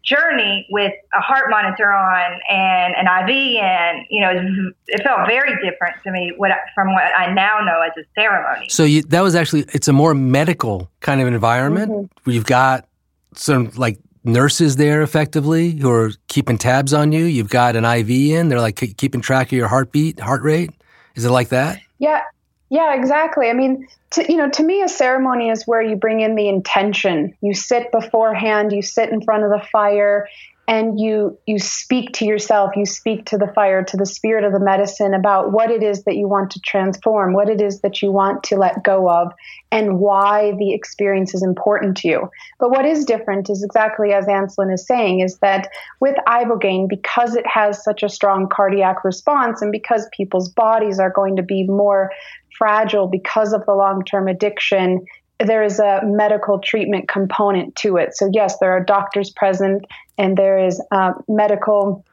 journey 0.04 0.68
with 0.70 0.94
a 1.16 1.22
heart 1.22 1.50
monitor 1.50 1.92
on 1.92 2.40
and 2.50 2.94
an 2.96 3.08
IV, 3.08 3.64
and 3.64 4.06
you 4.12 4.22
know, 4.22 4.72
it 4.88 5.02
felt 5.02 5.28
very 5.28 5.56
different 5.64 5.96
to 6.04 6.12
me 6.12 6.34
what, 6.38 6.52
from 6.76 6.94
what 6.94 7.06
I 7.18 7.34
now 7.34 7.62
know 7.62 7.82
as 7.82 7.94
a 7.98 8.06
ceremony. 8.14 8.70
So 8.70 8.84
you, 8.84 9.02
that 9.04 9.22
was 9.22 9.34
actually 9.34 9.66
it's 9.74 9.88
a 9.88 9.94
more 9.94 10.14
medical 10.14 10.92
kind 11.00 11.20
of 11.20 11.28
environment 11.28 11.92
mm-hmm. 11.92 12.20
where 12.26 12.36
you've 12.36 12.46
got 12.46 12.88
some 13.34 13.72
like 13.76 13.98
nurses 14.24 14.76
there 14.76 15.02
effectively 15.02 15.72
who 15.72 15.90
are 15.90 16.12
keeping 16.28 16.58
tabs 16.58 16.94
on 16.94 17.12
you. 17.12 17.26
You've 17.26 17.50
got 17.50 17.76
an 17.76 17.86
IV 17.86 18.10
in; 18.10 18.50
they're 18.50 18.62
like 18.62 18.76
keeping 18.98 19.22
track 19.22 19.48
of 19.48 19.54
your 19.54 19.68
heartbeat, 19.68 20.20
heart 20.20 20.44
rate. 20.44 20.72
Is 21.16 21.26
it 21.26 21.30
like 21.30 21.50
that? 21.50 21.80
Yeah, 22.00 22.22
yeah, 22.70 22.96
exactly. 22.96 23.50
I 23.50 23.54
mean, 23.54 23.88
to, 24.12 24.32
you 24.32 24.38
know, 24.38 24.50
to 24.50 24.64
me, 24.64 24.82
a 24.82 24.90
ceremony 24.90 25.50
is 25.50 25.64
where 25.66 25.82
you 25.82 25.96
bring 25.96 26.22
in 26.22 26.36
the 26.36 26.48
intention. 26.48 27.36
You 27.42 27.54
sit 27.54 27.92
beforehand, 27.92 28.72
you 28.72 28.82
sit 28.82 29.10
in 29.10 29.22
front 29.22 29.44
of 29.44 29.50
the 29.50 29.62
fire, 29.72 30.28
and 30.68 31.00
you 31.00 31.38
you 31.46 31.60
speak 31.60 32.14
to 32.14 32.26
yourself 32.26 32.72
you 32.76 32.86
speak 32.86 33.26
to 33.26 33.38
the 33.38 33.52
fire 33.54 33.84
to 33.84 33.98
the 33.98 34.06
spirit 34.06 34.46
of 34.46 34.54
the 34.54 34.60
medicine 34.60 35.14
about 35.14 35.52
what 35.52 35.70
it 35.70 35.84
is 35.84 36.04
that 36.04 36.16
you 36.16 36.28
want 36.28 36.52
to 36.52 36.60
transform 36.62 37.34
what 37.34 37.50
it 37.50 37.60
is 37.60 37.82
that 37.82 38.02
you 38.02 38.12
want 38.12 38.44
to 38.44 38.56
let 38.56 38.84
go 38.84 39.10
of 39.10 39.34
and 39.72 40.00
why 40.00 40.54
the 40.60 40.74
experience 40.74 41.34
is 41.34 41.42
important 41.44 41.98
to 41.98 42.08
you. 42.08 42.30
But 42.60 42.70
what 42.70 42.86
is 42.86 43.06
different 43.06 43.50
is 43.50 43.64
exactly 43.64 44.14
as 44.14 44.26
Anslyn 44.26 44.72
is 44.72 44.86
saying 44.86 45.20
is 45.20 45.40
that 45.40 45.68
with 46.00 46.16
ibogaine 46.28 46.88
because 46.88 47.36
it 47.36 47.46
has 47.48 47.84
such 47.84 48.04
a 48.04 48.10
strong 48.10 48.48
cardiac 48.48 49.04
response 49.04 49.62
and 49.62 49.72
because 49.72 50.08
people's 50.16 50.50
bodies 50.50 51.00
are 51.00 51.10
going 51.10 51.36
to 51.36 51.44
be 51.44 51.66
more 51.68 52.12
fragile 52.58 53.08
because 53.08 53.52
of 53.52 53.66
the 53.66 53.74
long-term 53.74 54.28
addiction 54.28 55.04
there 55.46 55.64
is 55.64 55.80
a 55.80 56.02
medical 56.04 56.60
treatment 56.60 57.08
component 57.08 57.76
to 57.78 57.98
it. 57.98 58.16
So, 58.16 58.30
yes, 58.32 58.58
there 58.60 58.72
are 58.72 58.84
doctors 58.84 59.30
present 59.30 59.86
and 60.18 60.38
there 60.38 60.58
is 60.58 60.82
uh, 60.92 61.14
medical 61.28 62.06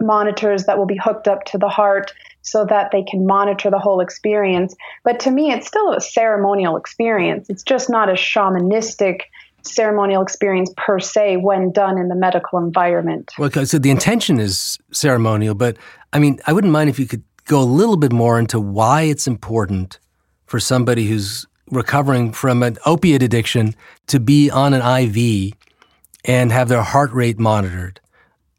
monitors 0.00 0.64
that 0.64 0.78
will 0.78 0.86
be 0.86 0.96
hooked 0.96 1.28
up 1.28 1.44
to 1.44 1.58
the 1.58 1.68
heart 1.68 2.12
so 2.42 2.64
that 2.64 2.90
they 2.92 3.02
can 3.02 3.26
monitor 3.26 3.70
the 3.70 3.78
whole 3.78 4.00
experience. 4.00 4.74
But 5.04 5.20
to 5.20 5.30
me, 5.30 5.52
it's 5.52 5.66
still 5.66 5.92
a 5.92 6.00
ceremonial 6.00 6.76
experience. 6.76 7.50
It's 7.50 7.62
just 7.62 7.90
not 7.90 8.08
a 8.08 8.12
shamanistic 8.12 9.22
ceremonial 9.62 10.22
experience 10.22 10.72
per 10.76 11.00
se 11.00 11.38
when 11.38 11.72
done 11.72 11.98
in 11.98 12.08
the 12.08 12.14
medical 12.14 12.58
environment. 12.58 13.32
Well, 13.38 13.50
so 13.66 13.78
the 13.78 13.90
intention 13.90 14.38
is 14.38 14.78
ceremonial, 14.92 15.54
but 15.54 15.76
I 16.12 16.20
mean, 16.20 16.38
I 16.46 16.52
wouldn't 16.52 16.72
mind 16.72 16.88
if 16.88 16.98
you 16.98 17.06
could 17.06 17.24
go 17.44 17.60
a 17.60 17.64
little 17.64 17.96
bit 17.96 18.12
more 18.12 18.38
into 18.38 18.60
why 18.60 19.02
it's 19.02 19.26
important 19.26 19.98
for 20.46 20.60
somebody 20.60 21.06
who's 21.06 21.46
recovering 21.70 22.32
from 22.32 22.62
an 22.62 22.78
opiate 22.86 23.22
addiction 23.22 23.74
to 24.08 24.20
be 24.20 24.50
on 24.50 24.74
an 24.74 24.82
IV 24.82 25.52
and 26.24 26.52
have 26.52 26.68
their 26.68 26.82
heart 26.82 27.12
rate 27.12 27.38
monitored. 27.38 28.00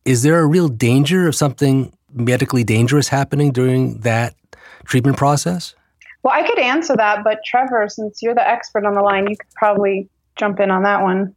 Is 0.05 0.23
there 0.23 0.39
a 0.39 0.45
real 0.45 0.67
danger 0.67 1.27
of 1.27 1.35
something 1.35 1.93
medically 2.11 2.63
dangerous 2.63 3.09
happening 3.09 3.51
during 3.51 3.99
that 3.99 4.35
treatment 4.85 5.17
process? 5.17 5.75
Well, 6.23 6.33
I 6.33 6.45
could 6.47 6.59
answer 6.59 6.95
that, 6.97 7.23
but 7.23 7.39
Trevor, 7.45 7.87
since 7.89 8.21
you're 8.21 8.35
the 8.35 8.47
expert 8.47 8.85
on 8.85 8.93
the 8.93 9.01
line, 9.01 9.27
you 9.29 9.37
could 9.37 9.53
probably 9.55 10.09
jump 10.35 10.59
in 10.59 10.71
on 10.71 10.83
that 10.83 11.01
one. 11.01 11.35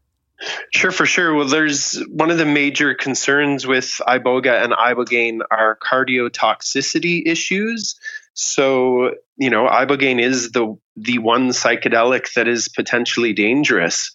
Sure, 0.73 0.91
for 0.91 1.07
sure. 1.07 1.35
Well, 1.35 1.47
there's 1.47 2.03
one 2.09 2.31
of 2.31 2.39
the 2.39 2.45
major 2.45 2.95
concerns 2.95 3.67
with 3.67 4.01
iboga 4.07 4.65
and 4.65 4.73
ibogaine 4.73 5.41
are 5.51 5.79
cardiotoxicity 5.81 7.23
issues. 7.27 7.95
So, 8.35 9.13
you 9.37 9.51
know, 9.51 9.67
ibogaine 9.67 10.21
is 10.21 10.53
the 10.53 10.77
the 10.97 11.19
one 11.19 11.51
psychedelic 11.51 12.33
that 12.35 12.49
is 12.49 12.69
potentially 12.69 13.33
dangerous. 13.33 14.13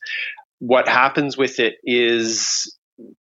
What 0.60 0.88
happens 0.88 1.38
with 1.38 1.60
it 1.60 1.76
is 1.84 2.74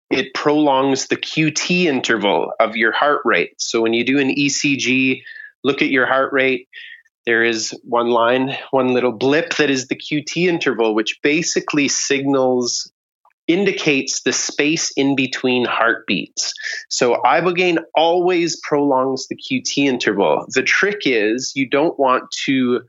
it 0.10 0.34
prolongs 0.34 1.08
the 1.08 1.18
QT 1.18 1.86
interval 1.86 2.52
of 2.60 2.76
your 2.76 2.92
heart 2.92 3.22
rate. 3.26 3.54
So 3.60 3.82
when 3.82 3.94
you 3.94 4.04
do 4.04 4.20
an 4.20 4.34
ECG, 4.34 5.22
look 5.64 5.82
at 5.82 5.90
your 5.90 6.08
heart 6.08 6.34
rate, 6.34 6.68
there 7.28 7.44
is 7.44 7.78
one 7.84 8.08
line, 8.08 8.58
one 8.72 8.94
little 8.94 9.12
blip 9.12 9.56
that 9.58 9.70
is 9.70 9.88
the 9.88 9.96
QT 9.96 10.48
interval, 10.48 10.96
which 10.96 11.20
basically 11.22 11.90
signals 11.90 12.92
indicates 13.48 14.22
the 14.22 14.34
space 14.34 14.92
in 14.92 15.16
between 15.16 15.66
heartbeats. 15.66 16.54
So 16.90 17.22
ibogaine 17.26 17.80
always 17.96 18.60
prolongs 18.62 19.28
the 19.28 19.36
QT 19.36 19.86
interval. 19.86 20.46
The 20.50 20.64
trick 20.64 21.02
is 21.06 21.54
you 21.56 21.70
don't 21.70 21.98
want 21.98 22.30
to 22.46 22.82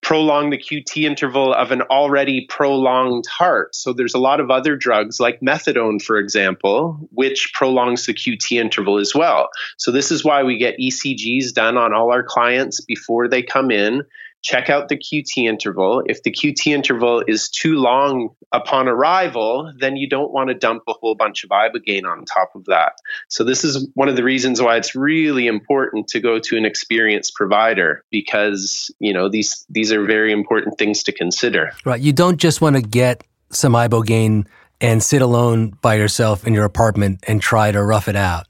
prolong 0.00 0.50
the 0.50 0.58
QT 0.58 1.04
interval 1.04 1.52
of 1.52 1.72
an 1.72 1.82
already 1.82 2.46
prolonged 2.48 3.24
heart. 3.26 3.74
So 3.74 3.92
there's 3.92 4.14
a 4.14 4.18
lot 4.18 4.40
of 4.40 4.50
other 4.50 4.76
drugs 4.76 5.18
like 5.18 5.40
methadone 5.40 6.00
for 6.00 6.18
example, 6.18 7.08
which 7.12 7.50
prolongs 7.52 8.06
the 8.06 8.14
QT 8.14 8.52
interval 8.52 8.98
as 8.98 9.14
well. 9.14 9.48
So 9.76 9.90
this 9.90 10.12
is 10.12 10.24
why 10.24 10.44
we 10.44 10.56
get 10.56 10.78
ECGs 10.78 11.52
done 11.52 11.76
on 11.76 11.92
all 11.92 12.12
our 12.12 12.22
clients 12.22 12.80
before 12.80 13.28
they 13.28 13.42
come 13.42 13.70
in 13.70 14.02
check 14.42 14.70
out 14.70 14.88
the 14.88 14.96
QT 14.96 15.48
interval. 15.48 16.02
If 16.06 16.22
the 16.22 16.30
QT 16.30 16.66
interval 16.66 17.22
is 17.26 17.48
too 17.48 17.76
long 17.76 18.30
upon 18.52 18.88
arrival, 18.88 19.72
then 19.78 19.96
you 19.96 20.08
don't 20.08 20.32
want 20.32 20.48
to 20.48 20.54
dump 20.54 20.82
a 20.88 20.92
whole 20.92 21.14
bunch 21.14 21.44
of 21.44 21.50
ibogaine 21.50 22.04
on 22.04 22.24
top 22.24 22.50
of 22.54 22.64
that. 22.66 22.92
So 23.28 23.44
this 23.44 23.64
is 23.64 23.88
one 23.94 24.08
of 24.08 24.16
the 24.16 24.24
reasons 24.24 24.62
why 24.62 24.76
it's 24.76 24.94
really 24.94 25.46
important 25.46 26.08
to 26.08 26.20
go 26.20 26.38
to 26.38 26.56
an 26.56 26.64
experienced 26.64 27.34
provider 27.34 28.04
because, 28.10 28.94
you 28.98 29.12
know, 29.12 29.28
these 29.28 29.66
these 29.68 29.92
are 29.92 30.04
very 30.04 30.32
important 30.32 30.78
things 30.78 31.02
to 31.04 31.12
consider. 31.12 31.72
Right. 31.84 32.00
You 32.00 32.12
don't 32.12 32.38
just 32.38 32.60
want 32.60 32.76
to 32.76 32.82
get 32.82 33.24
some 33.50 33.72
ibogaine 33.72 34.46
and 34.80 35.02
sit 35.02 35.22
alone 35.22 35.76
by 35.82 35.96
yourself 35.96 36.46
in 36.46 36.54
your 36.54 36.64
apartment 36.64 37.24
and 37.26 37.42
try 37.42 37.72
to 37.72 37.82
rough 37.82 38.08
it 38.08 38.16
out. 38.16 38.46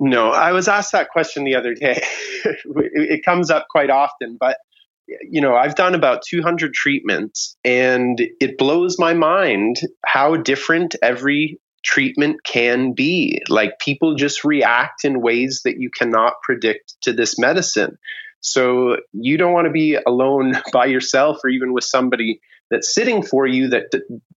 No, 0.00 0.30
I 0.30 0.52
was 0.52 0.68
asked 0.68 0.92
that 0.92 1.10
question 1.10 1.44
the 1.44 1.54
other 1.54 1.74
day. 1.74 2.02
it 2.44 3.24
comes 3.24 3.50
up 3.50 3.68
quite 3.70 3.88
often, 3.88 4.36
but 4.38 4.58
you 5.06 5.40
know, 5.40 5.54
I've 5.54 5.74
done 5.74 5.94
about 5.94 6.22
200 6.28 6.74
treatments 6.74 7.56
and 7.64 8.20
it 8.40 8.58
blows 8.58 8.98
my 8.98 9.14
mind 9.14 9.80
how 10.04 10.36
different 10.36 10.96
every 11.02 11.60
treatment 11.84 12.42
can 12.44 12.92
be. 12.92 13.40
Like 13.48 13.78
people 13.78 14.16
just 14.16 14.44
react 14.44 15.04
in 15.04 15.20
ways 15.20 15.62
that 15.64 15.78
you 15.78 15.90
cannot 15.90 16.34
predict 16.42 16.94
to 17.02 17.12
this 17.12 17.38
medicine. 17.38 17.98
So 18.40 18.96
you 19.12 19.38
don't 19.38 19.52
want 19.52 19.66
to 19.66 19.72
be 19.72 19.96
alone 20.06 20.54
by 20.72 20.86
yourself 20.86 21.38
or 21.44 21.50
even 21.50 21.72
with 21.72 21.84
somebody 21.84 22.40
that's 22.70 22.92
sitting 22.92 23.22
for 23.22 23.46
you 23.46 23.68
that 23.68 23.84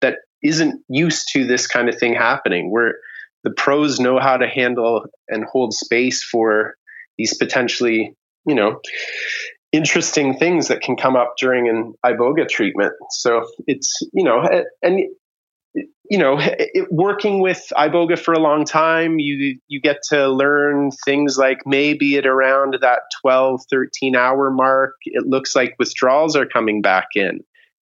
that 0.00 0.18
isn't 0.42 0.82
used 0.88 1.28
to 1.32 1.44
this 1.44 1.66
kind 1.66 1.88
of 1.88 1.98
thing 1.98 2.14
happening 2.14 2.70
where 2.70 2.96
the 3.44 3.50
pros 3.50 4.00
know 4.00 4.18
how 4.18 4.36
to 4.36 4.46
handle 4.46 5.06
and 5.28 5.44
hold 5.44 5.72
space 5.72 6.22
for 6.22 6.74
these 7.16 7.36
potentially, 7.36 8.14
you 8.44 8.54
know, 8.54 8.80
interesting 9.76 10.38
things 10.38 10.68
that 10.68 10.80
can 10.80 10.96
come 10.96 11.16
up 11.16 11.34
during 11.38 11.68
an 11.68 11.94
iboga 12.04 12.48
treatment. 12.48 12.94
So 13.10 13.46
it's 13.66 14.00
you 14.12 14.24
know 14.24 14.48
and 14.82 15.00
you 16.10 16.18
know 16.18 16.38
it, 16.40 16.90
working 16.90 17.40
with 17.40 17.72
iboga 17.76 18.18
for 18.18 18.32
a 18.32 18.38
long 18.38 18.64
time 18.64 19.18
you 19.18 19.58
you 19.68 19.80
get 19.80 20.02
to 20.08 20.28
learn 20.28 20.90
things 21.04 21.36
like 21.36 21.58
maybe 21.66 22.16
at 22.16 22.26
around 22.26 22.76
that 22.80 23.00
12 23.20 23.60
13 23.70 24.16
hour 24.16 24.50
mark 24.50 24.94
it 25.04 25.26
looks 25.26 25.54
like 25.54 25.74
withdrawals 25.78 26.36
are 26.36 26.46
coming 26.46 26.80
back 26.80 27.08
in 27.14 27.40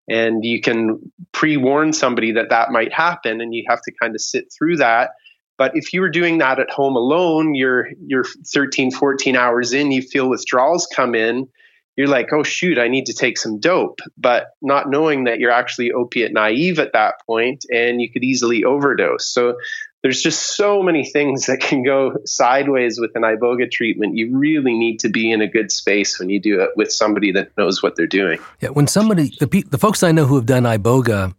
and 0.08 0.44
you 0.44 0.60
can 0.60 0.98
pre-warn 1.32 1.92
somebody 1.92 2.32
that 2.32 2.50
that 2.50 2.70
might 2.70 2.92
happen 2.92 3.40
and 3.40 3.54
you 3.54 3.64
have 3.68 3.80
to 3.82 3.92
kind 4.00 4.14
of 4.14 4.20
sit 4.20 4.46
through 4.56 4.76
that 4.76 5.10
but 5.56 5.76
if 5.76 5.92
you 5.92 6.00
were 6.00 6.10
doing 6.10 6.38
that 6.38 6.58
at 6.58 6.70
home 6.70 6.96
alone 6.96 7.54
you're 7.54 7.88
you're 8.06 8.24
13 8.52 8.90
14 8.90 9.36
hours 9.36 9.72
in 9.72 9.92
you 9.92 10.02
feel 10.02 10.28
withdrawals 10.28 10.88
come 10.94 11.14
in 11.14 11.48
you're 11.96 12.08
like, 12.08 12.32
oh, 12.32 12.42
shoot, 12.42 12.78
I 12.78 12.88
need 12.88 13.06
to 13.06 13.12
take 13.12 13.38
some 13.38 13.60
dope, 13.60 14.00
but 14.18 14.48
not 14.60 14.90
knowing 14.90 15.24
that 15.24 15.38
you're 15.38 15.50
actually 15.50 15.92
opiate 15.92 16.32
naive 16.32 16.78
at 16.78 16.92
that 16.92 17.14
point 17.26 17.64
and 17.72 18.00
you 18.00 18.10
could 18.10 18.24
easily 18.24 18.64
overdose. 18.64 19.26
So 19.26 19.56
there's 20.02 20.20
just 20.20 20.56
so 20.56 20.82
many 20.82 21.04
things 21.04 21.46
that 21.46 21.60
can 21.60 21.82
go 21.82 22.16
sideways 22.26 22.98
with 22.98 23.12
an 23.14 23.22
iboga 23.22 23.70
treatment. 23.70 24.16
You 24.16 24.36
really 24.36 24.74
need 24.74 24.98
to 25.00 25.08
be 25.08 25.30
in 25.30 25.40
a 25.40 25.46
good 25.46 25.70
space 25.70 26.18
when 26.18 26.30
you 26.30 26.40
do 26.40 26.60
it 26.60 26.70
with 26.76 26.92
somebody 26.92 27.32
that 27.32 27.56
knows 27.56 27.82
what 27.82 27.96
they're 27.96 28.06
doing. 28.06 28.38
Yeah, 28.60 28.70
when 28.70 28.86
somebody, 28.86 29.32
the, 29.38 29.46
pe- 29.46 29.62
the 29.62 29.78
folks 29.78 30.02
I 30.02 30.12
know 30.12 30.26
who 30.26 30.34
have 30.34 30.46
done 30.46 30.64
iboga 30.64 31.34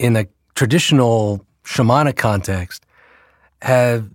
in 0.00 0.16
a 0.16 0.26
traditional 0.54 1.44
shamanic 1.64 2.16
context 2.16 2.84
have 3.62 4.10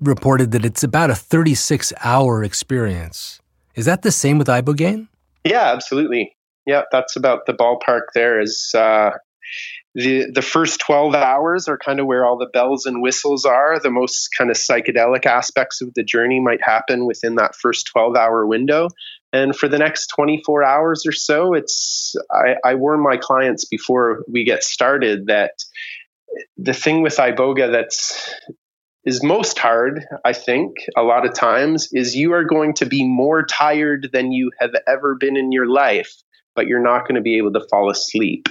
reported 0.00 0.50
that 0.50 0.64
it's 0.64 0.82
about 0.82 1.10
a 1.10 1.14
36 1.14 1.92
hour 2.02 2.42
experience. 2.42 3.40
Is 3.74 3.86
that 3.86 4.02
the 4.02 4.10
same 4.10 4.38
with 4.38 4.48
ibogaine? 4.48 5.08
Yeah, 5.44 5.72
absolutely. 5.72 6.36
Yeah, 6.66 6.82
that's 6.92 7.16
about 7.16 7.46
the 7.46 7.52
ballpark. 7.54 8.12
There 8.14 8.40
is 8.40 8.72
uh, 8.76 9.10
the 9.94 10.30
the 10.32 10.42
first 10.42 10.80
twelve 10.80 11.14
hours 11.14 11.68
are 11.68 11.78
kind 11.78 12.00
of 12.00 12.06
where 12.06 12.24
all 12.24 12.38
the 12.38 12.50
bells 12.52 12.86
and 12.86 13.02
whistles 13.02 13.44
are. 13.44 13.80
The 13.80 13.90
most 13.90 14.28
kind 14.36 14.50
of 14.50 14.56
psychedelic 14.56 15.26
aspects 15.26 15.80
of 15.80 15.92
the 15.94 16.04
journey 16.04 16.40
might 16.40 16.62
happen 16.62 17.06
within 17.06 17.36
that 17.36 17.54
first 17.56 17.86
twelve 17.86 18.16
hour 18.16 18.46
window. 18.46 18.88
And 19.32 19.54
for 19.54 19.68
the 19.68 19.78
next 19.78 20.08
24 20.08 20.64
hours 20.64 21.04
or 21.06 21.12
so, 21.12 21.54
it's 21.54 22.16
I, 22.32 22.56
I 22.64 22.74
warn 22.74 23.00
my 23.00 23.16
clients 23.16 23.64
before 23.64 24.24
we 24.28 24.44
get 24.44 24.64
started 24.64 25.26
that 25.26 25.52
the 26.56 26.72
thing 26.72 27.02
with 27.02 27.16
iboga 27.16 27.70
that's 27.72 28.34
is 29.04 29.22
most 29.22 29.58
hard, 29.58 30.04
I 30.24 30.32
think, 30.32 30.76
a 30.96 31.02
lot 31.02 31.26
of 31.26 31.34
times, 31.34 31.88
is 31.92 32.16
you 32.16 32.32
are 32.34 32.44
going 32.44 32.74
to 32.74 32.86
be 32.86 33.06
more 33.06 33.44
tired 33.44 34.10
than 34.12 34.32
you 34.32 34.50
have 34.60 34.72
ever 34.86 35.14
been 35.14 35.36
in 35.36 35.52
your 35.52 35.66
life, 35.66 36.12
but 36.54 36.66
you're 36.66 36.82
not 36.82 37.02
going 37.02 37.14
to 37.14 37.22
be 37.22 37.38
able 37.38 37.52
to 37.52 37.66
fall 37.70 37.90
asleep. 37.90 38.48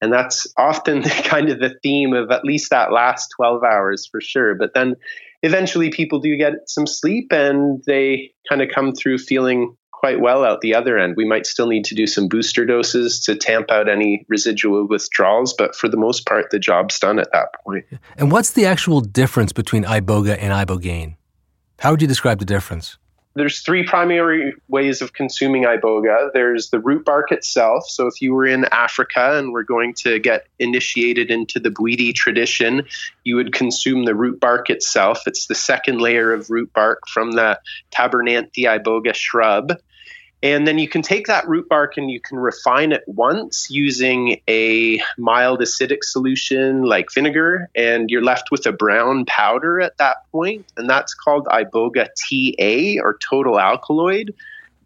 And 0.00 0.12
that's 0.12 0.46
often 0.56 1.02
kind 1.24 1.50
of 1.50 1.58
the 1.58 1.74
theme 1.82 2.14
of 2.14 2.30
at 2.30 2.44
least 2.44 2.70
that 2.70 2.92
last 2.92 3.28
12 3.36 3.62
hours 3.62 4.08
for 4.10 4.20
sure. 4.20 4.54
But 4.54 4.72
then 4.74 4.96
eventually 5.42 5.90
people 5.90 6.20
do 6.20 6.36
get 6.36 6.52
some 6.66 6.86
sleep 6.86 7.32
and 7.32 7.82
they 7.86 8.32
kind 8.48 8.62
of 8.62 8.70
come 8.74 8.92
through 8.92 9.18
feeling 9.18 9.76
quite 10.00 10.18
well 10.18 10.44
out 10.44 10.62
the 10.62 10.74
other 10.74 10.98
end. 10.98 11.14
We 11.14 11.26
might 11.26 11.44
still 11.44 11.66
need 11.66 11.84
to 11.84 11.94
do 11.94 12.06
some 12.06 12.26
booster 12.26 12.64
doses 12.64 13.20
to 13.20 13.36
tamp 13.36 13.70
out 13.70 13.86
any 13.86 14.24
residual 14.28 14.88
withdrawals, 14.88 15.52
but 15.52 15.76
for 15.76 15.90
the 15.90 15.98
most 15.98 16.24
part, 16.24 16.50
the 16.50 16.58
job's 16.58 16.98
done 16.98 17.18
at 17.18 17.30
that 17.32 17.48
point. 17.62 17.84
And 18.16 18.32
what's 18.32 18.52
the 18.52 18.64
actual 18.64 19.02
difference 19.02 19.52
between 19.52 19.84
iboga 19.84 20.38
and 20.40 20.54
ibogaine? 20.54 21.16
How 21.80 21.90
would 21.90 22.00
you 22.00 22.08
describe 22.08 22.38
the 22.38 22.46
difference? 22.46 22.96
There's 23.34 23.60
three 23.60 23.86
primary 23.86 24.54
ways 24.68 25.02
of 25.02 25.12
consuming 25.12 25.64
iboga. 25.64 26.32
There's 26.32 26.70
the 26.70 26.80
root 26.80 27.04
bark 27.04 27.30
itself. 27.30 27.86
So 27.86 28.06
if 28.06 28.22
you 28.22 28.32
were 28.32 28.46
in 28.46 28.64
Africa 28.72 29.38
and 29.38 29.52
we're 29.52 29.64
going 29.64 29.92
to 29.98 30.18
get 30.18 30.46
initiated 30.58 31.30
into 31.30 31.60
the 31.60 31.70
Bwiti 31.70 32.14
tradition, 32.14 32.86
you 33.22 33.36
would 33.36 33.52
consume 33.52 34.06
the 34.06 34.14
root 34.14 34.40
bark 34.40 34.70
itself. 34.70 35.26
It's 35.26 35.46
the 35.46 35.54
second 35.54 36.00
layer 36.00 36.32
of 36.32 36.48
root 36.48 36.72
bark 36.72 37.02
from 37.06 37.32
the 37.32 37.60
Tabernanthe 37.92 38.64
iboga 38.64 39.14
shrub. 39.14 39.78
And 40.42 40.66
then 40.66 40.78
you 40.78 40.88
can 40.88 41.02
take 41.02 41.26
that 41.26 41.46
root 41.48 41.68
bark 41.68 41.98
and 41.98 42.10
you 42.10 42.18
can 42.18 42.38
refine 42.38 42.92
it 42.92 43.04
once 43.06 43.70
using 43.70 44.40
a 44.48 45.02
mild 45.18 45.60
acidic 45.60 46.02
solution 46.02 46.82
like 46.82 47.12
vinegar, 47.12 47.68
and 47.74 48.08
you're 48.08 48.24
left 48.24 48.50
with 48.50 48.64
a 48.66 48.72
brown 48.72 49.26
powder 49.26 49.80
at 49.80 49.98
that 49.98 50.30
point, 50.32 50.64
and 50.78 50.88
that's 50.88 51.12
called 51.12 51.46
iboga 51.46 52.06
TA 52.06 53.02
or 53.02 53.18
total 53.18 53.60
alkaloid. 53.60 54.34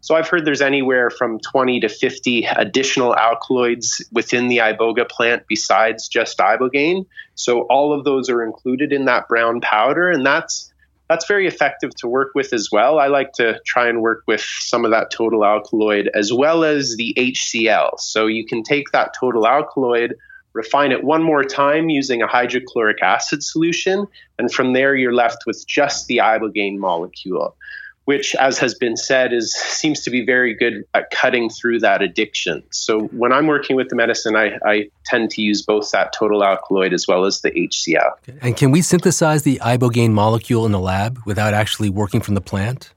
So 0.00 0.16
I've 0.16 0.28
heard 0.28 0.44
there's 0.44 0.60
anywhere 0.60 1.08
from 1.08 1.38
20 1.38 1.80
to 1.80 1.88
50 1.88 2.44
additional 2.44 3.16
alkaloids 3.16 4.04
within 4.12 4.48
the 4.48 4.58
iboga 4.58 5.08
plant 5.08 5.44
besides 5.48 6.08
just 6.08 6.36
ibogaine. 6.36 7.06
So 7.36 7.62
all 7.62 7.98
of 7.98 8.04
those 8.04 8.28
are 8.28 8.42
included 8.42 8.92
in 8.92 9.06
that 9.06 9.28
brown 9.28 9.60
powder, 9.62 10.10
and 10.10 10.26
that's 10.26 10.73
that's 11.08 11.26
very 11.26 11.46
effective 11.46 11.94
to 11.96 12.08
work 12.08 12.32
with 12.34 12.52
as 12.52 12.70
well. 12.72 12.98
I 12.98 13.08
like 13.08 13.32
to 13.34 13.60
try 13.66 13.88
and 13.88 14.00
work 14.00 14.22
with 14.26 14.40
some 14.40 14.84
of 14.84 14.90
that 14.90 15.10
total 15.10 15.44
alkaloid 15.44 16.08
as 16.14 16.32
well 16.32 16.64
as 16.64 16.96
the 16.96 17.14
HCl. 17.16 17.98
So 17.98 18.26
you 18.26 18.46
can 18.46 18.62
take 18.62 18.90
that 18.92 19.14
total 19.18 19.46
alkaloid, 19.46 20.14
refine 20.54 20.92
it 20.92 21.04
one 21.04 21.22
more 21.22 21.44
time 21.44 21.88
using 21.88 22.22
a 22.22 22.26
hydrochloric 22.26 23.02
acid 23.02 23.42
solution, 23.42 24.06
and 24.38 24.52
from 24.52 24.72
there 24.72 24.94
you're 24.94 25.14
left 25.14 25.44
with 25.46 25.66
just 25.66 26.06
the 26.06 26.18
ibogaine 26.18 26.78
molecule 26.78 27.56
which, 28.04 28.34
as 28.34 28.58
has 28.58 28.74
been 28.74 28.96
said, 28.96 29.32
is 29.32 29.54
seems 29.54 30.02
to 30.02 30.10
be 30.10 30.24
very 30.24 30.54
good 30.54 30.84
at 30.94 31.10
cutting 31.10 31.48
through 31.48 31.80
that 31.80 32.02
addiction. 32.02 32.62
So 32.70 33.06
when 33.06 33.32
I'm 33.32 33.46
working 33.46 33.76
with 33.76 33.88
the 33.88 33.96
medicine, 33.96 34.36
I, 34.36 34.58
I 34.64 34.90
tend 35.06 35.30
to 35.32 35.42
use 35.42 35.62
both 35.62 35.90
that 35.92 36.12
total 36.12 36.44
alkaloid 36.44 36.92
as 36.92 37.06
well 37.08 37.24
as 37.24 37.40
the 37.40 37.50
HCl. 37.50 38.12
And 38.42 38.56
can 38.56 38.70
we 38.70 38.82
synthesize 38.82 39.42
the 39.42 39.58
ibogaine 39.62 40.12
molecule 40.12 40.66
in 40.66 40.72
the 40.72 40.80
lab 40.80 41.18
without 41.24 41.54
actually 41.54 41.90
working 41.90 42.20
from 42.20 42.34
the 42.34 42.40
plant? 42.40 42.92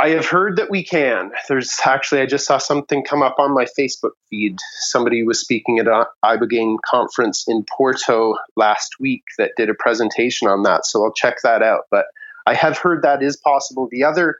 I 0.00 0.10
have 0.10 0.26
heard 0.26 0.56
that 0.56 0.70
we 0.70 0.82
can. 0.82 1.30
There's 1.46 1.78
actually, 1.84 2.22
I 2.22 2.26
just 2.26 2.46
saw 2.46 2.56
something 2.56 3.04
come 3.04 3.22
up 3.22 3.38
on 3.38 3.52
my 3.52 3.66
Facebook 3.78 4.12
feed. 4.30 4.56
Somebody 4.78 5.22
was 5.24 5.38
speaking 5.38 5.78
at 5.78 5.86
an 5.88 6.04
ibogaine 6.24 6.78
conference 6.86 7.44
in 7.46 7.64
Porto 7.64 8.36
last 8.56 8.94
week 8.98 9.24
that 9.36 9.52
did 9.58 9.68
a 9.68 9.74
presentation 9.74 10.48
on 10.48 10.62
that. 10.62 10.86
So 10.86 11.04
I'll 11.04 11.12
check 11.12 11.42
that 11.42 11.62
out. 11.62 11.82
But 11.90 12.06
I 12.46 12.54
have 12.54 12.78
heard 12.78 13.02
that 13.02 13.22
is 13.22 13.36
possible. 13.36 13.88
The 13.90 14.04
other 14.04 14.38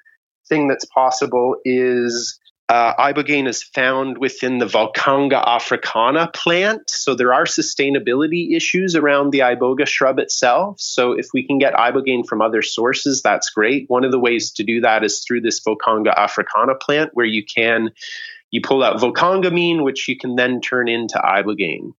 thing 0.50 0.68
that's 0.68 0.84
possible 0.84 1.56
is 1.64 2.38
uh, 2.70 2.94
ibogaine 3.02 3.48
is 3.48 3.64
found 3.64 4.18
within 4.18 4.58
the 4.58 4.64
Voacanga 4.66 5.44
africana 5.44 6.30
plant. 6.32 6.88
So 6.88 7.16
there 7.16 7.34
are 7.34 7.42
sustainability 7.44 8.54
issues 8.54 8.94
around 8.94 9.32
the 9.32 9.40
iboga 9.40 9.88
shrub 9.88 10.20
itself. 10.20 10.76
So 10.78 11.12
if 11.12 11.26
we 11.34 11.44
can 11.44 11.58
get 11.58 11.74
ibogaine 11.74 12.24
from 12.24 12.40
other 12.40 12.62
sources, 12.62 13.22
that's 13.22 13.50
great. 13.50 13.86
One 13.88 14.04
of 14.04 14.12
the 14.12 14.20
ways 14.20 14.52
to 14.52 14.62
do 14.62 14.82
that 14.82 15.02
is 15.02 15.24
through 15.26 15.40
this 15.40 15.60
Voacanga 15.60 16.14
africana 16.16 16.76
plant, 16.76 17.10
where 17.14 17.26
you 17.26 17.44
can 17.44 17.90
you 18.52 18.60
pull 18.60 18.84
out 18.84 19.00
volcangamine, 19.00 19.82
which 19.82 20.08
you 20.08 20.16
can 20.16 20.36
then 20.36 20.60
turn 20.60 20.88
into 20.88 21.18
ibogaine. 21.18 21.92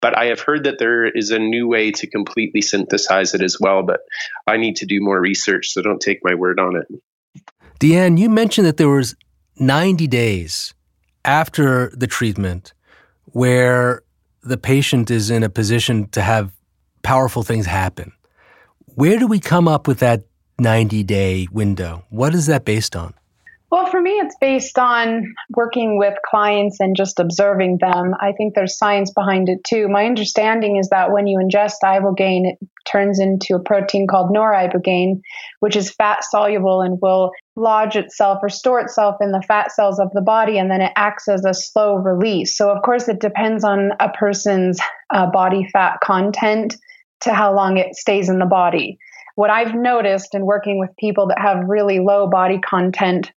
But 0.00 0.18
I 0.18 0.26
have 0.26 0.40
heard 0.40 0.64
that 0.64 0.80
there 0.80 1.06
is 1.06 1.30
a 1.30 1.38
new 1.38 1.68
way 1.68 1.92
to 1.92 2.08
completely 2.08 2.60
synthesize 2.60 3.34
it 3.34 3.40
as 3.40 3.58
well. 3.60 3.84
But 3.84 4.00
I 4.48 4.56
need 4.56 4.76
to 4.76 4.86
do 4.86 4.98
more 5.00 5.20
research, 5.20 5.68
so 5.68 5.80
don't 5.80 6.00
take 6.00 6.24
my 6.24 6.34
word 6.34 6.58
on 6.58 6.74
it. 6.74 6.88
Deanne, 7.80 8.18
you 8.18 8.28
mentioned 8.28 8.66
that 8.66 8.76
there 8.76 8.88
was 8.88 9.14
90 9.58 10.06
days 10.06 10.74
after 11.24 11.92
the 11.96 12.06
treatment 12.06 12.72
where 13.26 14.02
the 14.42 14.56
patient 14.56 15.10
is 15.10 15.30
in 15.30 15.42
a 15.42 15.48
position 15.48 16.08
to 16.10 16.20
have 16.20 16.52
powerful 17.02 17.42
things 17.42 17.66
happen. 17.66 18.12
Where 18.94 19.18
do 19.18 19.26
we 19.26 19.40
come 19.40 19.68
up 19.68 19.86
with 19.86 20.00
that 20.00 20.24
90 20.58 21.02
day 21.04 21.48
window? 21.50 22.04
What 22.10 22.34
is 22.34 22.46
that 22.46 22.64
based 22.64 22.96
on? 22.96 23.14
Well, 23.72 23.86
for 23.86 24.02
me, 24.02 24.10
it's 24.10 24.36
based 24.38 24.78
on 24.78 25.32
working 25.56 25.96
with 25.96 26.12
clients 26.28 26.78
and 26.78 26.94
just 26.94 27.18
observing 27.18 27.78
them. 27.80 28.14
I 28.20 28.32
think 28.32 28.54
there's 28.54 28.76
science 28.76 29.10
behind 29.10 29.48
it 29.48 29.64
too. 29.64 29.88
My 29.88 30.04
understanding 30.04 30.76
is 30.76 30.90
that 30.90 31.10
when 31.10 31.26
you 31.26 31.38
ingest 31.38 31.76
ibogaine, 31.82 32.52
it 32.52 32.58
turns 32.86 33.18
into 33.18 33.54
a 33.54 33.60
protein 33.60 34.06
called 34.06 34.30
noribogaine, 34.30 35.22
which 35.60 35.74
is 35.74 35.90
fat 35.90 36.22
soluble 36.22 36.82
and 36.82 37.00
will 37.00 37.30
lodge 37.56 37.96
itself 37.96 38.38
or 38.42 38.48
store 38.48 38.80
itself 38.80 39.16
in 39.20 39.32
the 39.32 39.42
fat 39.42 39.72
cells 39.72 39.98
of 39.98 40.10
the 40.12 40.22
body, 40.22 40.58
and 40.58 40.70
then 40.70 40.80
it 40.80 40.92
acts 40.96 41.28
as 41.28 41.44
a 41.44 41.54
slow 41.54 41.96
release. 41.96 42.56
So, 42.56 42.70
of 42.70 42.82
course, 42.82 43.08
it 43.08 43.20
depends 43.20 43.64
on 43.64 43.92
a 44.00 44.08
person's 44.10 44.80
uh, 45.10 45.30
body 45.30 45.68
fat 45.72 45.98
content 46.02 46.76
to 47.20 47.34
how 47.34 47.54
long 47.54 47.76
it 47.76 47.94
stays 47.94 48.28
in 48.28 48.38
the 48.38 48.46
body. 48.46 48.98
What 49.34 49.50
I've 49.50 49.74
noticed 49.74 50.34
in 50.34 50.44
working 50.44 50.78
with 50.78 50.90
people 50.98 51.28
that 51.28 51.40
have 51.40 51.68
really 51.68 52.00
low 52.00 52.28
body 52.28 52.58
content 52.58 53.32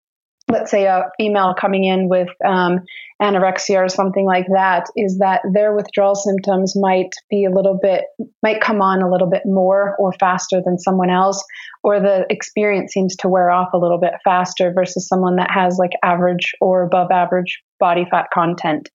let's 0.54 0.72
say 0.72 0.86
a 0.86 1.10
female 1.18 1.56
coming 1.60 1.84
in 1.84 2.08
with 2.08 2.30
um, 2.46 2.82
anorexia 3.22 3.78
or 3.78 3.90
something 3.90 4.26
like 4.26 4.46
that 4.54 4.86
is 4.96 5.18
that 5.18 5.42
their 5.54 5.76
withdrawal 5.76 6.16
symptoms 6.16 6.74
might 6.76 7.10
be 7.30 7.46
a 7.46 7.50
little 7.50 7.78
bit 7.82 8.06
might 8.44 8.62
come 8.62 8.82
on 8.82 9.02
a 9.02 9.10
little 9.10 9.30
bit 9.30 9.44
more 9.46 9.96
or 9.98 10.14
faster 10.14 10.62
than 10.64 10.78
someone 10.78 11.10
else 11.10 11.44
or 11.84 12.00
the 12.00 12.26
experience 12.30 12.94
seems 12.94 13.16
to 13.16 13.28
wear 13.28 13.50
off 13.50 13.70
a 13.74 13.78
little 13.78 14.00
bit 14.00 14.14
faster 14.24 14.72
versus 14.74 15.08
someone 15.08 15.38
that 15.38 15.50
has 15.52 15.78
like 15.80 15.92
average 16.04 16.54
or 16.62 16.84
above 16.84 17.12
average 17.12 17.62
body 17.80 18.06
fat 18.10 18.28
content. 18.34 18.90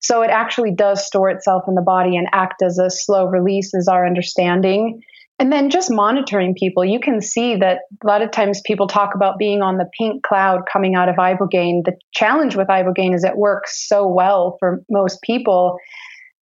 So 0.00 0.22
it 0.22 0.30
actually 0.30 0.74
does 0.74 1.06
store 1.06 1.28
itself 1.28 1.64
in 1.68 1.74
the 1.74 1.82
body 1.82 2.16
and 2.16 2.28
act 2.32 2.62
as 2.62 2.78
a 2.78 2.88
slow 2.88 3.26
release 3.26 3.74
is 3.74 3.88
our 3.88 4.06
understanding 4.06 5.02
and 5.40 5.50
then 5.50 5.70
just 5.70 5.90
monitoring 5.90 6.54
people, 6.54 6.84
you 6.84 7.00
can 7.00 7.22
see 7.22 7.56
that 7.56 7.78
a 8.04 8.06
lot 8.06 8.20
of 8.20 8.30
times 8.30 8.60
people 8.66 8.86
talk 8.86 9.14
about 9.14 9.38
being 9.38 9.62
on 9.62 9.78
the 9.78 9.88
pink 9.98 10.22
cloud 10.22 10.60
coming 10.70 10.94
out 10.94 11.08
of 11.08 11.16
Ibogaine. 11.16 11.82
The 11.82 11.96
challenge 12.12 12.56
with 12.56 12.68
Ibogaine 12.68 13.14
is 13.14 13.24
it 13.24 13.38
works 13.38 13.88
so 13.88 14.06
well 14.06 14.58
for 14.60 14.82
most 14.90 15.22
people 15.22 15.78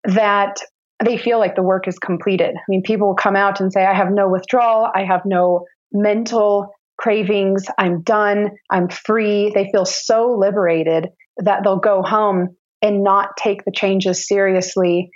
that 0.02 0.56
they 1.04 1.16
feel 1.16 1.38
like 1.38 1.54
the 1.54 1.62
work 1.62 1.86
is 1.86 1.96
completed. 2.00 2.56
I 2.56 2.64
mean, 2.68 2.82
people 2.82 3.06
will 3.06 3.14
come 3.14 3.36
out 3.36 3.60
and 3.60 3.72
say, 3.72 3.86
I 3.86 3.94
have 3.94 4.10
no 4.10 4.28
withdrawal, 4.28 4.90
I 4.92 5.04
have 5.04 5.22
no 5.24 5.64
mental 5.92 6.72
cravings, 6.98 7.66
I'm 7.78 8.02
done, 8.02 8.50
I'm 8.68 8.88
free. 8.88 9.52
They 9.54 9.70
feel 9.70 9.84
so 9.84 10.36
liberated 10.36 11.06
that 11.36 11.62
they'll 11.62 11.78
go 11.78 12.02
home 12.02 12.56
and 12.82 13.04
not 13.04 13.36
take 13.38 13.64
the 13.64 13.72
changes 13.72 14.26
seriously 14.26 15.10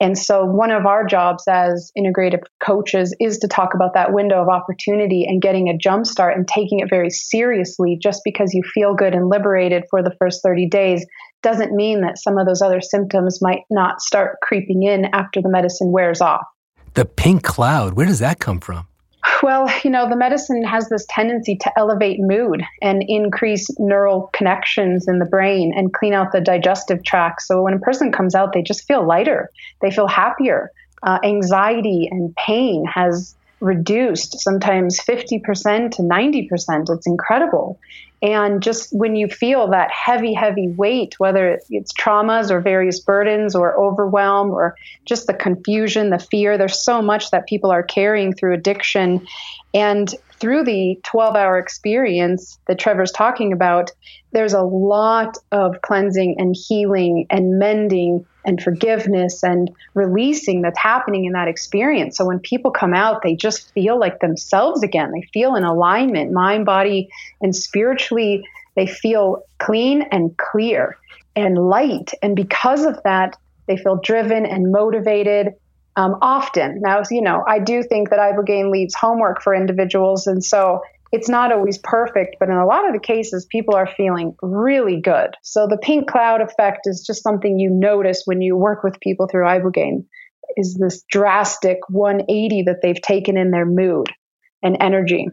and 0.00 0.16
so, 0.16 0.44
one 0.44 0.70
of 0.70 0.86
our 0.86 1.04
jobs 1.04 1.44
as 1.48 1.90
integrative 1.98 2.42
coaches 2.64 3.14
is 3.18 3.38
to 3.38 3.48
talk 3.48 3.74
about 3.74 3.94
that 3.94 4.12
window 4.12 4.40
of 4.40 4.48
opportunity 4.48 5.24
and 5.24 5.42
getting 5.42 5.68
a 5.68 5.76
jump 5.76 6.06
start 6.06 6.36
and 6.36 6.46
taking 6.46 6.80
it 6.80 6.88
very 6.88 7.10
seriously. 7.10 7.98
Just 8.00 8.22
because 8.24 8.54
you 8.54 8.62
feel 8.62 8.94
good 8.94 9.14
and 9.14 9.28
liberated 9.28 9.84
for 9.90 10.02
the 10.02 10.14
first 10.18 10.40
30 10.42 10.68
days 10.68 11.04
doesn't 11.42 11.72
mean 11.72 12.02
that 12.02 12.18
some 12.18 12.38
of 12.38 12.46
those 12.46 12.62
other 12.62 12.80
symptoms 12.80 13.40
might 13.40 13.62
not 13.70 14.00
start 14.00 14.36
creeping 14.42 14.82
in 14.82 15.06
after 15.12 15.42
the 15.42 15.48
medicine 15.48 15.90
wears 15.90 16.20
off. 16.20 16.44
The 16.94 17.04
pink 17.04 17.42
cloud, 17.42 17.94
where 17.94 18.06
does 18.06 18.18
that 18.18 18.38
come 18.40 18.60
from? 18.60 18.87
Well, 19.42 19.70
you 19.84 19.90
know, 19.90 20.08
the 20.08 20.16
medicine 20.16 20.64
has 20.64 20.88
this 20.88 21.06
tendency 21.08 21.56
to 21.56 21.78
elevate 21.78 22.18
mood 22.20 22.62
and 22.82 23.04
increase 23.06 23.68
neural 23.78 24.30
connections 24.32 25.06
in 25.08 25.18
the 25.18 25.24
brain 25.24 25.72
and 25.76 25.92
clean 25.92 26.12
out 26.12 26.32
the 26.32 26.40
digestive 26.40 27.04
tract. 27.04 27.42
So 27.42 27.62
when 27.62 27.74
a 27.74 27.78
person 27.78 28.12
comes 28.12 28.34
out, 28.34 28.52
they 28.52 28.62
just 28.62 28.86
feel 28.86 29.06
lighter, 29.06 29.50
they 29.80 29.90
feel 29.90 30.08
happier. 30.08 30.72
Uh, 31.02 31.18
anxiety 31.22 32.08
and 32.10 32.34
pain 32.34 32.84
has 32.84 33.36
reduced, 33.60 34.40
sometimes 34.40 35.00
50% 35.00 35.92
to 35.92 36.02
90%. 36.02 36.90
It's 36.90 37.06
incredible. 37.06 37.78
And 38.20 38.62
just 38.62 38.88
when 38.92 39.14
you 39.14 39.28
feel 39.28 39.68
that 39.68 39.90
heavy, 39.92 40.34
heavy 40.34 40.68
weight, 40.68 41.14
whether 41.18 41.60
it's 41.70 41.92
traumas 41.92 42.50
or 42.50 42.60
various 42.60 42.98
burdens 42.98 43.54
or 43.54 43.78
overwhelm 43.78 44.50
or 44.50 44.76
just 45.04 45.26
the 45.26 45.34
confusion, 45.34 46.10
the 46.10 46.18
fear, 46.18 46.58
there's 46.58 46.84
so 46.84 47.00
much 47.00 47.30
that 47.30 47.46
people 47.46 47.70
are 47.70 47.82
carrying 47.82 48.34
through 48.34 48.54
addiction. 48.54 49.26
And 49.72 50.12
through 50.40 50.64
the 50.64 50.98
12 51.04 51.36
hour 51.36 51.58
experience 51.58 52.58
that 52.66 52.78
Trevor's 52.78 53.12
talking 53.12 53.52
about, 53.52 53.90
there's 54.32 54.52
a 54.52 54.62
lot 54.62 55.38
of 55.52 55.80
cleansing 55.82 56.36
and 56.38 56.54
healing 56.56 57.26
and 57.30 57.58
mending 57.58 58.24
and 58.44 58.62
forgiveness 58.62 59.42
and 59.42 59.70
releasing 59.94 60.62
that's 60.62 60.78
happening 60.78 61.24
in 61.24 61.32
that 61.32 61.48
experience. 61.48 62.16
So 62.16 62.24
when 62.24 62.38
people 62.38 62.70
come 62.70 62.94
out, 62.94 63.22
they 63.22 63.34
just 63.34 63.72
feel 63.72 63.98
like 63.98 64.20
themselves 64.20 64.82
again. 64.82 65.12
They 65.12 65.28
feel 65.32 65.54
in 65.54 65.64
alignment, 65.64 66.32
mind, 66.32 66.64
body, 66.64 67.08
and 67.40 67.54
spiritually, 67.54 68.44
they 68.74 68.86
feel 68.86 69.42
clean 69.58 70.02
and 70.12 70.36
clear 70.36 70.96
and 71.34 71.58
light. 71.58 72.12
And 72.22 72.36
because 72.36 72.84
of 72.84 73.02
that, 73.04 73.36
they 73.66 73.76
feel 73.76 73.96
driven 73.96 74.46
and 74.46 74.72
motivated 74.72 75.54
um, 75.98 76.16
often. 76.22 76.80
Now, 76.80 77.02
you 77.10 77.20
know, 77.20 77.42
I 77.46 77.58
do 77.58 77.82
think 77.82 78.10
that 78.10 78.20
Ibogaine 78.20 78.70
leaves 78.70 78.94
homework 78.94 79.42
for 79.42 79.52
individuals. 79.52 80.28
And 80.28 80.44
so 80.44 80.80
it's 81.10 81.28
not 81.28 81.50
always 81.50 81.76
perfect, 81.78 82.36
but 82.38 82.48
in 82.48 82.54
a 82.54 82.66
lot 82.66 82.86
of 82.86 82.92
the 82.94 83.00
cases, 83.00 83.46
people 83.50 83.74
are 83.74 83.88
feeling 83.96 84.36
really 84.40 85.00
good. 85.00 85.34
So 85.42 85.66
the 85.66 85.76
pink 85.76 86.08
cloud 86.08 86.40
effect 86.40 86.82
is 86.84 87.02
just 87.04 87.24
something 87.24 87.58
you 87.58 87.70
notice 87.70 88.22
when 88.26 88.40
you 88.40 88.56
work 88.56 88.84
with 88.84 89.00
people 89.00 89.26
through 89.26 89.44
Ibogaine 89.46 90.04
is 90.56 90.76
this 90.76 91.02
drastic 91.10 91.78
180 91.88 92.62
that 92.66 92.76
they've 92.80 93.02
taken 93.02 93.36
in 93.36 93.50
their 93.50 93.66
mood 93.66 94.08
and 94.62 94.76
energy. 94.80 95.26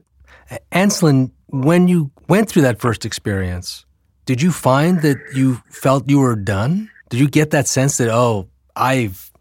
Anslyn, 0.71 1.31
when 1.47 1.87
you 1.87 2.09
went 2.27 2.49
through 2.49 2.63
that 2.63 2.79
first 2.79 3.05
experience, 3.05 3.85
did 4.25 4.41
you 4.41 4.51
find 4.51 5.03
that 5.03 5.17
you 5.35 5.61
felt 5.69 6.09
you 6.09 6.19
were 6.19 6.35
done? 6.35 6.89
Did 7.09 7.19
you 7.19 7.27
get 7.29 7.51
that 7.51 7.67
sense 7.67 7.97
that, 7.97 8.09
oh, 8.09 8.49
I've 8.75 9.31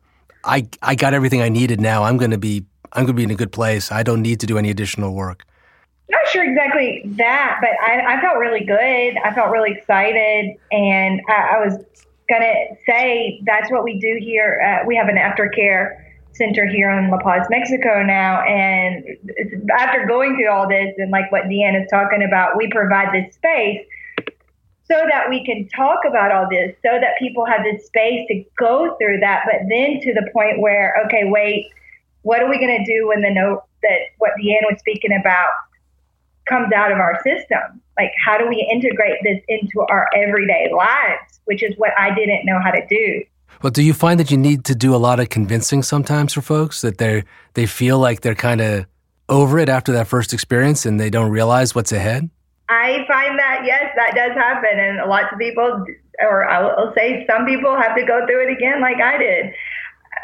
I 0.45 0.69
I 0.83 0.95
got 0.95 1.15
everything 1.15 1.41
I 1.41 1.49
needed 1.49 1.81
now. 1.81 2.05
I'm 2.05 2.17
going 2.17 2.31
to 2.31 2.39
be 2.39 2.65
I'm 2.93 3.05
going 3.05 3.15
to 3.17 3.21
be 3.21 3.25
in 3.25 3.31
a 3.31 3.37
good 3.37 3.53
place. 3.53 3.91
I 3.91 4.03
don't 4.03 4.23
need 4.23 4.41
to 4.41 4.47
do 4.47 4.59
any 4.59 4.71
additional 4.71 5.15
work. 5.15 5.45
Not 6.11 6.29
sure 6.29 6.45
exactly 6.45 7.03
that, 7.17 7.59
but 7.61 7.71
I, 7.81 8.17
I 8.17 8.21
felt 8.21 8.37
really 8.37 8.65
good. 8.65 9.17
I 9.25 9.33
felt 9.35 9.51
really 9.51 9.73
excited, 9.73 10.55
and 10.71 11.21
I, 11.29 11.57
I 11.57 11.65
was 11.65 11.77
going 12.29 12.43
to 12.43 12.77
say 12.87 13.41
that's 13.47 13.71
what 13.71 13.85
we 13.85 13.99
do 13.99 14.19
here. 14.21 14.85
We 14.87 14.97
have 14.97 15.09
an 15.09 15.17
aftercare 15.17 16.03
center 16.35 16.67
here 16.67 16.91
in 16.91 17.11
La 17.11 17.19
Paz, 17.19 17.47
Mexico 17.49 18.03
now, 18.03 18.43
and 18.43 19.05
after 19.79 20.07
going 20.07 20.37
through 20.37 20.51
all 20.51 20.69
this 20.69 20.95
and 20.99 21.11
like 21.11 21.31
what 21.33 21.45
Deanne 21.45 21.83
is 21.83 21.89
talking 21.91 22.23
about, 22.23 22.57
we 22.57 22.69
provide 22.69 23.15
this 23.15 23.35
space 23.35 23.81
so 24.87 25.03
that 25.09 25.31
we 25.31 25.45
can 25.45 25.69
talk 25.69 26.01
about 26.07 26.31
all 26.31 26.47
this, 26.51 26.75
so 26.83 26.99
that 27.01 27.19
people 27.19 27.45
have 27.47 27.63
this 27.65 27.87
space 27.87 28.27
to 28.29 28.45
go 28.59 28.97
through 28.99 29.21
that, 29.21 29.45
but 29.45 29.67
then 29.69 30.01
to 30.01 30.13
the 30.13 30.29
point 30.33 30.61
where, 30.61 30.95
okay, 31.07 31.23
wait, 31.25 31.71
what 32.23 32.43
are 32.43 32.49
we 32.49 32.59
going 32.59 32.85
to 32.85 32.85
do 32.85 33.09
when 33.09 33.23
the 33.23 33.31
note 33.31 33.63
that 33.83 33.99
what 34.19 34.33
Deanne 34.41 34.71
was 34.71 34.79
speaking 34.79 35.17
about 35.19 35.49
comes 36.47 36.73
out 36.73 36.93
of 36.93 36.99
our 36.99 37.21
system? 37.23 37.81
Like, 37.99 38.13
how 38.23 38.37
do 38.37 38.49
we 38.49 38.69
integrate 38.71 39.19
this 39.23 39.41
into 39.49 39.81
our 39.89 40.09
everyday 40.15 40.71
lives, 40.75 41.41
which 41.45 41.63
is 41.63 41.75
what 41.77 41.93
I 41.99 42.15
didn't 42.15 42.45
know 42.45 42.61
how 42.63 42.71
to 42.71 42.85
do. 42.87 43.25
Well, 43.63 43.71
do 43.71 43.83
you 43.83 43.95
find 43.95 44.21
that 44.21 44.31
you 44.31 44.37
need 44.37 44.65
to 44.67 44.75
do 44.75 44.95
a 44.95 44.99
lot 44.99 45.21
of 45.21 45.29
convincing 45.29 45.83
sometimes 45.83 46.35
for 46.35 46.43
folks 46.43 46.81
that 46.83 46.99
they 46.99 47.25
they 47.55 47.67
feel 47.67 47.99
like 47.99 48.21
they're 48.21 48.35
kind 48.35 48.61
of 48.61 48.87
over 49.29 49.59
it 49.59 49.69
after 49.69 49.93
that 49.93 50.07
first 50.07 50.35
experience 50.35 50.85
and 50.85 51.01
they 51.01 51.09
don't 51.09 51.31
realize 51.31 51.75
what's 51.75 51.93
ahead? 51.93 52.29
I 52.69 53.05
find 53.07 53.39
that 53.39 53.44
yes, 53.65 53.93
that 53.97 54.15
does 54.15 54.33
happen, 54.33 54.79
and 54.79 55.09
lots 55.09 55.33
of 55.33 55.39
people, 55.39 55.85
or 56.21 56.49
I 56.49 56.63
will 56.63 56.93
say 56.95 57.27
some 57.29 57.47
people, 57.47 57.77
have 57.77 57.97
to 57.97 58.05
go 58.05 58.27
through 58.27 58.49
it 58.49 58.53
again, 58.53 58.81
like 58.81 59.01
I 59.01 59.19
did. 59.19 59.55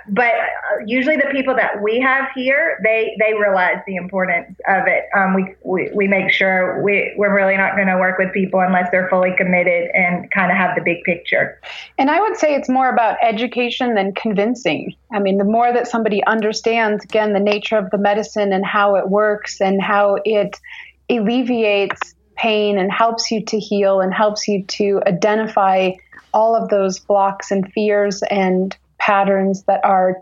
But 0.09 0.35
uh, 0.35 0.85
usually, 0.87 1.17
the 1.17 1.29
people 1.31 1.55
that 1.57 1.83
we 1.83 2.01
have 2.01 2.29
here, 2.35 2.79
they 2.83 3.17
they 3.21 3.35
realize 3.35 3.77
the 3.87 3.97
importance 3.97 4.59
of 4.67 4.87
it. 4.87 5.05
Um, 5.17 5.35
we, 5.35 5.55
we 5.63 5.91
we 5.95 6.09
make 6.09 6.33
sure 6.33 6.83
we 6.83 7.13
we're 7.17 7.35
really 7.35 7.57
not 7.57 7.77
going 7.77 7.87
to 7.87 7.97
work 7.97 8.19
with 8.19 8.33
people 8.33 8.61
unless 8.61 8.91
they're 8.91 9.09
fully 9.09 9.35
committed 9.37 9.91
and 9.95 10.31
kind 10.31 10.51
of 10.51 10.57
have 10.57 10.75
the 10.75 10.83
big 10.83 11.03
picture. 11.05 11.61
And 11.99 12.11
I 12.11 12.21
would 12.21 12.37
say 12.37 12.55
it's 12.55 12.69
more 12.69 12.89
about 12.89 13.19
education 13.23 13.95
than 13.95 14.13
convincing. 14.15 14.95
I 15.13 15.19
mean, 15.19 15.39
the 15.39 15.45
more 15.45 15.73
that 15.73 15.87
somebody 15.87 16.25
understands, 16.25 17.05
again, 17.05 17.33
the 17.33 17.41
nature 17.41 17.77
of 17.77 17.91
the 17.91 17.99
medicine 17.99 18.53
and 18.53 18.65
how 18.65 18.97
it 18.97 19.11
works 19.11 19.61
and 19.61 19.83
how 19.83 20.19
it 20.25 20.59
alleviates 21.09 22.15
pain 22.41 22.79
and 22.79 22.91
helps 22.91 23.31
you 23.31 23.45
to 23.45 23.59
heal 23.59 24.01
and 24.01 24.15
helps 24.15 24.49
you 24.49 24.65
to 24.65 25.01
identify 25.07 25.91
all 26.33 26.55
of 26.55 26.69
those 26.69 26.99
blocks 26.99 27.51
and 27.51 27.71
fears 27.73 28.23
and 28.31 28.77
patterns 28.99 29.65
that 29.65 29.85
are 29.85 30.17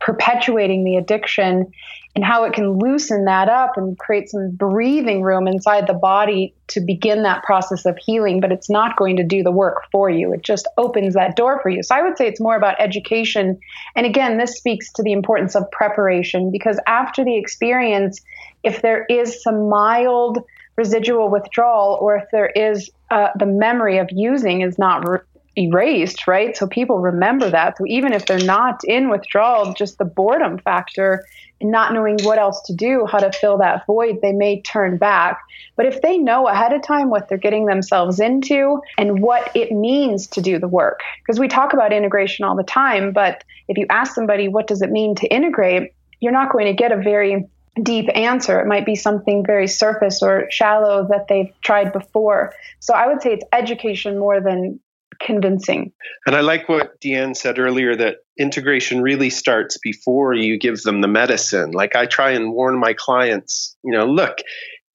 perpetuating 0.00 0.84
the 0.84 0.96
addiction 0.96 1.72
and 2.14 2.24
how 2.24 2.44
it 2.44 2.52
can 2.52 2.78
loosen 2.78 3.24
that 3.24 3.48
up 3.48 3.76
and 3.76 3.98
create 3.98 4.28
some 4.28 4.50
breathing 4.50 5.22
room 5.22 5.46
inside 5.46 5.86
the 5.86 5.94
body 5.94 6.54
to 6.68 6.80
begin 6.80 7.22
that 7.22 7.42
process 7.42 7.84
of 7.84 7.96
healing 7.98 8.40
but 8.40 8.52
it's 8.52 8.70
not 8.70 8.96
going 8.96 9.16
to 9.16 9.24
do 9.24 9.42
the 9.42 9.50
work 9.50 9.84
for 9.90 10.08
you. 10.08 10.32
It 10.32 10.42
just 10.42 10.68
opens 10.76 11.14
that 11.14 11.36
door 11.36 11.60
for 11.62 11.68
you. 11.68 11.82
So 11.82 11.94
i 11.94 12.02
would 12.02 12.16
say 12.16 12.26
it's 12.26 12.40
more 12.40 12.56
about 12.56 12.80
education. 12.80 13.58
And 13.96 14.06
again 14.06 14.38
this 14.38 14.56
speaks 14.56 14.92
to 14.94 15.02
the 15.02 15.12
importance 15.12 15.54
of 15.54 15.70
preparation 15.70 16.50
because 16.50 16.78
after 16.86 17.24
the 17.24 17.36
experience 17.36 18.20
if 18.62 18.82
there 18.82 19.04
is 19.08 19.42
some 19.42 19.68
mild 19.68 20.38
residual 20.78 21.28
withdrawal 21.28 21.98
or 22.00 22.16
if 22.16 22.24
there 22.30 22.46
is 22.46 22.88
uh, 23.10 23.28
the 23.36 23.44
memory 23.44 23.98
of 23.98 24.08
using 24.12 24.62
is 24.62 24.78
not 24.78 25.06
re- 25.06 25.18
erased, 25.56 26.28
right? 26.28 26.56
So 26.56 26.68
people 26.68 27.00
remember 27.00 27.50
that. 27.50 27.76
So 27.76 27.84
even 27.86 28.12
if 28.12 28.26
they're 28.26 28.38
not 28.44 28.80
in 28.84 29.10
withdrawal, 29.10 29.74
just 29.74 29.98
the 29.98 30.04
boredom 30.04 30.58
factor 30.58 31.24
and 31.60 31.72
not 31.72 31.92
knowing 31.92 32.18
what 32.22 32.38
else 32.38 32.62
to 32.66 32.72
do, 32.72 33.06
how 33.10 33.18
to 33.18 33.32
fill 33.32 33.58
that 33.58 33.84
void, 33.86 34.20
they 34.22 34.30
may 34.30 34.62
turn 34.62 34.98
back. 34.98 35.40
But 35.74 35.86
if 35.86 36.00
they 36.00 36.16
know 36.16 36.46
ahead 36.46 36.72
of 36.72 36.82
time 36.82 37.10
what 37.10 37.28
they're 37.28 37.38
getting 37.38 37.66
themselves 37.66 38.20
into 38.20 38.80
and 38.96 39.20
what 39.20 39.50
it 39.56 39.72
means 39.72 40.28
to 40.28 40.40
do 40.40 40.60
the 40.60 40.68
work, 40.68 41.00
because 41.18 41.40
we 41.40 41.48
talk 41.48 41.72
about 41.72 41.92
integration 41.92 42.44
all 42.44 42.54
the 42.54 42.62
time, 42.62 43.12
but 43.12 43.42
if 43.66 43.76
you 43.76 43.86
ask 43.90 44.14
somebody, 44.14 44.46
what 44.46 44.68
does 44.68 44.80
it 44.80 44.92
mean 44.92 45.16
to 45.16 45.26
integrate? 45.26 45.92
You're 46.20 46.32
not 46.32 46.52
going 46.52 46.66
to 46.66 46.72
get 46.72 46.92
a 46.92 46.96
very 46.96 47.48
deep 47.82 48.08
answer. 48.14 48.60
It 48.60 48.66
might 48.66 48.86
be 48.86 48.94
something 48.94 49.44
very 49.44 49.68
surface 49.68 50.22
or 50.22 50.50
shallow 50.50 51.06
that 51.10 51.26
they've 51.28 51.52
tried 51.60 51.92
before. 51.92 52.54
So 52.80 52.94
I 52.94 53.06
would 53.06 53.22
say 53.22 53.34
it's 53.34 53.44
education 53.52 54.18
more 54.18 54.40
than 54.40 54.80
convincing. 55.20 55.92
And 56.26 56.36
I 56.36 56.40
like 56.40 56.68
what 56.68 57.00
Deanne 57.00 57.36
said 57.36 57.58
earlier 57.58 57.96
that 57.96 58.18
integration 58.38 59.02
really 59.02 59.30
starts 59.30 59.78
before 59.78 60.34
you 60.34 60.58
give 60.58 60.82
them 60.82 61.00
the 61.00 61.08
medicine. 61.08 61.72
Like 61.72 61.96
I 61.96 62.06
try 62.06 62.30
and 62.30 62.52
warn 62.52 62.78
my 62.78 62.94
clients, 62.94 63.76
you 63.82 63.92
know, 63.92 64.06
look, 64.06 64.38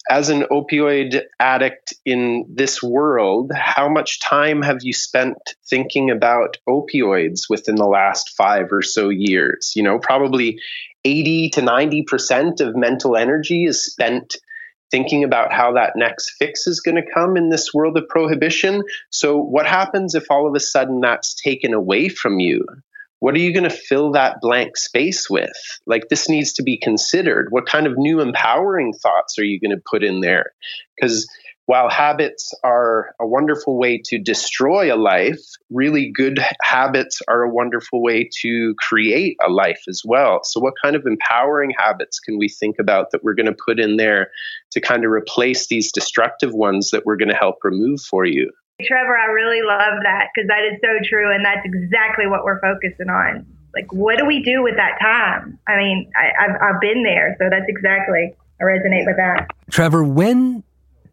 as 0.09 0.29
an 0.29 0.43
opioid 0.51 1.21
addict 1.39 1.93
in 2.05 2.45
this 2.49 2.83
world, 2.83 3.51
how 3.55 3.89
much 3.89 4.19
time 4.19 4.61
have 4.61 4.79
you 4.81 4.93
spent 4.93 5.37
thinking 5.65 6.11
about 6.11 6.57
opioids 6.67 7.43
within 7.49 7.75
the 7.75 7.87
last 7.87 8.35
five 8.35 8.71
or 8.71 8.81
so 8.81 9.09
years? 9.09 9.73
You 9.75 9.83
know, 9.83 9.99
probably 9.99 10.59
80 11.05 11.49
to 11.51 11.61
90% 11.61 12.61
of 12.61 12.75
mental 12.75 13.15
energy 13.15 13.65
is 13.65 13.85
spent 13.85 14.37
thinking 14.91 15.23
about 15.23 15.51
how 15.51 15.73
that 15.73 15.93
next 15.95 16.35
fix 16.37 16.67
is 16.67 16.81
going 16.81 16.95
to 16.95 17.11
come 17.13 17.35
in 17.35 17.49
this 17.49 17.73
world 17.73 17.97
of 17.97 18.07
prohibition. 18.07 18.83
So, 19.09 19.37
what 19.37 19.65
happens 19.65 20.13
if 20.13 20.29
all 20.29 20.47
of 20.47 20.53
a 20.53 20.59
sudden 20.59 21.01
that's 21.01 21.33
taken 21.33 21.73
away 21.73 22.09
from 22.09 22.39
you? 22.39 22.65
What 23.23 23.35
are 23.35 23.39
you 23.39 23.53
going 23.53 23.63
to 23.63 23.69
fill 23.69 24.11
that 24.11 24.41
blank 24.41 24.75
space 24.75 25.29
with? 25.29 25.55
Like, 25.87 26.09
this 26.09 26.27
needs 26.27 26.51
to 26.55 26.61
be 26.61 26.77
considered. 26.77 27.47
What 27.51 27.65
kind 27.65 27.87
of 27.87 27.93
new 27.95 28.19
empowering 28.19 28.91
thoughts 28.91 29.39
are 29.39 29.45
you 29.45 29.61
going 29.61 29.71
to 29.71 29.81
put 29.89 30.03
in 30.03 30.19
there? 30.19 30.47
Because 30.97 31.25
while 31.65 31.89
habits 31.89 32.53
are 32.65 33.15
a 33.21 33.25
wonderful 33.25 33.79
way 33.79 34.01
to 34.07 34.19
destroy 34.19 34.93
a 34.93 34.99
life, 34.99 35.39
really 35.69 36.11
good 36.13 36.37
habits 36.61 37.21
are 37.29 37.43
a 37.43 37.49
wonderful 37.49 38.03
way 38.03 38.29
to 38.41 38.75
create 38.77 39.37
a 39.41 39.49
life 39.49 39.83
as 39.87 40.01
well. 40.03 40.41
So, 40.43 40.59
what 40.59 40.73
kind 40.83 40.97
of 40.97 41.05
empowering 41.05 41.71
habits 41.79 42.19
can 42.19 42.37
we 42.37 42.49
think 42.49 42.75
about 42.77 43.11
that 43.11 43.23
we're 43.23 43.35
going 43.35 43.45
to 43.45 43.55
put 43.65 43.79
in 43.79 43.95
there 43.95 44.31
to 44.71 44.81
kind 44.81 45.05
of 45.05 45.11
replace 45.11 45.67
these 45.67 45.93
destructive 45.93 46.53
ones 46.53 46.89
that 46.89 47.05
we're 47.05 47.15
going 47.15 47.31
to 47.31 47.35
help 47.35 47.59
remove 47.63 48.01
for 48.01 48.25
you? 48.25 48.51
Trevor, 48.81 49.17
I 49.17 49.25
really 49.25 49.61
love 49.61 50.01
that 50.03 50.29
because 50.33 50.47
that 50.47 50.63
is 50.65 50.79
so 50.81 50.99
true. 51.07 51.33
And 51.33 51.45
that's 51.45 51.65
exactly 51.65 52.27
what 52.27 52.43
we're 52.43 52.59
focusing 52.59 53.09
on. 53.09 53.45
Like, 53.73 53.91
what 53.91 54.17
do 54.17 54.25
we 54.25 54.43
do 54.43 54.61
with 54.63 54.75
that 54.75 54.97
time? 55.01 55.59
I 55.67 55.77
mean, 55.77 56.11
I, 56.15 56.47
have 56.47 56.61
I've 56.61 56.81
been 56.81 57.03
there. 57.03 57.35
So 57.39 57.49
that's 57.49 57.65
exactly, 57.67 58.33
I 58.59 58.63
resonate 58.63 59.05
with 59.05 59.17
that. 59.17 59.47
Trevor, 59.71 60.03
when 60.03 60.63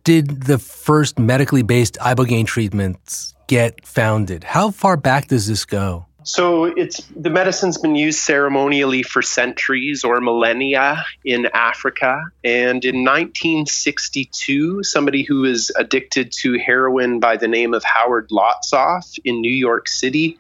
did 0.05 0.43
the 0.43 0.59
first 0.59 1.19
medically 1.19 1.63
based 1.63 1.97
ibogaine 2.01 2.47
treatments 2.47 3.35
get 3.47 3.87
founded? 3.87 4.45
How 4.45 4.71
far 4.71 4.97
back 4.97 5.29
does 5.29 5.47
this 5.47 5.65
go? 5.65 6.07
So 6.23 6.65
it's 6.65 7.03
the 7.17 7.31
medicine's 7.31 7.79
been 7.79 7.95
used 7.95 8.19
ceremonially 8.19 9.03
for 9.03 9.23
centuries 9.23 10.05
or 10.05 10.21
millennia 10.21 11.05
in 11.25 11.47
Africa. 11.55 12.31
And 12.45 12.85
in 12.85 13.05
1962, 13.05 14.83
somebody 14.83 15.23
who 15.23 15.41
was 15.43 15.71
addicted 15.71 16.33
to 16.41 16.59
heroin 16.59 17.21
by 17.21 17.37
the 17.37 17.49
name 17.49 17.73
of 17.73 17.83
Howard 17.85 18.29
Lotsof 18.29 19.19
in 19.25 19.41
New 19.41 19.53
York 19.53 19.89
City, 19.89 20.37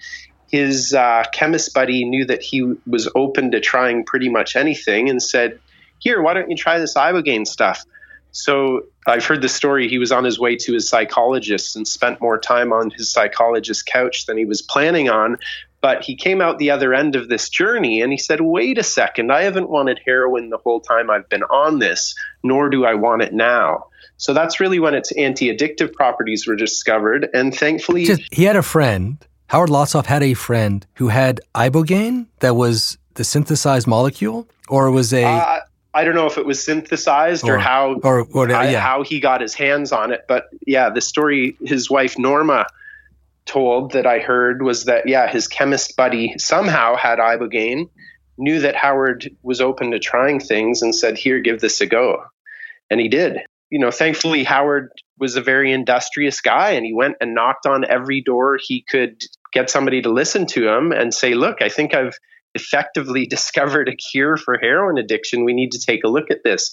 his 0.49 0.93
uh, 0.93 1.25
chemist 1.33 1.73
buddy 1.73 2.05
knew 2.05 2.27
that 2.27 2.43
he 2.43 2.75
was 2.87 3.09
open 3.15 3.53
to 3.53 3.61
trying 3.61 4.05
pretty 4.05 4.29
much 4.29 4.57
anything 4.57 5.09
and 5.09 5.23
said, 5.23 5.59
"Here, 5.99 6.21
why 6.21 6.35
don't 6.35 6.51
you 6.51 6.57
try 6.57 6.79
this 6.79 6.95
ibogaine 6.95 7.47
stuff?" 7.47 7.85
So 8.33 8.87
I've 9.07 9.25
heard 9.25 9.43
the 9.43 9.49
story. 9.49 9.89
He 9.89 9.99
was 9.99 10.13
on 10.13 10.25
his 10.25 10.39
way 10.39 10.57
to 10.57 10.73
his 10.73 10.89
psychologist 10.89 11.75
and 11.77 11.87
spent 11.87 12.21
more 12.21 12.39
time 12.39 12.73
on 12.73 12.91
his 12.91 13.11
psychologist's 13.11 13.83
couch 13.83 14.27
than 14.27 14.37
he 14.37 14.45
was 14.45 14.63
planning 14.63 15.09
on. 15.09 15.39
But 15.81 16.05
he 16.05 16.15
came 16.15 16.41
out 16.41 16.59
the 16.59 16.71
other 16.71 16.93
end 16.93 17.17
of 17.17 17.29
this 17.29 17.49
journey 17.49 18.03
and 18.03 18.13
he 18.13 18.19
said, 18.19 18.41
Wait 18.41 18.77
a 18.77 18.83
second, 18.83 19.33
I 19.33 19.43
haven't 19.43 19.71
wanted 19.71 20.01
heroin 20.05 20.51
the 20.51 20.59
whole 20.59 20.81
time 20.81 21.11
I've 21.11 21.29
been 21.29 21.43
on 21.45 21.79
this, 21.79 22.15
nor 22.43 22.69
do 22.69 22.85
I 22.85 22.95
want 22.95 23.23
it 23.23 23.33
now. 23.33 23.87
So 24.19 24.35
that's 24.35 24.61
really 24.61 24.79
when 24.79 24.95
its 24.95 25.13
anti 25.13 25.55
addictive 25.55 25.95
properties 25.95 26.47
were 26.47 26.57
discovered. 26.57 27.29
And 27.33 27.55
thankfully, 27.55 28.05
Just, 28.05 28.23
he 28.31 28.45
had 28.45 28.57
a 28.57 28.63
friend, 28.63 29.17
Howard 29.47 29.71
Lotsof 29.71 30.05
had 30.05 30.23
a 30.23 30.35
friend 30.35 30.87
who 30.95 31.09
had 31.09 31.41
ibogaine 31.55 32.27
that 32.41 32.55
was 32.55 32.99
the 33.15 33.25
synthesized 33.25 33.87
molecule, 33.87 34.47
or 34.69 34.91
was 34.91 35.15
a. 35.15 35.25
Uh, 35.25 35.61
I 35.93 36.05
don't 36.05 36.15
know 36.15 36.27
if 36.27 36.39
it 36.39 36.47
was 36.47 36.63
synthesized 36.63 37.49
or, 37.49 37.55
or 37.55 37.59
how 37.59 37.95
or, 38.03 38.27
or 38.33 38.49
yeah. 38.49 38.79
how 38.79 39.03
he 39.03 39.19
got 39.19 39.41
his 39.41 39.55
hands 39.55 39.91
on 39.91 40.13
it, 40.13 40.27
but 40.29 40.51
yeah, 40.67 40.91
the 40.91 41.01
story 41.01 41.57
his 41.63 41.91
wife 41.91 42.19
Norma 42.19 42.67
told 43.51 43.93
that 43.93 44.07
I 44.07 44.21
heard 44.21 44.63
was 44.63 44.85
that 44.85 45.09
yeah, 45.09 45.29
his 45.29 45.49
chemist 45.49 45.97
buddy 45.97 46.35
somehow 46.39 46.95
had 46.95 47.19
ibogaine, 47.19 47.89
knew 48.39 48.61
that 48.61 48.77
Howard 48.77 49.29
was 49.43 49.61
open 49.61 49.91
to 49.91 49.99
trying 49.99 50.39
things, 50.39 50.83
and 50.83 50.95
said, 50.95 51.19
"Here, 51.19 51.41
give 51.41 51.61
this 51.61 51.81
a 51.81 51.87
go," 51.87 52.23
and 52.91 53.01
he 53.01 53.09
did. 53.09 53.39
You 53.71 53.81
know, 53.81 53.91
thankfully 53.91 54.45
Howard 54.45 54.91
was 55.19 55.37
a 55.37 55.43
very 55.43 55.73
industrious 55.73 56.41
guy, 56.41 56.71
and 56.71 56.87
he 56.87 56.93
went 56.93 57.17
and 57.21 57.35
knocked 57.35 57.67
on 57.67 57.85
every 57.85 58.21
door 58.21 58.59
he 58.61 58.85
could 58.89 59.21
get 59.53 59.69
somebody 59.69 60.01
to 60.03 60.11
listen 60.11 60.47
to 60.47 60.69
him 60.69 60.93
and 60.93 61.13
say, 61.13 61.35
"Look, 61.35 61.61
I 61.61 61.69
think 61.69 61.95
I've." 61.95 62.17
effectively 62.57 63.27
discovered 63.31 63.89
a 63.89 63.95
cure 63.95 64.37
for 64.37 64.59
heroin 64.59 64.99
addiction. 64.99 65.45
We 65.45 65.55
need 65.55 65.71
to 65.71 65.79
take 65.79 66.03
a 66.03 66.09
look 66.09 66.33
at 66.33 66.43
this. 66.43 66.73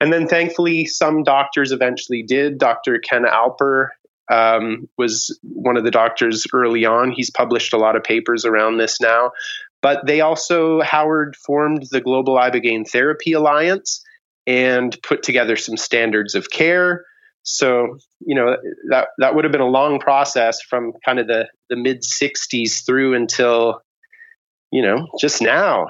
And 0.00 0.10
then 0.10 0.26
thankfully, 0.26 0.86
some 0.86 1.22
doctors 1.22 1.70
eventually 1.70 2.22
did. 2.22 2.56
Dr. 2.56 2.98
Ken 2.98 3.24
Alper 3.24 3.88
um, 4.30 4.88
was 4.96 5.38
one 5.42 5.76
of 5.76 5.84
the 5.84 5.90
doctors 5.90 6.46
early 6.52 6.84
on. 6.84 7.12
He's 7.12 7.30
published 7.30 7.72
a 7.72 7.78
lot 7.78 7.96
of 7.96 8.04
papers 8.04 8.44
around 8.44 8.78
this 8.78 9.00
now. 9.00 9.32
But 9.80 10.06
they 10.06 10.20
also, 10.20 10.80
Howard 10.80 11.36
formed 11.36 11.86
the 11.90 12.00
Global 12.00 12.36
Ibogaine 12.36 12.88
Therapy 12.88 13.32
Alliance 13.32 14.04
and 14.46 14.96
put 15.02 15.22
together 15.22 15.56
some 15.56 15.76
standards 15.76 16.34
of 16.34 16.50
care. 16.50 17.04
So, 17.44 17.98
you 18.20 18.34
know, 18.34 18.56
that, 18.90 19.08
that 19.18 19.34
would 19.34 19.44
have 19.44 19.52
been 19.52 19.60
a 19.60 19.66
long 19.68 20.00
process 20.00 20.60
from 20.60 20.92
kind 21.04 21.18
of 21.18 21.28
the, 21.28 21.46
the 21.70 21.76
mid 21.76 22.02
60s 22.02 22.84
through 22.84 23.14
until 23.14 23.82
you 24.70 24.82
know, 24.82 25.08
just 25.18 25.40
now, 25.40 25.88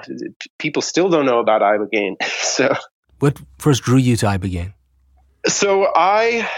people 0.57 0.81
still 0.81 1.09
don't 1.09 1.25
know 1.25 1.39
about 1.39 1.61
ibogaine. 1.61 2.15
so, 2.41 2.73
what 3.19 3.37
first 3.57 3.83
drew 3.83 3.97
you 3.97 4.15
to 4.17 4.25
ibogaine? 4.25 4.73
So 5.47 5.91
I 5.95 6.49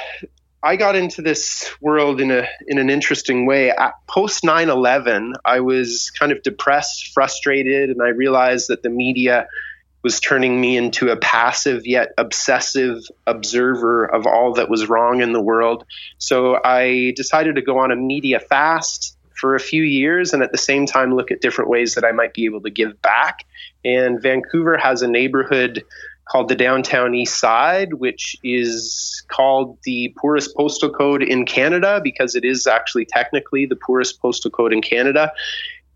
I 0.64 0.76
got 0.76 0.96
into 0.96 1.22
this 1.22 1.72
world 1.82 2.22
in 2.22 2.30
a 2.30 2.48
in 2.68 2.78
an 2.78 2.90
interesting 2.90 3.46
way. 3.46 3.74
Post 4.08 4.44
9/11, 4.44 5.34
I 5.44 5.62
was 5.62 6.12
kind 6.12 6.32
of 6.32 6.44
depressed, 6.44 7.14
frustrated, 7.14 7.90
and 7.90 8.02
I 8.02 8.10
realized 8.10 8.68
that 8.70 8.84
the 8.84 8.90
media 8.90 9.48
was 10.04 10.20
turning 10.20 10.60
me 10.60 10.78
into 10.78 11.10
a 11.10 11.18
passive 11.18 11.86
yet 11.86 12.14
obsessive 12.18 13.04
observer 13.28 14.06
of 14.06 14.26
all 14.26 14.54
that 14.54 14.70
was 14.70 14.90
wrong 14.90 15.22
in 15.22 15.32
the 15.32 15.42
world. 15.42 15.86
So 16.18 16.60
I 16.64 17.14
decided 17.16 17.56
to 17.56 17.62
go 17.62 17.80
on 17.80 17.92
a 17.92 17.96
media 17.96 18.40
fast 18.40 19.18
for 19.36 19.56
a 19.56 19.60
few 19.60 19.84
years 19.84 20.34
and 20.34 20.44
at 20.44 20.52
the 20.52 20.58
same 20.58 20.86
time 20.86 21.16
look 21.16 21.32
at 21.32 21.42
different 21.42 21.70
ways 21.70 21.96
that 21.96 22.06
I 22.06 22.12
might 22.12 22.34
be 22.34 22.46
able 22.46 22.62
to 22.62 22.70
give 22.70 23.02
back. 23.02 23.46
And 23.84 24.22
Vancouver 24.22 24.78
has 24.78 25.02
a 25.02 25.08
neighborhood 25.08 25.84
called 26.32 26.48
the 26.48 26.56
Downtown 26.56 27.14
East 27.14 27.38
Side, 27.38 27.96
which 27.96 28.38
is 28.42 29.22
called 29.28 29.78
the 29.84 30.16
poorest 30.18 30.56
postal 30.56 30.90
code 30.90 31.22
in 31.22 31.46
Canada 31.46 32.00
because 32.02 32.36
it 32.36 32.46
is 32.46 32.68
actually 32.68 33.06
technically 33.06 33.66
the 33.66 33.76
poorest 33.76 34.22
postal 34.22 34.50
code 34.50 34.72
in 34.72 34.82
Canada. 34.82 35.34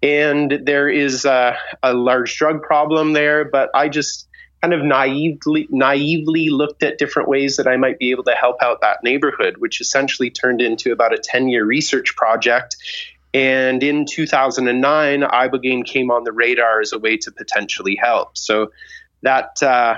And 0.03 0.59
there 0.63 0.89
is 0.89 1.23
a, 1.23 1.57
a 1.81 1.93
large 1.93 2.35
drug 2.35 2.61
problem 2.61 3.13
there, 3.13 3.45
but 3.45 3.69
I 3.73 3.87
just 3.87 4.27
kind 4.61 4.73
of 4.73 4.83
naively 4.83 5.67
naively 5.69 6.49
looked 6.49 6.83
at 6.83 6.97
different 6.97 7.29
ways 7.29 7.55
that 7.55 7.67
I 7.67 7.77
might 7.77 7.97
be 7.97 8.11
able 8.11 8.23
to 8.25 8.35
help 8.35 8.57
out 8.61 8.81
that 8.81 9.03
neighborhood, 9.03 9.55
which 9.57 9.79
essentially 9.79 10.29
turned 10.29 10.61
into 10.61 10.91
about 10.91 11.13
a 11.13 11.17
10 11.17 11.47
year 11.47 11.63
research 11.63 12.13
project. 12.17 12.75
And 13.33 13.81
in 13.81 14.05
2009, 14.05 15.21
Ibogaine 15.21 15.85
came 15.85 16.11
on 16.11 16.25
the 16.25 16.33
radar 16.33 16.81
as 16.81 16.91
a 16.91 16.99
way 16.99 17.15
to 17.17 17.31
potentially 17.31 17.95
help. 17.95 18.37
So 18.37 18.71
that 19.21 19.61
uh, 19.63 19.97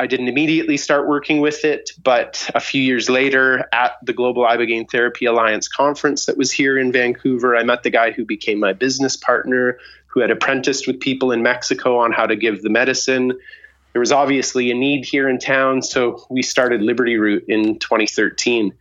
I 0.00 0.06
didn't 0.06 0.28
immediately 0.28 0.76
start 0.76 1.08
working 1.08 1.40
with 1.40 1.64
it, 1.64 1.90
but 2.02 2.48
a 2.54 2.60
few 2.60 2.80
years 2.80 3.10
later 3.10 3.68
at 3.72 3.96
the 4.04 4.12
Global 4.12 4.44
Ibogaine 4.44 4.88
Therapy 4.88 5.26
Alliance 5.26 5.66
conference 5.66 6.26
that 6.26 6.36
was 6.36 6.52
here 6.52 6.78
in 6.78 6.92
Vancouver, 6.92 7.56
I 7.56 7.64
met 7.64 7.82
the 7.82 7.90
guy 7.90 8.12
who 8.12 8.24
became 8.24 8.60
my 8.60 8.72
business 8.72 9.16
partner, 9.16 9.78
who 10.06 10.20
had 10.20 10.30
apprenticed 10.30 10.86
with 10.86 11.00
people 11.00 11.32
in 11.32 11.42
Mexico 11.42 11.98
on 11.98 12.12
how 12.12 12.26
to 12.26 12.36
give 12.36 12.62
the 12.62 12.70
medicine. 12.70 13.32
There 13.92 14.00
was 14.00 14.12
obviously 14.12 14.70
a 14.70 14.74
need 14.74 15.04
here 15.04 15.28
in 15.28 15.38
town, 15.38 15.82
so 15.82 16.24
we 16.30 16.42
started 16.42 16.80
Liberty 16.80 17.16
Root 17.16 17.46
in 17.48 17.80
2013. 17.80 18.72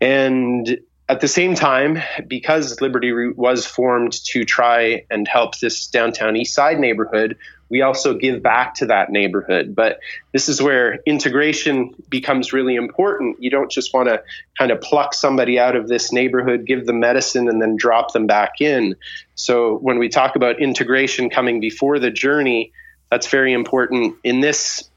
And 0.00 0.78
at 1.08 1.20
the 1.20 1.28
same 1.28 1.54
time, 1.54 1.98
because 2.26 2.80
Liberty 2.80 3.12
Root 3.12 3.36
was 3.36 3.66
formed 3.66 4.12
to 4.24 4.44
try 4.44 5.04
and 5.10 5.28
help 5.28 5.58
this 5.58 5.86
downtown 5.86 6.34
east 6.36 6.54
side 6.54 6.80
neighborhood, 6.80 7.36
we 7.68 7.82
also 7.82 8.14
give 8.14 8.42
back 8.42 8.74
to 8.76 8.86
that 8.86 9.10
neighborhood. 9.10 9.74
But 9.74 9.98
this 10.32 10.48
is 10.48 10.62
where 10.62 11.00
integration 11.06 11.94
becomes 12.08 12.52
really 12.52 12.76
important. 12.76 13.42
You 13.42 13.50
don't 13.50 13.70
just 13.70 13.92
want 13.92 14.08
to 14.08 14.22
kind 14.58 14.70
of 14.70 14.80
pluck 14.80 15.14
somebody 15.14 15.58
out 15.58 15.76
of 15.76 15.88
this 15.88 16.12
neighborhood, 16.12 16.64
give 16.64 16.86
them 16.86 17.00
medicine, 17.00 17.48
and 17.48 17.60
then 17.60 17.76
drop 17.76 18.12
them 18.12 18.26
back 18.26 18.60
in. 18.60 18.96
So 19.34 19.76
when 19.76 19.98
we 19.98 20.08
talk 20.08 20.36
about 20.36 20.60
integration 20.60 21.30
coming 21.30 21.60
before 21.60 21.98
the 21.98 22.10
journey, 22.10 22.72
that's 23.10 23.28
very 23.28 23.52
important 23.52 24.16
in 24.24 24.40
this 24.40 24.88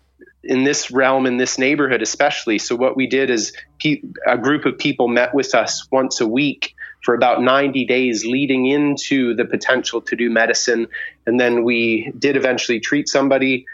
in 0.44 0.64
this 0.64 0.90
realm 0.90 1.26
in 1.26 1.36
this 1.36 1.58
neighborhood 1.58 2.02
especially 2.02 2.58
so 2.58 2.74
what 2.76 2.96
we 2.96 3.08
did 3.08 3.30
is 3.30 3.54
a 4.26 4.38
group 4.38 4.66
of 4.66 4.78
people 4.78 5.10
met 5.10 5.34
with 5.34 5.54
us 5.54 5.86
once 5.92 6.22
a 6.22 6.28
week 6.28 6.76
for 7.04 7.16
about 7.16 7.42
90 7.42 7.86
days 7.86 8.26
leading 8.26 8.66
into 8.66 9.34
the 9.36 9.46
potential 9.46 10.02
to 10.02 10.16
do 10.16 10.30
medicine 10.30 10.88
and 11.26 11.40
then 11.40 11.64
we 11.64 12.12
did 12.18 12.36
eventually 12.36 12.80
treat 12.80 13.08
somebody 13.08 13.66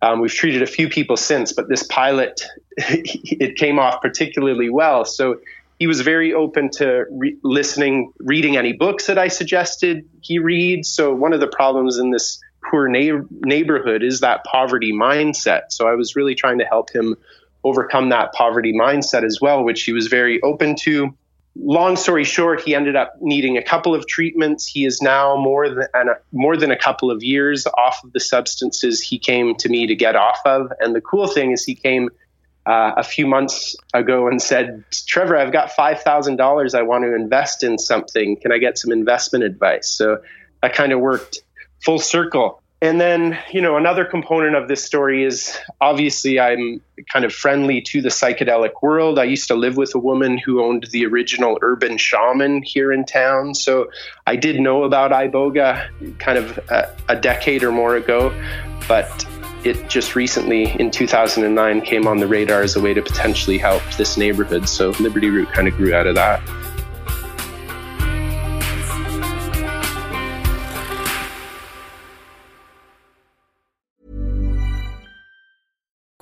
um, 0.00 0.20
we've 0.20 0.34
treated 0.34 0.62
a 0.62 0.66
few 0.66 0.88
people 0.88 1.16
since 1.16 1.52
but 1.52 1.68
this 1.68 1.82
pilot 1.84 2.42
it 2.76 3.56
came 3.56 3.78
off 3.78 4.00
particularly 4.02 4.68
well 4.68 5.04
so 5.04 5.38
he 5.78 5.86
was 5.86 6.00
very 6.00 6.32
open 6.32 6.70
to 6.70 7.04
re- 7.10 7.36
listening 7.42 8.12
reading 8.18 8.56
any 8.56 8.72
books 8.72 9.06
that 9.06 9.18
i 9.18 9.28
suggested 9.28 10.08
he 10.20 10.38
read 10.38 10.84
so 10.84 11.14
one 11.14 11.32
of 11.32 11.40
the 11.40 11.48
problems 11.48 11.98
in 11.98 12.10
this 12.10 12.40
poor 12.72 12.88
na- 12.88 13.22
neighborhood 13.30 14.02
is 14.02 14.20
that 14.20 14.44
poverty 14.44 14.92
mindset. 14.92 15.62
So 15.70 15.86
I 15.86 15.94
was 15.94 16.16
really 16.16 16.34
trying 16.34 16.58
to 16.58 16.64
help 16.64 16.90
him 16.90 17.16
overcome 17.64 18.08
that 18.08 18.32
poverty 18.32 18.72
mindset 18.72 19.24
as 19.24 19.40
well, 19.40 19.62
which 19.62 19.82
he 19.84 19.92
was 19.92 20.08
very 20.08 20.40
open 20.42 20.74
to. 20.82 21.14
Long 21.54 21.96
story 21.96 22.24
short, 22.24 22.62
he 22.62 22.74
ended 22.74 22.96
up 22.96 23.14
needing 23.20 23.58
a 23.58 23.62
couple 23.62 23.94
of 23.94 24.06
treatments. 24.06 24.66
He 24.66 24.86
is 24.86 25.02
now 25.02 25.36
more 25.36 25.68
than 25.68 25.86
a, 25.94 26.14
more 26.32 26.56
than 26.56 26.70
a 26.70 26.78
couple 26.78 27.10
of 27.10 27.22
years 27.22 27.66
off 27.66 28.02
of 28.02 28.12
the 28.12 28.20
substances 28.20 29.02
he 29.02 29.18
came 29.18 29.54
to 29.56 29.68
me 29.68 29.86
to 29.86 29.94
get 29.94 30.16
off 30.16 30.40
of. 30.46 30.72
And 30.80 30.94
the 30.94 31.02
cool 31.02 31.26
thing 31.26 31.50
is, 31.50 31.62
he 31.62 31.74
came 31.74 32.08
uh, 32.64 32.92
a 32.96 33.02
few 33.02 33.26
months 33.26 33.76
ago 33.92 34.28
and 34.28 34.40
said, 34.40 34.84
"Trevor, 35.06 35.36
I've 35.36 35.52
got 35.52 35.72
five 35.72 36.00
thousand 36.00 36.36
dollars. 36.36 36.74
I 36.74 36.82
want 36.82 37.04
to 37.04 37.14
invest 37.14 37.62
in 37.62 37.78
something. 37.78 38.36
Can 38.36 38.50
I 38.50 38.58
get 38.58 38.78
some 38.78 38.90
investment 38.90 39.44
advice?" 39.44 39.90
So 39.90 40.22
that 40.62 40.72
kind 40.72 40.92
of 40.92 41.00
worked 41.00 41.40
full 41.84 41.98
circle. 41.98 42.61
And 42.82 43.00
then, 43.00 43.38
you 43.52 43.60
know, 43.60 43.76
another 43.76 44.04
component 44.04 44.56
of 44.56 44.66
this 44.66 44.84
story 44.84 45.22
is 45.22 45.56
obviously 45.80 46.40
I'm 46.40 46.80
kind 47.12 47.24
of 47.24 47.32
friendly 47.32 47.80
to 47.82 48.02
the 48.02 48.08
psychedelic 48.08 48.82
world. 48.82 49.20
I 49.20 49.24
used 49.24 49.46
to 49.48 49.54
live 49.54 49.76
with 49.76 49.94
a 49.94 50.00
woman 50.00 50.36
who 50.36 50.60
owned 50.60 50.88
the 50.90 51.06
original 51.06 51.60
urban 51.62 51.96
shaman 51.96 52.60
here 52.62 52.92
in 52.92 53.04
town. 53.04 53.54
So 53.54 53.88
I 54.26 54.34
did 54.34 54.58
know 54.58 54.82
about 54.82 55.12
Iboga 55.12 56.18
kind 56.18 56.38
of 56.38 56.58
a, 56.70 56.92
a 57.08 57.14
decade 57.14 57.62
or 57.62 57.70
more 57.70 57.94
ago, 57.94 58.34
but 58.88 59.28
it 59.62 59.88
just 59.88 60.16
recently 60.16 60.72
in 60.80 60.90
2009 60.90 61.82
came 61.82 62.08
on 62.08 62.16
the 62.16 62.26
radar 62.26 62.62
as 62.62 62.74
a 62.74 62.80
way 62.80 62.94
to 62.94 63.00
potentially 63.00 63.58
help 63.58 63.84
this 63.96 64.16
neighborhood. 64.16 64.68
So 64.68 64.90
Liberty 64.98 65.30
Root 65.30 65.52
kind 65.52 65.68
of 65.68 65.76
grew 65.76 65.94
out 65.94 66.08
of 66.08 66.16
that. 66.16 66.42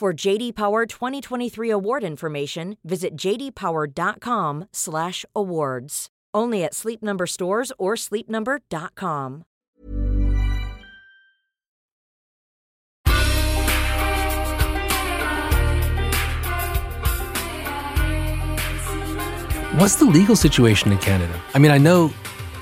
For 0.00 0.12
JD 0.12 0.56
Power 0.56 0.86
2023 0.86 1.70
award 1.70 2.02
information, 2.02 2.76
visit 2.84 3.14
jdpower.com/awards. 3.16 6.08
Only 6.34 6.64
at 6.64 6.74
Sleep 6.74 7.00
Number 7.00 7.26
stores 7.26 7.72
or 7.78 7.94
sleepnumber.com. 7.94 9.44
What's 19.78 19.96
the 19.96 20.04
legal 20.04 20.36
situation 20.36 20.92
in 20.92 20.98
Canada? 20.98 21.40
I 21.54 21.58
mean, 21.58 21.70
I 21.70 21.78
know 21.78 22.12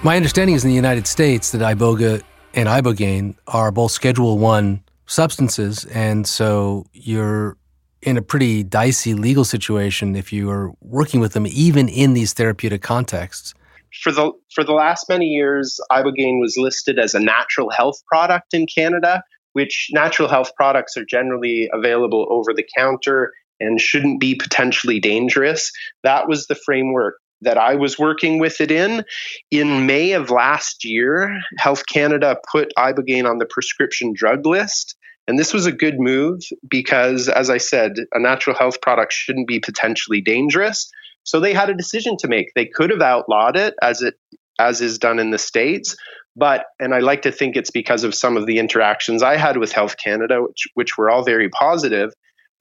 my 0.02 0.16
understanding 0.16 0.54
is 0.54 0.64
in 0.64 0.70
the 0.70 0.76
United 0.76 1.06
States 1.06 1.52
that 1.52 1.60
iboga 1.60 2.22
and 2.54 2.68
ibogaine 2.68 3.36
are 3.46 3.70
both 3.70 3.92
Schedule 3.92 4.38
One 4.38 4.82
substances, 5.06 5.84
and 5.86 6.26
so 6.26 6.86
you're 6.92 7.56
in 8.02 8.16
a 8.16 8.22
pretty 8.22 8.62
dicey 8.62 9.14
legal 9.14 9.44
situation 9.44 10.16
if 10.16 10.32
you 10.32 10.50
are 10.50 10.72
working 10.80 11.20
with 11.20 11.32
them, 11.32 11.46
even 11.46 11.88
in 11.88 12.14
these 12.14 12.32
therapeutic 12.32 12.82
contexts. 12.82 13.54
For 14.02 14.10
the 14.10 14.32
for 14.54 14.64
the 14.64 14.72
last 14.72 15.08
many 15.08 15.26
years, 15.26 15.78
ibogaine 15.90 16.40
was 16.40 16.56
listed 16.56 16.98
as 16.98 17.14
a 17.14 17.20
natural 17.20 17.70
health 17.70 18.02
product 18.06 18.54
in 18.54 18.66
Canada, 18.66 19.22
which 19.52 19.88
natural 19.92 20.28
health 20.28 20.50
products 20.56 20.96
are 20.96 21.04
generally 21.04 21.68
available 21.72 22.26
over 22.30 22.52
the 22.54 22.66
counter 22.76 23.32
and 23.60 23.80
shouldn't 23.80 24.18
be 24.18 24.34
potentially 24.34 24.98
dangerous. 24.98 25.70
That 26.02 26.26
was 26.26 26.46
the 26.46 26.54
framework 26.54 27.16
that 27.42 27.58
I 27.58 27.74
was 27.74 27.98
working 27.98 28.38
with 28.38 28.60
it 28.60 28.70
in. 28.70 29.04
In 29.50 29.86
May 29.86 30.12
of 30.12 30.30
last 30.30 30.84
year, 30.84 31.40
Health 31.58 31.84
Canada 31.86 32.36
put 32.50 32.72
ibogaine 32.78 33.28
on 33.28 33.38
the 33.38 33.46
prescription 33.46 34.12
drug 34.14 34.46
list. 34.46 34.96
And 35.28 35.38
this 35.38 35.52
was 35.52 35.66
a 35.66 35.72
good 35.72 36.00
move 36.00 36.42
because, 36.68 37.28
as 37.28 37.48
I 37.48 37.58
said, 37.58 37.92
a 38.12 38.18
natural 38.18 38.56
health 38.56 38.80
product 38.80 39.12
shouldn't 39.12 39.46
be 39.46 39.60
potentially 39.60 40.20
dangerous. 40.20 40.90
So 41.24 41.38
they 41.38 41.54
had 41.54 41.70
a 41.70 41.74
decision 41.74 42.16
to 42.18 42.28
make. 42.28 42.52
They 42.54 42.66
could 42.66 42.90
have 42.90 43.02
outlawed 43.02 43.56
it 43.56 43.74
as 43.82 44.02
it 44.02 44.14
as 44.58 44.80
is 44.80 44.98
done 44.98 45.18
in 45.18 45.30
the 45.30 45.38
states, 45.38 45.96
but 46.36 46.66
and 46.78 46.94
I 46.94 46.98
like 46.98 47.22
to 47.22 47.32
think 47.32 47.56
it's 47.56 47.70
because 47.70 48.04
of 48.04 48.14
some 48.14 48.36
of 48.36 48.46
the 48.46 48.58
interactions 48.58 49.22
I 49.22 49.36
had 49.36 49.56
with 49.56 49.72
Health 49.72 49.96
Canada, 49.96 50.42
which 50.42 50.68
which 50.74 50.98
were 50.98 51.10
all 51.10 51.24
very 51.24 51.48
positive 51.48 52.12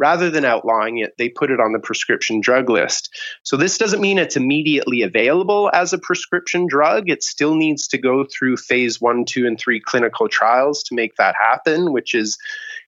rather 0.01 0.31
than 0.31 0.43
outlawing 0.43 0.97
it, 0.97 1.13
they 1.19 1.29
put 1.29 1.51
it 1.51 1.59
on 1.59 1.73
the 1.73 1.79
prescription 1.79 2.41
drug 2.41 2.71
list. 2.71 3.15
So 3.43 3.55
this 3.55 3.77
doesn't 3.77 4.01
mean 4.01 4.17
it's 4.17 4.35
immediately 4.35 5.03
available 5.03 5.69
as 5.71 5.93
a 5.93 5.99
prescription 5.99 6.65
drug. 6.67 7.07
It 7.07 7.21
still 7.21 7.53
needs 7.53 7.87
to 7.89 7.99
go 7.99 8.25
through 8.25 8.57
phase 8.57 8.99
one, 8.99 9.25
two, 9.25 9.45
and 9.45 9.59
three 9.59 9.79
clinical 9.79 10.27
trials 10.27 10.81
to 10.83 10.95
make 10.95 11.17
that 11.17 11.35
happen, 11.39 11.93
which 11.93 12.15
is 12.15 12.39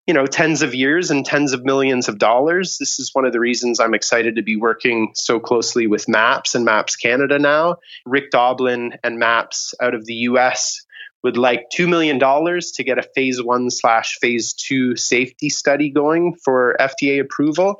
you 0.07 0.13
know 0.13 0.25
tens 0.25 0.63
of 0.63 0.73
years 0.73 1.11
and 1.11 1.23
tens 1.23 1.53
of 1.53 1.63
millions 1.63 2.09
of 2.09 2.17
dollars 2.17 2.77
this 2.77 2.99
is 2.99 3.11
one 3.13 3.23
of 3.23 3.31
the 3.31 3.39
reasons 3.39 3.79
i'm 3.79 3.93
excited 3.93 4.35
to 4.35 4.41
be 4.41 4.57
working 4.57 5.11
so 5.13 5.39
closely 5.39 5.87
with 5.87 6.09
maps 6.09 6.55
and 6.55 6.65
maps 6.65 6.97
canada 6.97 7.39
now 7.39 7.77
rick 8.05 8.29
doblin 8.29 8.93
and 9.01 9.17
maps 9.17 9.73
out 9.81 9.95
of 9.95 10.05
the 10.05 10.15
us 10.15 10.82
would 11.23 11.37
like 11.37 11.67
$2 11.75 11.87
million 11.87 12.19
to 12.19 12.83
get 12.83 12.97
a 12.97 13.09
phase 13.15 13.41
one 13.41 13.69
slash 13.69 14.17
phase 14.19 14.53
two 14.53 14.95
safety 14.95 15.49
study 15.49 15.89
going 15.89 16.35
for 16.43 16.75
FDA 16.79 17.21
approval. 17.21 17.77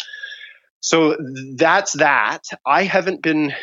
So 0.79 1.17
that's 1.55 1.93
that. 1.93 2.41
I 2.65 2.83
haven't 2.83 3.21
been 3.21 3.53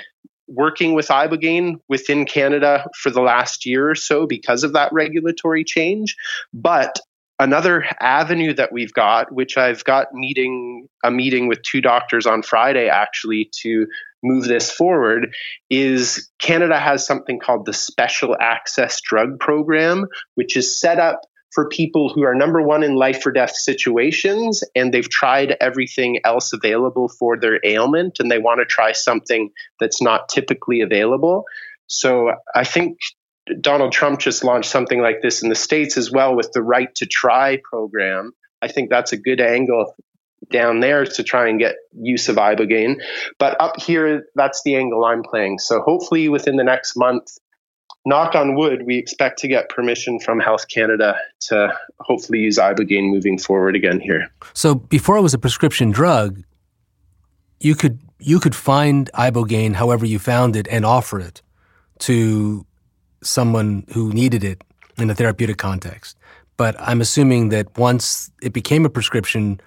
working 0.48 0.94
with 0.94 1.08
Ibogaine 1.08 1.76
within 1.88 2.24
Canada 2.26 2.88
for 3.00 3.10
the 3.10 3.20
last 3.20 3.64
year 3.64 3.90
or 3.90 3.94
so 3.94 4.26
because 4.26 4.64
of 4.64 4.72
that 4.72 4.92
regulatory 4.92 5.64
change. 5.64 6.16
But 6.52 6.98
another 7.38 7.86
avenue 8.00 8.52
that 8.54 8.72
we've 8.72 8.92
got, 8.92 9.32
which 9.32 9.56
I've 9.56 9.84
got 9.84 10.12
meeting 10.12 10.88
a 11.04 11.10
meeting 11.10 11.48
with 11.48 11.62
two 11.62 11.80
doctors 11.80 12.26
on 12.26 12.42
Friday 12.42 12.88
actually 12.88 13.50
to 13.62 13.86
move 14.22 14.44
this 14.44 14.70
forward 14.70 15.34
is 15.68 16.30
Canada 16.38 16.78
has 16.78 17.06
something 17.06 17.38
called 17.38 17.66
the 17.66 17.72
Special 17.72 18.36
Access 18.40 19.00
Drug 19.00 19.38
Program, 19.38 20.06
which 20.34 20.56
is 20.56 20.78
set 20.78 20.98
up 20.98 21.20
for 21.52 21.68
people 21.68 22.12
who 22.12 22.22
are 22.22 22.34
number 22.34 22.62
one 22.62 22.82
in 22.82 22.94
life 22.94 23.26
or 23.26 23.32
death 23.32 23.54
situations 23.54 24.62
and 24.74 24.94
they've 24.94 25.08
tried 25.08 25.56
everything 25.60 26.20
else 26.24 26.52
available 26.52 27.08
for 27.08 27.36
their 27.38 27.58
ailment 27.64 28.20
and 28.20 28.30
they 28.30 28.38
want 28.38 28.60
to 28.60 28.64
try 28.64 28.92
something 28.92 29.50
that's 29.80 30.00
not 30.00 30.28
typically 30.28 30.80
available. 30.80 31.44
So 31.88 32.32
I 32.54 32.64
think 32.64 32.98
Donald 33.60 33.90
Trump 33.92 34.20
just 34.20 34.44
launched 34.44 34.70
something 34.70 35.00
like 35.00 35.22
this 35.22 35.42
in 35.42 35.48
the 35.48 35.56
States 35.56 35.96
as 35.96 36.12
well 36.12 36.36
with 36.36 36.52
the 36.52 36.62
Right 36.62 36.94
to 36.96 37.06
Try 37.06 37.58
program. 37.68 38.32
I 38.62 38.68
think 38.68 38.90
that's 38.90 39.12
a 39.12 39.16
good 39.16 39.40
angle 39.40 39.94
down 40.50 40.80
there 40.80 41.04
to 41.04 41.22
try 41.22 41.48
and 41.48 41.58
get 41.58 41.76
use 41.92 42.28
of 42.28 42.36
ibogaine. 42.36 43.00
But 43.38 43.60
up 43.60 43.80
here, 43.80 44.26
that's 44.34 44.62
the 44.62 44.76
angle 44.76 45.04
I'm 45.04 45.22
playing. 45.22 45.58
So 45.58 45.80
hopefully 45.80 46.28
within 46.28 46.56
the 46.56 46.64
next 46.64 46.96
month, 46.96 47.38
knock 48.04 48.34
on 48.34 48.54
wood, 48.54 48.84
we 48.86 48.98
expect 48.98 49.38
to 49.40 49.48
get 49.48 49.68
permission 49.68 50.18
from 50.20 50.40
Health 50.40 50.66
Canada 50.68 51.16
to 51.48 51.72
hopefully 52.00 52.40
use 52.40 52.58
ibogaine 52.58 53.10
moving 53.10 53.38
forward 53.38 53.76
again 53.76 54.00
here. 54.00 54.30
So 54.54 54.74
before 54.74 55.16
it 55.16 55.22
was 55.22 55.34
a 55.34 55.38
prescription 55.38 55.90
drug, 55.90 56.42
you 57.60 57.74
could 57.74 58.00
you 58.18 58.38
could 58.38 58.54
find 58.54 59.10
ibogaine 59.14 59.74
however 59.74 60.04
you 60.04 60.18
found 60.18 60.54
it 60.54 60.68
and 60.70 60.84
offer 60.84 61.18
it 61.18 61.40
to 61.98 62.66
someone 63.22 63.84
who 63.92 64.12
needed 64.12 64.44
it 64.44 64.62
in 64.98 65.10
a 65.10 65.14
therapeutic 65.14 65.56
context. 65.56 66.16
But 66.56 66.76
I'm 66.78 67.00
assuming 67.00 67.48
that 67.50 67.78
once 67.78 68.30
it 68.42 68.52
became 68.52 68.84
a 68.84 68.90
prescription 68.90 69.60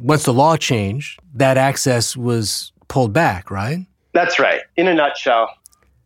once 0.00 0.24
the 0.24 0.32
law 0.32 0.56
changed, 0.56 1.20
that 1.34 1.56
access 1.56 2.16
was 2.16 2.72
pulled 2.88 3.12
back, 3.12 3.50
right? 3.50 3.86
That's 4.12 4.38
right. 4.38 4.62
In 4.76 4.88
a 4.88 4.94
nutshell, 4.94 5.50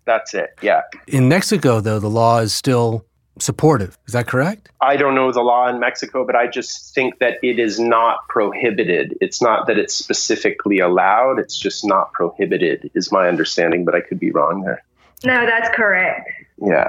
that's 0.05 0.35
it. 0.35 0.51
Yeah. 0.63 0.83
In 1.07 1.29
Mexico, 1.29 1.81
though, 1.81 1.99
the 1.99 2.11
law 2.11 2.39
is 2.39 2.53
still 2.53 3.07
supportive. 3.39 3.99
Is 4.07 4.13
that 4.13 4.27
correct? 4.27 4.69
I 4.81 4.97
don't 4.97 5.15
know 5.15 5.33
the 5.33 5.41
law 5.41 5.69
in 5.69 5.81
Mexico, 5.81 6.27
but 6.27 6.37
I 6.37 6.47
just 6.47 6.95
think 6.95 7.19
that 7.21 7.39
it 7.43 7.59
is 7.59 7.81
not 7.81 8.29
prohibited. 8.29 9.17
It's 9.21 9.41
not 9.41 9.67
that 9.67 9.79
it's 9.79 9.95
specifically 9.95 10.81
allowed, 10.81 11.39
it's 11.39 11.59
just 11.59 11.85
not 11.85 12.13
prohibited, 12.13 12.91
is 12.95 13.11
my 13.11 13.29
understanding, 13.29 13.85
but 13.85 13.95
I 13.95 14.01
could 14.01 14.21
be 14.21 14.31
wrong 14.31 14.63
there. 14.63 14.83
No, 15.25 15.47
that's 15.47 15.75
correct. 15.75 16.31
Yeah. 16.59 16.89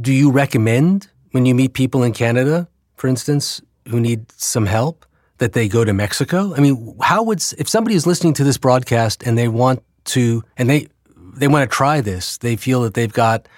Do 0.00 0.12
you 0.12 0.30
recommend 0.30 1.08
when 1.30 1.46
you 1.46 1.54
meet 1.54 1.72
people 1.72 2.02
in 2.02 2.12
Canada, 2.12 2.68
for 2.96 3.08
instance, 3.08 3.62
who 3.88 4.00
need 4.00 4.30
some 4.32 4.66
help? 4.66 5.06
That 5.38 5.52
they 5.52 5.68
go 5.68 5.84
to 5.84 5.92
Mexico? 5.92 6.54
I 6.54 6.60
mean, 6.60 6.96
how 7.00 7.22
would 7.24 7.42
if 7.58 7.68
somebody 7.68 7.96
is 7.96 8.06
listening 8.06 8.34
to 8.34 8.44
this 8.44 8.58
broadcast 8.58 9.22
and 9.22 9.36
they 9.36 9.48
want 9.48 9.82
to 10.06 10.42
and 10.56 10.68
they 10.68 10.88
they 11.36 11.48
want 11.48 11.68
to 11.68 11.74
try 11.74 12.00
this, 12.00 12.38
they 12.38 12.56
feel 12.56 12.82
that 12.82 12.94
they've 12.94 13.12
got 13.12 13.48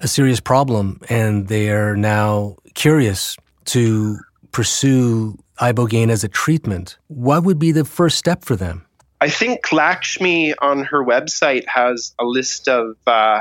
a 0.00 0.08
serious 0.08 0.40
problem 0.40 1.00
and 1.08 1.48
they 1.48 1.70
are 1.70 1.96
now 1.96 2.56
curious 2.74 3.36
to 3.66 4.18
pursue 4.52 5.38
ibogaine 5.60 6.10
as 6.10 6.24
a 6.24 6.28
treatment. 6.28 6.98
What 7.08 7.44
would 7.44 7.58
be 7.58 7.72
the 7.72 7.84
first 7.84 8.18
step 8.18 8.44
for 8.44 8.56
them? 8.56 8.84
I 9.20 9.30
think 9.30 9.72
Lakshmi 9.72 10.54
on 10.58 10.84
her 10.84 11.02
website 11.02 11.66
has 11.66 12.14
a 12.18 12.24
list 12.24 12.68
of 12.68 12.96
uh, 13.06 13.40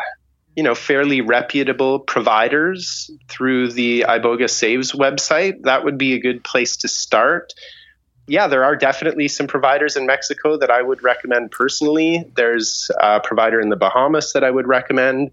you 0.55 0.63
know 0.63 0.75
fairly 0.75 1.21
reputable 1.21 1.99
providers 1.99 3.09
through 3.27 3.71
the 3.71 4.05
Iboga 4.07 4.49
Saves 4.49 4.91
website. 4.91 5.63
That 5.63 5.83
would 5.83 5.97
be 5.97 6.13
a 6.13 6.19
good 6.19 6.43
place 6.43 6.77
to 6.77 6.87
start. 6.87 7.53
Yeah, 8.27 8.47
there 8.47 8.63
are 8.63 8.75
definitely 8.75 9.27
some 9.27 9.47
providers 9.47 9.97
in 9.97 10.05
Mexico 10.05 10.57
that 10.57 10.71
I 10.71 10.81
would 10.81 11.03
recommend 11.03 11.51
personally. 11.51 12.23
There's 12.35 12.89
a 13.01 13.19
provider 13.19 13.59
in 13.59 13.69
the 13.69 13.75
Bahamas 13.75 14.31
that 14.33 14.43
I 14.43 14.51
would 14.51 14.67
recommend. 14.67 15.31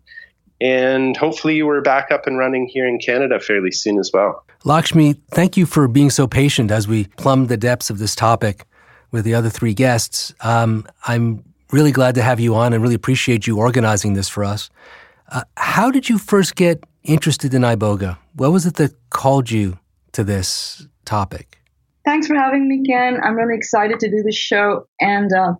And 0.60 1.16
hopefully, 1.16 1.62
we're 1.62 1.80
back 1.80 2.10
up 2.10 2.26
and 2.26 2.36
running 2.36 2.66
here 2.66 2.86
in 2.86 2.98
Canada 2.98 3.40
fairly 3.40 3.70
soon 3.70 3.98
as 3.98 4.10
well. 4.12 4.44
Lakshmi, 4.64 5.14
thank 5.30 5.56
you 5.56 5.64
for 5.64 5.88
being 5.88 6.10
so 6.10 6.26
patient 6.26 6.70
as 6.70 6.86
we 6.86 7.04
plumb 7.16 7.46
the 7.46 7.56
depths 7.56 7.88
of 7.88 7.98
this 7.98 8.14
topic 8.14 8.66
with 9.10 9.24
the 9.24 9.34
other 9.34 9.48
three 9.48 9.72
guests. 9.72 10.34
Um, 10.40 10.86
I'm 11.06 11.44
really 11.70 11.92
glad 11.92 12.16
to 12.16 12.22
have 12.22 12.40
you 12.40 12.54
on 12.54 12.72
and 12.72 12.82
really 12.82 12.94
appreciate 12.94 13.46
you 13.46 13.58
organizing 13.58 14.14
this 14.14 14.28
for 14.28 14.44
us. 14.44 14.68
Uh, 15.30 15.42
how 15.56 15.90
did 15.90 16.08
you 16.08 16.18
first 16.18 16.56
get 16.56 16.84
interested 17.04 17.54
in 17.54 17.62
iboga? 17.62 18.18
What 18.34 18.52
was 18.52 18.66
it 18.66 18.74
that 18.74 18.92
called 19.10 19.50
you 19.50 19.78
to 20.12 20.24
this 20.24 20.86
topic? 21.04 21.60
thanks 22.04 22.26
for 22.26 22.34
having 22.34 22.68
me, 22.68 22.82
Ken. 22.84 23.18
I'm 23.22 23.36
really 23.36 23.56
excited 23.56 24.00
to 24.00 24.10
do 24.10 24.22
this 24.24 24.36
show. 24.36 24.86
And 25.00 25.32
uh, 25.32 25.54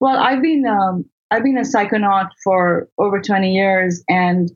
well, 0.00 0.18
I've 0.18 0.42
been 0.42 0.64
um, 0.66 1.04
I've 1.30 1.42
been 1.42 1.58
a 1.58 1.62
psychonaut 1.62 2.28
for 2.44 2.88
over 2.98 3.20
20 3.20 3.52
years, 3.52 4.02
and 4.08 4.50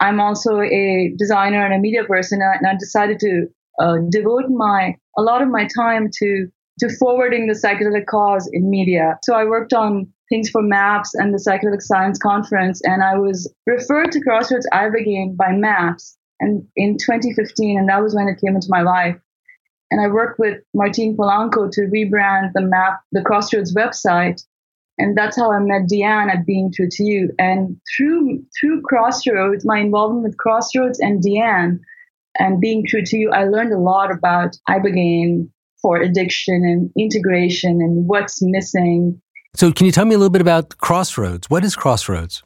I'm 0.00 0.20
also 0.20 0.60
a 0.60 1.12
designer 1.18 1.64
and 1.64 1.74
a 1.74 1.78
media 1.78 2.04
person. 2.04 2.40
And 2.42 2.66
I 2.66 2.76
decided 2.78 3.18
to 3.20 3.46
uh, 3.80 3.96
devote 4.08 4.48
my 4.50 4.94
a 5.18 5.22
lot 5.22 5.42
of 5.42 5.48
my 5.48 5.68
time 5.76 6.08
to 6.20 6.46
to 6.80 6.88
forwarding 6.96 7.46
the 7.46 7.54
psychedelic 7.54 8.06
cause 8.06 8.48
in 8.52 8.68
media. 8.70 9.18
So 9.22 9.34
I 9.34 9.44
worked 9.44 9.72
on 9.72 10.12
things 10.28 10.50
for 10.50 10.62
MAPS 10.62 11.14
and 11.14 11.32
the 11.32 11.38
Psychedelic 11.38 11.82
Science 11.82 12.18
Conference, 12.18 12.80
and 12.84 13.02
I 13.02 13.18
was 13.18 13.52
referred 13.66 14.12
to 14.12 14.20
Crossroads 14.20 14.68
Ibogaine 14.72 15.36
by 15.36 15.52
MAPS 15.52 16.16
and 16.40 16.66
in 16.76 16.96
2015, 16.98 17.78
and 17.78 17.88
that 17.88 18.02
was 18.02 18.14
when 18.14 18.28
it 18.28 18.40
came 18.40 18.54
into 18.54 18.68
my 18.68 18.82
life. 18.82 19.16
And 19.90 20.00
I 20.00 20.08
worked 20.08 20.38
with 20.38 20.60
Martine 20.74 21.16
Polanco 21.16 21.70
to 21.70 21.80
rebrand 21.82 22.52
the 22.52 22.62
map, 22.62 23.00
the 23.12 23.22
Crossroads 23.22 23.74
website, 23.74 24.42
and 24.98 25.16
that's 25.16 25.36
how 25.36 25.52
I 25.52 25.58
met 25.58 25.88
Deanne 25.90 26.32
at 26.32 26.46
Being 26.46 26.72
True 26.72 26.88
to 26.90 27.04
You. 27.04 27.32
And 27.38 27.80
through 27.96 28.44
through 28.58 28.82
Crossroads, 28.82 29.64
my 29.64 29.78
involvement 29.78 30.24
with 30.24 30.36
Crossroads 30.36 31.00
and 31.00 31.22
Deanne 31.22 31.80
and 32.38 32.60
Being 32.60 32.84
True 32.86 33.02
to 33.04 33.16
You, 33.16 33.30
I 33.32 33.44
learned 33.44 33.72
a 33.72 33.78
lot 33.78 34.12
about 34.12 34.56
ibogaine 34.68 35.50
for 35.82 35.98
addiction 35.98 36.64
and 36.64 36.90
integration 36.96 37.82
and 37.82 38.06
what's 38.06 38.40
missing. 38.40 39.20
So, 39.56 39.72
can 39.72 39.86
you 39.86 39.92
tell 39.92 40.04
me 40.04 40.14
a 40.14 40.18
little 40.18 40.30
bit 40.30 40.42
about 40.42 40.78
Crossroads? 40.78 41.48
What 41.48 41.64
is 41.64 41.76
Crossroads? 41.76 42.42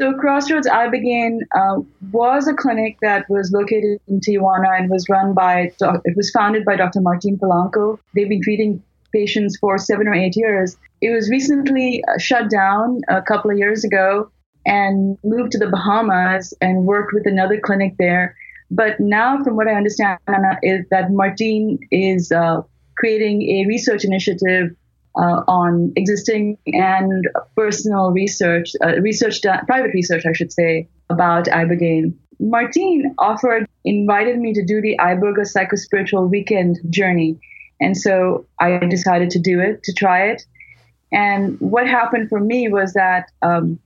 So 0.00 0.12
Crossroads 0.14 0.66
Ibogaine 0.66 1.38
uh, 1.56 1.80
was 2.10 2.48
a 2.48 2.54
clinic 2.54 2.98
that 3.00 3.30
was 3.30 3.52
located 3.52 4.00
in 4.08 4.20
Tijuana 4.20 4.76
and 4.76 4.90
was 4.90 5.08
run 5.08 5.34
by, 5.34 5.70
it 5.80 6.16
was 6.16 6.30
founded 6.32 6.64
by 6.64 6.74
Dr. 6.74 7.00
Martin 7.00 7.38
Polanco. 7.38 8.00
They've 8.12 8.28
been 8.28 8.42
treating 8.42 8.82
patients 9.12 9.56
for 9.56 9.78
seven 9.78 10.08
or 10.08 10.14
eight 10.14 10.36
years. 10.36 10.76
It 11.00 11.10
was 11.10 11.30
recently 11.30 12.02
uh, 12.08 12.18
shut 12.18 12.50
down 12.50 13.02
a 13.08 13.22
couple 13.22 13.52
of 13.52 13.56
years 13.56 13.84
ago 13.84 14.32
and 14.66 15.16
moved 15.22 15.52
to 15.52 15.58
the 15.58 15.68
Bahamas 15.68 16.52
and 16.60 16.86
worked 16.86 17.12
with 17.14 17.26
another 17.26 17.60
clinic 17.60 17.94
there. 17.96 18.36
But 18.72 18.98
now, 18.98 19.44
from 19.44 19.54
what 19.54 19.68
I 19.68 19.74
understand, 19.74 20.18
Anna, 20.26 20.58
is 20.62 20.84
that 20.90 21.12
Martin 21.12 21.78
is 21.92 22.32
uh, 22.32 22.62
creating 22.96 23.42
a 23.42 23.66
research 23.68 24.04
initiative 24.04 24.74
uh, 25.16 25.42
on 25.46 25.92
existing 25.96 26.58
and 26.66 27.24
personal 27.56 28.10
research, 28.10 28.72
uh, 28.84 29.00
research, 29.00 29.40
private 29.42 29.92
research, 29.94 30.24
I 30.26 30.32
should 30.32 30.52
say, 30.52 30.88
about 31.10 31.46
Ibogaine. 31.46 32.14
Martine 32.40 33.14
offered, 33.18 33.68
invited 33.84 34.38
me 34.38 34.52
to 34.54 34.64
do 34.64 34.80
the 34.80 34.96
Iboga 34.98 35.46
Psychospiritual 35.46 36.28
Weekend 36.30 36.80
journey. 36.90 37.38
And 37.80 37.96
so 37.96 38.46
I 38.60 38.78
decided 38.78 39.30
to 39.30 39.38
do 39.38 39.60
it, 39.60 39.82
to 39.84 39.92
try 39.92 40.28
it. 40.28 40.42
And 41.12 41.60
what 41.60 41.86
happened 41.86 42.28
for 42.28 42.40
me 42.40 42.68
was 42.68 42.92
that 42.94 43.30
um, 43.42 43.78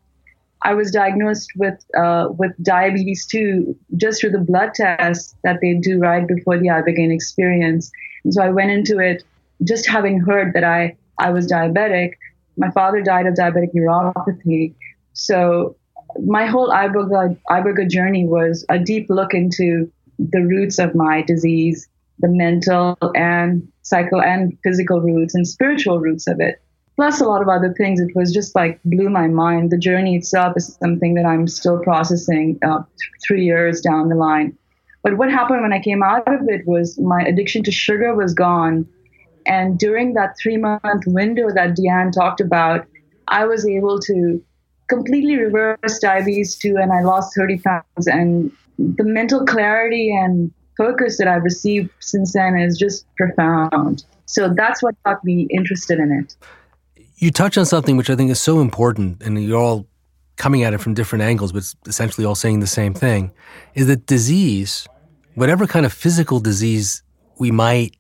I 0.62 0.74
was 0.74 0.90
diagnosed 0.90 1.50
with 1.56 1.78
uh, 1.96 2.28
with 2.30 2.52
diabetes 2.62 3.26
too, 3.26 3.76
just 3.96 4.20
through 4.20 4.30
the 4.30 4.40
blood 4.40 4.74
test 4.74 5.36
that 5.44 5.58
they 5.60 5.74
do 5.74 5.98
right 5.98 6.26
before 6.26 6.58
the 6.58 6.68
Ibogaine 6.68 7.14
experience. 7.14 7.90
And 8.24 8.32
so 8.32 8.42
I 8.42 8.48
went 8.48 8.70
into 8.70 8.98
it 8.98 9.24
just 9.62 9.88
having 9.88 10.20
heard 10.20 10.54
that 10.54 10.64
I 10.64 10.96
I 11.18 11.30
was 11.30 11.46
diabetic. 11.46 12.12
My 12.56 12.70
father 12.70 13.02
died 13.02 13.26
of 13.26 13.34
diabetic 13.34 13.74
neuropathy. 13.74 14.74
So 15.12 15.76
my 16.24 16.46
whole 16.46 16.70
Iboga, 16.70 17.36
Iboga 17.50 17.88
journey 17.88 18.26
was 18.26 18.64
a 18.68 18.78
deep 18.78 19.06
look 19.08 19.34
into 19.34 19.90
the 20.18 20.40
roots 20.40 20.78
of 20.78 20.94
my 20.94 21.22
disease, 21.22 21.88
the 22.18 22.28
mental 22.28 22.96
and 23.14 23.68
psycho 23.82 24.20
and 24.20 24.56
physical 24.64 25.00
roots 25.00 25.34
and 25.34 25.46
spiritual 25.46 26.00
roots 26.00 26.26
of 26.26 26.40
it. 26.40 26.60
Plus 26.96 27.20
a 27.20 27.24
lot 27.24 27.42
of 27.42 27.48
other 27.48 27.72
things. 27.74 28.00
It 28.00 28.14
was 28.16 28.32
just 28.32 28.56
like 28.56 28.80
blew 28.84 29.08
my 29.08 29.28
mind. 29.28 29.70
The 29.70 29.78
journey 29.78 30.16
itself 30.16 30.56
is 30.56 30.76
something 30.82 31.14
that 31.14 31.24
I'm 31.24 31.46
still 31.46 31.78
processing 31.78 32.58
uh, 32.64 32.78
th- 32.78 33.10
three 33.24 33.44
years 33.44 33.80
down 33.80 34.08
the 34.08 34.16
line. 34.16 34.58
But 35.04 35.16
what 35.16 35.30
happened 35.30 35.62
when 35.62 35.72
I 35.72 35.80
came 35.80 36.02
out 36.02 36.26
of 36.26 36.48
it 36.48 36.66
was 36.66 36.98
my 36.98 37.22
addiction 37.22 37.62
to 37.64 37.70
sugar 37.70 38.16
was 38.16 38.34
gone 38.34 38.88
and 39.48 39.78
during 39.78 40.12
that 40.14 40.36
three 40.40 40.58
month 40.58 41.04
window 41.06 41.48
that 41.54 41.76
Deanne 41.76 42.12
talked 42.12 42.40
about, 42.40 42.86
I 43.28 43.46
was 43.46 43.66
able 43.66 43.98
to 44.00 44.42
completely 44.88 45.36
reverse 45.36 45.98
diabetes 46.00 46.56
too, 46.56 46.76
and 46.76 46.92
I 46.92 47.02
lost 47.02 47.34
30 47.34 47.58
pounds. 47.58 48.06
And 48.06 48.52
the 48.78 49.04
mental 49.04 49.44
clarity 49.46 50.14
and 50.14 50.52
focus 50.76 51.18
that 51.18 51.26
I've 51.26 51.42
received 51.42 51.90
since 51.98 52.34
then 52.34 52.56
is 52.56 52.78
just 52.78 53.06
profound. 53.16 54.04
So 54.26 54.52
that's 54.54 54.82
what 54.82 54.94
got 55.04 55.24
me 55.24 55.48
interested 55.50 55.98
in 55.98 56.12
it. 56.12 56.36
You 57.16 57.30
touch 57.30 57.58
on 57.58 57.66
something 57.66 57.96
which 57.96 58.10
I 58.10 58.16
think 58.16 58.30
is 58.30 58.40
so 58.40 58.60
important, 58.60 59.22
and 59.22 59.42
you're 59.42 59.58
all 59.58 59.86
coming 60.36 60.62
at 60.62 60.72
it 60.72 60.78
from 60.78 60.94
different 60.94 61.22
angles, 61.22 61.52
but 61.52 61.74
essentially 61.86 62.24
all 62.24 62.36
saying 62.36 62.60
the 62.60 62.66
same 62.66 62.94
thing 62.94 63.32
is 63.74 63.88
that 63.88 64.06
disease, 64.06 64.86
whatever 65.34 65.66
kind 65.66 65.84
of 65.84 65.92
physical 65.92 66.38
disease 66.38 67.02
we 67.38 67.50
might 67.50 67.97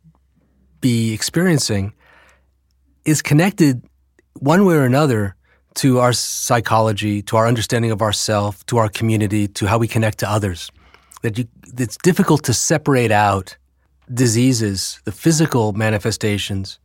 be 0.80 1.12
experiencing 1.12 1.92
is 3.04 3.22
connected 3.22 3.82
one 4.34 4.64
way 4.64 4.74
or 4.74 4.84
another 4.84 5.34
to 5.76 6.00
our 6.00 6.12
psychology, 6.12 7.22
to 7.22 7.36
our 7.36 7.46
understanding 7.46 7.90
of 7.90 8.02
ourself, 8.02 8.64
to 8.66 8.78
our 8.78 8.88
community, 8.88 9.46
to 9.46 9.66
how 9.66 9.78
we 9.78 9.86
connect 9.86 10.18
to 10.18 10.28
others. 10.28 10.70
That 11.22 11.38
you, 11.38 11.46
it's 11.78 11.96
difficult 11.96 12.44
to 12.44 12.54
separate 12.54 13.12
out 13.12 13.56
diseases, 14.12 15.00
the 15.04 15.12
physical 15.12 15.72
manifestations, 15.72 16.78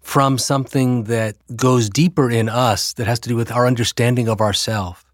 from 0.00 0.38
something 0.38 1.04
that 1.04 1.36
goes 1.56 1.90
deeper 1.90 2.30
in 2.30 2.48
us 2.48 2.92
that 2.94 3.06
has 3.06 3.18
to 3.20 3.28
do 3.28 3.34
with 3.34 3.50
our 3.50 3.66
understanding 3.66 4.28
of 4.28 4.40
ourself. 4.40 5.04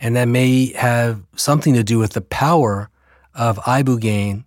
And 0.00 0.14
that 0.14 0.26
may 0.28 0.72
have 0.74 1.24
something 1.34 1.74
to 1.74 1.82
do 1.82 1.98
with 1.98 2.12
the 2.12 2.20
power 2.20 2.88
of 3.34 3.58
ibogaine 3.58 4.44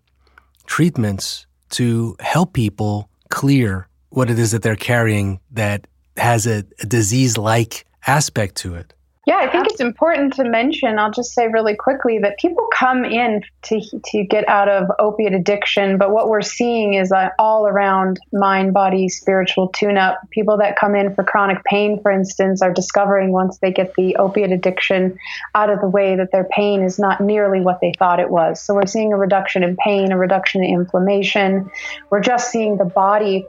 treatments 0.65 1.45
to 1.71 2.15
help 2.21 2.53
people 2.53 3.09
clear 3.31 3.87
what 4.09 4.29
it 4.29 4.37
is 4.37 4.51
that 4.51 4.61
they're 4.61 4.75
carrying 4.75 5.39
that 5.51 5.87
has 6.17 6.45
a, 6.45 6.63
a 6.81 6.85
disease 6.85 7.37
like 7.37 7.85
aspect 8.05 8.55
to 8.57 8.75
it. 8.75 8.93
Yeah, 9.31 9.37
I 9.37 9.49
think 9.49 9.67
it's 9.67 9.79
important 9.79 10.33
to 10.33 10.43
mention, 10.43 10.99
I'll 10.99 11.09
just 11.09 11.33
say 11.33 11.47
really 11.47 11.73
quickly 11.73 12.19
that 12.19 12.37
people 12.37 12.67
come 12.73 13.05
in 13.05 13.41
to, 13.61 13.79
to 14.07 14.25
get 14.25 14.45
out 14.49 14.67
of 14.67 14.89
opiate 14.99 15.31
addiction, 15.31 15.97
but 15.97 16.11
what 16.11 16.27
we're 16.27 16.41
seeing 16.41 16.95
is 16.95 17.13
an 17.13 17.29
all 17.39 17.65
around 17.65 18.19
mind, 18.33 18.73
body, 18.73 19.07
spiritual 19.07 19.69
tune 19.69 19.97
up. 19.97 20.19
People 20.31 20.57
that 20.57 20.75
come 20.75 20.95
in 20.95 21.15
for 21.15 21.23
chronic 21.23 21.63
pain, 21.63 22.01
for 22.01 22.11
instance, 22.11 22.61
are 22.61 22.73
discovering 22.73 23.31
once 23.31 23.57
they 23.59 23.71
get 23.71 23.93
the 23.95 24.17
opiate 24.17 24.51
addiction 24.51 25.17
out 25.55 25.69
of 25.69 25.79
the 25.79 25.87
way 25.87 26.17
that 26.17 26.33
their 26.33 26.49
pain 26.51 26.83
is 26.83 26.99
not 26.99 27.21
nearly 27.21 27.61
what 27.61 27.79
they 27.79 27.93
thought 27.97 28.19
it 28.19 28.29
was. 28.29 28.61
So 28.61 28.73
we're 28.73 28.85
seeing 28.85 29.13
a 29.13 29.17
reduction 29.17 29.63
in 29.63 29.77
pain, 29.77 30.11
a 30.11 30.17
reduction 30.17 30.61
in 30.61 30.73
inflammation. 30.73 31.71
We're 32.09 32.19
just 32.19 32.51
seeing 32.51 32.75
the 32.75 32.83
body 32.83 33.45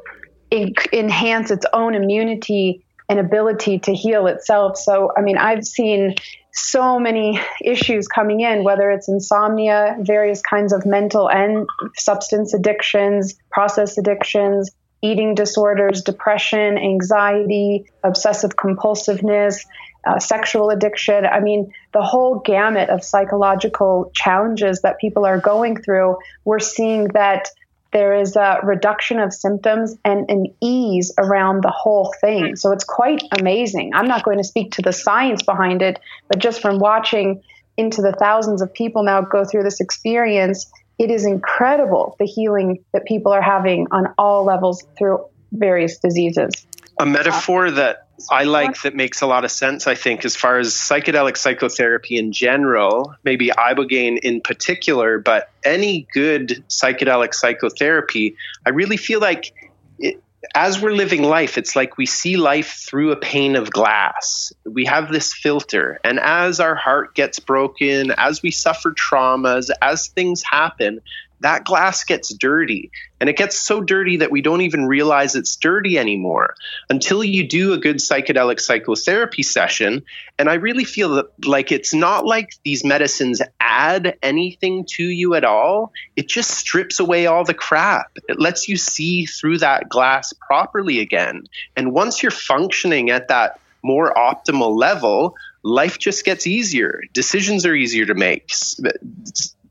enhance 0.53 1.51
its 1.51 1.67
own 1.73 1.97
immunity 1.97 2.85
an 3.09 3.19
ability 3.19 3.79
to 3.81 3.95
heal 3.95 4.27
itself. 4.27 4.77
So, 4.77 5.13
I 5.17 5.21
mean, 5.21 5.39
I've 5.39 5.65
seen 5.65 6.15
so 6.53 6.99
many 6.99 7.41
issues 7.65 8.09
coming 8.09 8.41
in, 8.41 8.63
whether 8.63 8.91
it's 8.91 9.09
insomnia, 9.09 9.97
various 10.01 10.43
kinds 10.43 10.73
of 10.73 10.85
mental 10.85 11.31
and 11.31 11.67
substance 11.97 12.53
addictions, 12.55 13.35
process 13.51 13.97
addictions, 13.97 14.71
eating 15.03 15.35
disorders, 15.35 16.03
depression, 16.03 16.79
anxiety, 16.79 17.87
obsessive 18.05 18.57
compulsiveness, 18.57 19.67
uh, 20.07 20.19
sexual 20.19 20.71
addiction. 20.71 21.27
I 21.27 21.41
mean, 21.41 21.73
the 21.93 22.03
whole 22.03 22.41
gamut 22.41 22.89
of 22.89 23.03
psychological 23.03 24.11
challenges 24.15 24.83
that 24.83 24.99
people 24.99 25.25
are 25.25 25.39
going 25.39 25.81
through, 25.81 26.19
we're 26.45 26.61
seeing 26.61 27.09
that 27.09 27.49
there 27.93 28.15
is 28.15 28.37
a 28.37 28.59
reduction 28.63 29.19
of 29.19 29.33
symptoms 29.33 29.97
and 30.05 30.29
an 30.31 30.47
ease 30.61 31.13
around 31.19 31.63
the 31.63 31.71
whole 31.71 32.13
thing. 32.21 32.57
So 32.57 32.73
it's 32.73 32.85
quite 32.85 33.23
amazing. 33.39 33.93
I'm 33.95 34.09
not 34.09 34.25
going 34.25 34.39
to 34.39 34.45
speak 34.45 34.73
to 34.73 34.83
the 34.83 34.93
science 34.93 35.43
behind 35.43 35.83
it, 35.83 35.99
but 36.29 36.39
just 36.39 36.63
from 36.63 36.79
watching 36.79 37.43
into 37.77 38.03
the 38.03 38.13
thousands 38.13 38.63
of 38.63 38.73
people 38.73 39.03
now 39.03 39.21
go 39.21 39.45
through 39.45 39.63
this 39.63 39.81
experience, 39.81 40.71
it 40.99 41.11
is 41.11 41.25
incredible 41.25 42.17
the 42.19 42.27
healing 42.27 42.85
that 42.93 43.05
people 43.05 43.33
are 43.33 43.43
having 43.43 43.87
on 43.91 44.13
all 44.19 44.45
levels 44.45 44.85
through 44.97 45.25
various 45.53 45.99
diseases. 45.99 46.67
A 46.99 47.07
metaphor 47.07 47.71
that 47.71 48.02
I 48.31 48.45
like 48.45 48.83
that 48.83 48.95
makes 48.95 49.23
a 49.23 49.27
lot 49.27 49.45
of 49.45 49.51
sense, 49.51 49.87
I 49.87 49.95
think, 49.95 50.25
as 50.25 50.37
far 50.37 50.59
as 50.59 50.75
psychedelic 50.75 51.37
psychotherapy 51.37 52.17
in 52.17 52.33
general, 52.33 53.15
maybe 53.25 53.49
Ibogaine 53.49 54.19
in 54.19 54.41
particular, 54.41 55.19
but 55.19 55.51
any 55.65 56.07
good 56.13 56.65
psychedelic 56.69 57.35
psychotherapy, 57.35 58.37
I 58.67 58.71
really 58.71 58.97
feel 58.97 59.21
like 59.21 59.53
it, 59.99 60.23
as 60.55 60.81
we're 60.81 60.93
living 60.93 61.23
life, 61.23 61.57
it's 61.57 61.77
like 61.77 61.97
we 61.97 62.07
see 62.07 62.37
life 62.37 62.85
through 62.87 63.13
a 63.13 63.17
pane 63.17 63.57
of 63.57 63.71
glass. 63.71 64.53
We 64.65 64.87
have 64.87 65.11
this 65.11 65.33
filter. 65.33 66.01
And 66.05 66.19
as 66.19 66.61
our 66.61 66.75
heart 66.75 67.15
gets 67.15 67.39
broken, 67.39 68.13
as 68.17 68.43
we 68.43 68.51
suffer 68.51 68.93
traumas, 68.93 69.71
as 69.81 70.09
things 70.09 70.43
happen, 70.43 71.01
that 71.43 71.65
glass 71.65 72.05
gets 72.05 72.33
dirty. 72.35 72.91
And 73.21 73.29
it 73.29 73.37
gets 73.37 73.57
so 73.57 73.81
dirty 73.81 74.17
that 74.17 74.33
we 74.33 74.43
don't 74.43 74.63
even 74.63 74.87
realize 74.87 75.37
it's 75.37 75.55
dirty 75.55 75.97
anymore 75.97 76.57
until 76.91 77.23
you 77.23 77.47
do 77.47 77.73
a 77.73 77.79
good 77.79 77.97
psychedelic 77.97 78.61
psychotherapy 78.61 79.45
session. 79.45 80.03
And 80.39 80.49
I 80.49 80.55
really 80.55 80.85
feel 80.85 81.11
that 81.11 81.47
like 81.47 81.71
it's 81.71 81.95
not 81.95 82.27
like 82.27 82.55
these 82.65 82.85
medicines 82.85 83.41
add 83.61 84.17
anything 84.23 84.87
to 84.97 85.05
you 85.05 85.35
at 85.35 85.45
all. 85.45 85.93
It 86.17 86.29
just 86.29 86.51
strips 86.51 86.99
away 86.99 87.27
all 87.27 87.45
the 87.45 87.55
crap. 87.55 88.11
It 88.29 88.41
lets 88.41 88.69
you 88.69 88.77
see 88.77 89.27
through 89.27 89.59
that 89.59 89.89
glass 89.89 90.33
properly 90.33 90.99
again. 90.99 91.45
And 91.77 91.93
once 91.93 92.23
you're 92.23 92.33
functioning 92.33 93.11
at 93.11 93.29
that 93.29 93.61
more 93.85 94.13
optimal 94.15 94.77
level, 94.77 95.37
life 95.63 95.99
just 95.99 96.25
gets 96.25 96.47
easier. 96.47 97.03
Decisions 97.13 97.67
are 97.67 97.75
easier 97.75 98.07
to 98.07 98.15
make. 98.15 98.51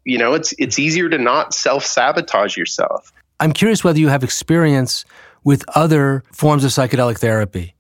You 0.05 0.17
know, 0.17 0.33
it's 0.33 0.53
it's 0.57 0.79
easier 0.79 1.09
to 1.09 1.17
not 1.17 1.53
self 1.53 1.85
sabotage 1.85 2.57
yourself. 2.57 3.13
I'm 3.39 3.53
curious 3.53 3.83
whether 3.83 3.99
you 3.99 4.09
have 4.09 4.23
experience 4.23 5.05
with 5.43 5.63
other 5.75 6.23
forms 6.31 6.63
of 6.63 6.71
psychedelic 6.71 7.19
therapy, 7.19 7.75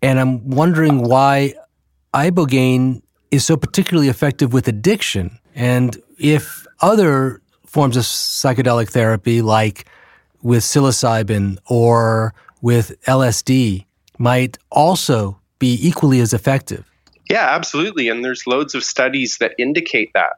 and 0.00 0.20
I'm 0.20 0.50
wondering 0.50 1.02
why 1.02 1.54
ibogaine 2.14 3.02
is 3.30 3.44
so 3.44 3.56
particularly 3.56 4.08
effective 4.08 4.52
with 4.52 4.68
addiction, 4.68 5.38
and 5.54 5.96
if 6.18 6.66
other 6.80 7.40
forms 7.66 7.96
of 7.96 8.04
psychedelic 8.04 8.90
therapy, 8.90 9.40
like 9.40 9.86
with 10.42 10.62
psilocybin 10.62 11.56
or 11.66 12.34
with 12.60 13.00
LSD, 13.06 13.86
might 14.18 14.58
also 14.70 15.40
be 15.58 15.78
equally 15.80 16.20
as 16.20 16.34
effective. 16.34 16.91
Yeah, 17.32 17.48
absolutely. 17.48 18.10
And 18.10 18.22
there's 18.22 18.46
loads 18.46 18.74
of 18.74 18.84
studies 18.84 19.38
that 19.38 19.54
indicate 19.58 20.12
that. 20.12 20.34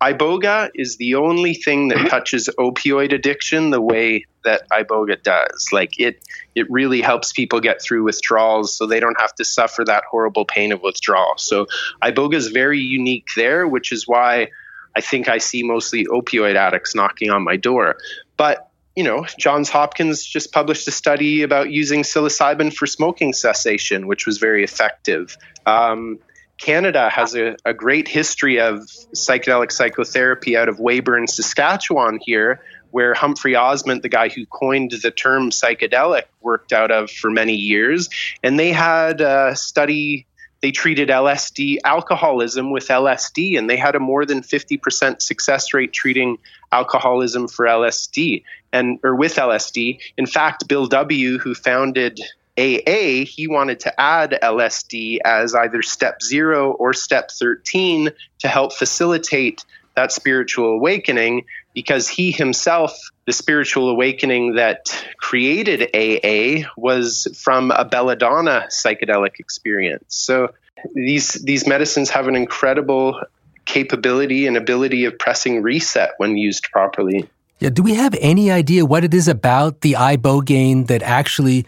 Iboga 0.00 0.70
is 0.76 0.96
the 0.96 1.16
only 1.16 1.54
thing 1.54 1.88
that 1.88 2.08
touches 2.08 2.48
opioid 2.56 3.12
addiction 3.12 3.70
the 3.70 3.80
way 3.80 4.26
that 4.44 4.62
Iboga 4.70 5.20
does. 5.24 5.66
Like 5.72 5.98
it 5.98 6.24
it 6.54 6.70
really 6.70 7.00
helps 7.00 7.32
people 7.32 7.58
get 7.58 7.82
through 7.82 8.04
withdrawals 8.04 8.78
so 8.78 8.86
they 8.86 9.00
don't 9.00 9.20
have 9.20 9.34
to 9.34 9.44
suffer 9.44 9.84
that 9.86 10.04
horrible 10.08 10.44
pain 10.44 10.70
of 10.70 10.82
withdrawal. 10.82 11.34
So 11.36 11.66
Iboga 12.00 12.34
is 12.34 12.46
very 12.46 12.78
unique 12.78 13.26
there, 13.34 13.66
which 13.66 13.90
is 13.90 14.06
why 14.06 14.50
I 14.94 15.00
think 15.00 15.28
I 15.28 15.38
see 15.38 15.64
mostly 15.64 16.06
opioid 16.06 16.54
addicts 16.54 16.94
knocking 16.94 17.30
on 17.30 17.42
my 17.42 17.56
door. 17.56 17.96
But 18.36 18.70
you 18.94 19.02
know, 19.02 19.26
Johns 19.36 19.68
Hopkins 19.68 20.24
just 20.24 20.52
published 20.52 20.86
a 20.86 20.92
study 20.92 21.42
about 21.42 21.70
using 21.70 22.02
psilocybin 22.02 22.72
for 22.72 22.86
smoking 22.86 23.32
cessation, 23.32 24.06
which 24.06 24.26
was 24.26 24.38
very 24.38 24.62
effective. 24.62 25.36
Um, 25.66 26.20
Canada 26.58 27.10
has 27.10 27.34
a, 27.34 27.56
a, 27.64 27.74
great 27.74 28.08
history 28.08 28.60
of 28.60 28.80
psychedelic 29.14 29.70
psychotherapy 29.70 30.56
out 30.56 30.68
of 30.68 30.78
Weyburn, 30.78 31.28
Saskatchewan, 31.28 32.18
here, 32.22 32.62
where 32.90 33.14
Humphrey 33.14 33.54
Osmond, 33.54 34.02
the 34.02 34.08
guy 34.08 34.28
who 34.28 34.46
coined 34.46 34.92
the 35.02 35.10
term 35.10 35.50
psychedelic, 35.50 36.22
worked 36.40 36.72
out 36.72 36.90
of 36.90 37.10
for 37.10 37.30
many 37.30 37.54
years. 37.54 38.08
And 38.42 38.58
they 38.58 38.72
had 38.72 39.20
a 39.20 39.54
study, 39.54 40.26
they 40.62 40.70
treated 40.70 41.10
LSD, 41.10 41.78
alcoholism 41.84 42.70
with 42.70 42.88
LSD, 42.88 43.58
and 43.58 43.68
they 43.68 43.76
had 43.76 43.94
a 43.94 44.00
more 44.00 44.24
than 44.24 44.40
50% 44.40 45.20
success 45.20 45.74
rate 45.74 45.92
treating 45.92 46.38
alcoholism 46.72 47.48
for 47.48 47.66
LSD 47.66 48.44
and 48.72 48.98
or 49.02 49.14
with 49.14 49.34
LSD. 49.34 50.00
In 50.16 50.26
fact, 50.26 50.66
Bill 50.68 50.86
W., 50.86 51.38
who 51.38 51.54
founded 51.54 52.20
AA, 52.58 53.24
he 53.26 53.46
wanted 53.48 53.80
to 53.80 54.00
add 54.00 54.38
LSD 54.42 55.18
as 55.24 55.54
either 55.54 55.82
step 55.82 56.22
zero 56.22 56.72
or 56.72 56.92
step 56.92 57.30
13 57.30 58.10
to 58.38 58.48
help 58.48 58.72
facilitate 58.72 59.64
that 59.94 60.12
spiritual 60.12 60.74
awakening 60.74 61.46
because 61.74 62.08
he 62.08 62.30
himself, 62.30 62.98
the 63.26 63.32
spiritual 63.32 63.90
awakening 63.90 64.54
that 64.54 65.04
created 65.18 65.90
AA, 65.94 66.68
was 66.76 67.28
from 67.38 67.70
a 67.70 67.84
belladonna 67.84 68.66
psychedelic 68.70 69.38
experience. 69.38 70.04
So 70.08 70.52
these 70.94 71.32
these 71.32 71.66
medicines 71.66 72.10
have 72.10 72.28
an 72.28 72.36
incredible 72.36 73.20
capability 73.64 74.46
and 74.46 74.56
ability 74.56 75.04
of 75.06 75.18
pressing 75.18 75.62
reset 75.62 76.12
when 76.18 76.36
used 76.36 76.64
properly. 76.72 77.28
Yeah, 77.58 77.70
do 77.70 77.82
we 77.82 77.94
have 77.94 78.14
any 78.20 78.50
idea 78.50 78.84
what 78.84 79.02
it 79.02 79.14
is 79.14 79.28
about 79.28 79.80
the 79.80 79.94
ibogaine 79.94 80.86
that 80.88 81.02
actually 81.02 81.66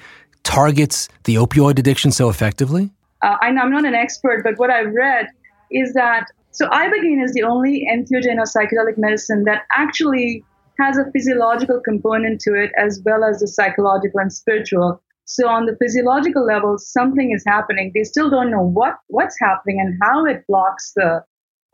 targets 0.49 1.09
the 1.25 1.35
opioid 1.37 1.79
addiction 1.79 2.11
so 2.11 2.29
effectively? 2.29 2.91
Uh, 3.23 3.37
I 3.41 3.49
I'm 3.49 3.71
not 3.71 3.85
an 3.85 3.95
expert, 3.95 4.43
but 4.43 4.59
what 4.59 4.71
I've 4.71 4.93
read 4.93 5.27
is 5.71 5.93
that 5.93 6.27
so 6.51 6.67
ibogaine 6.69 7.23
is 7.23 7.33
the 7.35 7.43
only 7.43 7.87
entheogen 7.93 8.39
or 8.39 8.47
psychedelic 8.55 8.97
medicine 8.97 9.45
that 9.45 9.63
actually 9.77 10.45
has 10.81 10.97
a 10.97 11.11
physiological 11.13 11.81
component 11.81 12.41
to 12.41 12.55
it 12.55 12.71
as 12.79 13.03
well 13.05 13.25
as 13.25 13.41
the 13.41 13.49
psychological 13.49 14.21
and 14.21 14.33
spiritual. 14.33 15.03
So 15.27 15.47
on 15.49 15.67
the 15.67 15.77
physiological 15.77 16.47
level, 16.47 16.79
something 16.79 17.33
is 17.33 17.45
happening. 17.47 17.93
They 17.95 18.05
still 18.05 18.31
don't 18.31 18.51
know 18.51 18.63
what 18.63 18.95
what's 19.09 19.37
happening 19.39 19.79
and 19.81 19.99
how 20.03 20.25
it 20.25 20.45
blocks 20.49 20.93
the 20.97 21.23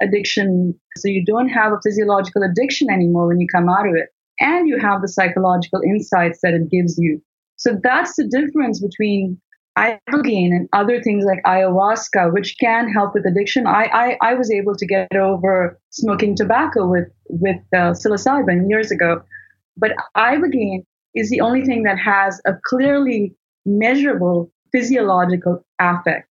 addiction. 0.03 0.75
So 0.97 1.09
you 1.09 1.25
don't 1.25 1.49
have 1.49 1.73
a 1.73 1.81
physiological 1.85 2.43
addiction 2.43 2.91
anymore 2.91 3.29
when 3.29 3.39
you 3.39 3.47
come 3.55 3.69
out 3.69 3.87
of 3.87 3.95
it. 3.95 4.09
And 4.41 4.69
you 4.69 4.81
have 4.81 5.01
the 5.01 5.09
psychological 5.09 5.81
insights 5.87 6.41
that 6.43 6.55
it 6.55 6.69
gives 6.69 6.99
you. 6.99 7.23
So 7.57 7.79
that's 7.83 8.17
the 8.17 8.27
difference 8.29 8.81
between 8.81 9.41
ibogaine 9.77 10.55
and 10.55 10.69
other 10.73 11.03
things 11.03 11.25
like 11.25 11.43
ayahuasca, 11.45 12.33
which 12.33 12.57
can 12.61 12.89
help 12.89 13.15
with 13.15 13.27
addiction. 13.27 13.67
I, 13.67 13.91
I, 13.93 14.31
I 14.31 14.35
was 14.35 14.51
able 14.51 14.77
to 14.77 14.87
get 14.87 15.15
over 15.17 15.79
smoking 15.91 16.37
tobacco 16.37 16.87
with, 16.87 17.09
with 17.29 17.57
uh, 17.73 17.93
psilocybin 17.93 18.69
years 18.69 18.91
ago. 18.91 19.23
But 19.77 19.93
ibogaine 20.17 20.85
is 21.15 21.31
the 21.31 21.41
only 21.41 21.65
thing 21.65 21.83
that 21.85 21.99
has 21.99 22.41
a 22.47 22.53
clearly 22.65 23.35
measurable 23.67 24.53
physiological 24.73 25.65
affect. 25.81 26.29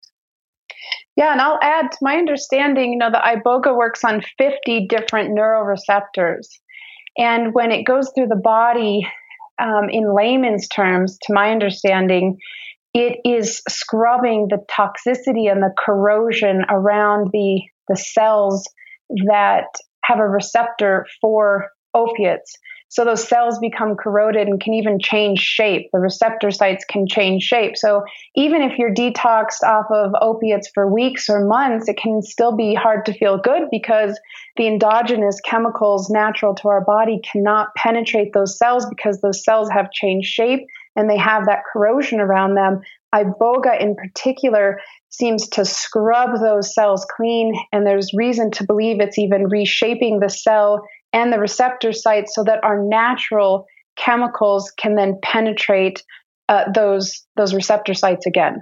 Yeah, 1.15 1.31
and 1.31 1.41
I'll 1.41 1.59
add 1.61 1.91
to 1.91 1.97
my 2.01 2.15
understanding, 2.15 2.93
you 2.93 2.97
know, 2.97 3.11
the 3.11 3.19
iboga 3.19 3.75
works 3.75 4.03
on 4.03 4.23
50 4.37 4.87
different 4.87 5.37
neuroreceptors. 5.37 6.47
And 7.17 7.53
when 7.53 7.71
it 7.71 7.83
goes 7.83 8.11
through 8.15 8.27
the 8.27 8.35
body, 8.35 9.07
um, 9.61 9.89
in 9.89 10.15
layman's 10.15 10.67
terms, 10.67 11.17
to 11.23 11.33
my 11.33 11.51
understanding, 11.51 12.37
it 12.93 13.19
is 13.25 13.61
scrubbing 13.67 14.49
the 14.49 14.63
toxicity 14.71 15.51
and 15.51 15.63
the 15.63 15.73
corrosion 15.83 16.63
around 16.69 17.29
the, 17.33 17.61
the 17.87 17.97
cells 17.97 18.67
that 19.27 19.65
have 20.03 20.19
a 20.19 20.27
receptor 20.27 21.05
for 21.21 21.69
opiates. 21.93 22.53
So 22.93 23.03
those 23.03 23.27
cells 23.27 23.57
become 23.57 23.95
corroded 23.95 24.47
and 24.47 24.61
can 24.61 24.75
even 24.75 24.99
change 24.99 25.39
shape. 25.39 25.89
The 25.91 25.97
receptor 25.97 26.51
sites 26.51 26.85
can 26.85 27.07
change 27.07 27.41
shape. 27.41 27.75
So 27.75 28.03
even 28.35 28.61
if 28.61 28.77
you're 28.77 28.93
detoxed 28.93 29.63
off 29.63 29.87
of 29.89 30.11
opiates 30.21 30.69
for 30.75 30.87
weeks 30.87 31.27
or 31.27 31.43
months, 31.43 31.89
it 31.89 31.97
can 31.97 32.21
still 32.21 32.55
be 32.55 32.75
hard 32.75 33.03
to 33.07 33.13
feel 33.13 33.39
good 33.39 33.63
because 33.71 34.19
the 34.57 34.67
endogenous 34.67 35.41
chemicals 35.41 36.11
natural 36.11 36.53
to 36.53 36.67
our 36.67 36.85
body 36.85 37.19
cannot 37.31 37.73
penetrate 37.75 38.31
those 38.33 38.59
cells 38.59 38.85
because 38.85 39.21
those 39.21 39.43
cells 39.43 39.71
have 39.71 39.89
changed 39.91 40.29
shape 40.29 40.67
and 40.95 41.09
they 41.09 41.17
have 41.17 41.47
that 41.47 41.63
corrosion 41.73 42.19
around 42.19 42.53
them. 42.53 42.79
Iboga 43.15 43.81
in 43.81 43.95
particular 43.95 44.79
seems 45.09 45.47
to 45.49 45.65
scrub 45.65 46.39
those 46.41 46.73
cells 46.73 47.05
clean, 47.15 47.55
and 47.71 47.85
there's 47.85 48.13
reason 48.15 48.51
to 48.51 48.63
believe 48.63 48.99
it's 48.99 49.19
even 49.19 49.47
reshaping 49.47 50.19
the 50.19 50.29
cell 50.29 50.83
and 51.13 51.31
the 51.31 51.39
receptor 51.39 51.93
sites 51.93 52.35
so 52.35 52.43
that 52.43 52.63
our 52.63 52.83
natural 52.83 53.65
chemicals 53.95 54.71
can 54.77 54.95
then 54.95 55.19
penetrate 55.21 56.03
uh, 56.49 56.63
those 56.73 57.25
those 57.37 57.53
receptor 57.53 57.93
sites 57.93 58.25
again. 58.25 58.61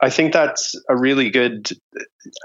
I 0.00 0.10
think 0.10 0.32
that's 0.32 0.74
a 0.90 0.96
really 0.96 1.30
good 1.30 1.70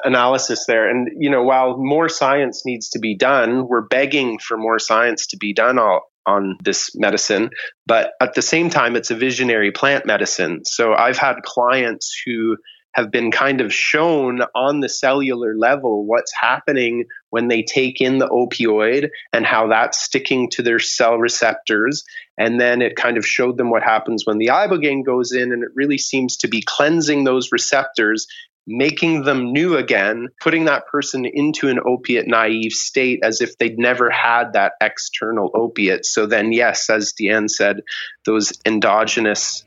analysis 0.03 0.65
there. 0.67 0.89
And 0.89 1.09
you 1.17 1.29
know, 1.29 1.43
while 1.43 1.77
more 1.77 2.09
science 2.09 2.63
needs 2.65 2.89
to 2.89 2.99
be 2.99 3.15
done, 3.15 3.67
we're 3.67 3.87
begging 3.87 4.39
for 4.39 4.57
more 4.57 4.79
science 4.79 5.27
to 5.27 5.37
be 5.37 5.53
done 5.53 5.77
all, 5.77 6.11
on 6.25 6.57
this 6.63 6.91
medicine. 6.95 7.49
But 7.85 8.11
at 8.21 8.35
the 8.35 8.41
same 8.41 8.69
time, 8.69 8.95
it's 8.95 9.11
a 9.11 9.15
visionary 9.15 9.71
plant 9.71 10.05
medicine. 10.05 10.63
So 10.65 10.93
I've 10.93 11.17
had 11.17 11.41
clients 11.43 12.13
who 12.25 12.57
have 12.93 13.11
been 13.11 13.31
kind 13.31 13.61
of 13.61 13.73
shown 13.73 14.41
on 14.53 14.79
the 14.79 14.89
cellular 14.89 15.55
level 15.55 16.05
what's 16.05 16.33
happening 16.33 17.05
when 17.29 17.47
they 17.47 17.63
take 17.63 18.01
in 18.01 18.17
the 18.17 18.27
opioid 18.27 19.09
and 19.31 19.45
how 19.45 19.67
that's 19.67 20.01
sticking 20.01 20.49
to 20.49 20.61
their 20.61 20.79
cell 20.79 21.17
receptors. 21.17 22.03
And 22.37 22.59
then 22.59 22.81
it 22.81 22.95
kind 22.95 23.17
of 23.17 23.25
showed 23.25 23.57
them 23.57 23.69
what 23.69 23.83
happens 23.83 24.25
when 24.25 24.37
the 24.37 24.47
ibogaine 24.47 25.05
goes 25.05 25.31
in, 25.31 25.53
and 25.53 25.63
it 25.63 25.69
really 25.75 25.97
seems 25.97 26.37
to 26.37 26.47
be 26.47 26.61
cleansing 26.61 27.23
those 27.23 27.51
receptors. 27.51 28.27
Making 28.67 29.23
them 29.23 29.53
new 29.53 29.75
again, 29.75 30.27
putting 30.39 30.65
that 30.65 30.85
person 30.85 31.25
into 31.25 31.67
an 31.69 31.79
opiate 31.83 32.27
naive 32.27 32.73
state 32.73 33.21
as 33.23 33.41
if 33.41 33.57
they'd 33.57 33.79
never 33.79 34.11
had 34.11 34.53
that 34.53 34.73
external 34.79 35.49
opiate. 35.55 36.05
So 36.05 36.27
then, 36.27 36.53
yes, 36.53 36.87
as 36.87 37.11
Deanne 37.11 37.49
said, 37.49 37.81
those 38.23 38.53
endogenous 38.63 39.65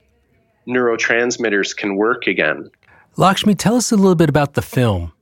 neurotransmitters 0.69 1.77
can 1.77 1.97
work 1.97 2.29
again. 2.29 2.71
Lakshmi, 3.17 3.55
tell 3.55 3.77
us 3.77 3.93
a 3.93 3.97
little 3.97 4.17
bit 4.17 4.29
about 4.29 4.55
the 4.55 4.63
film, 4.63 5.13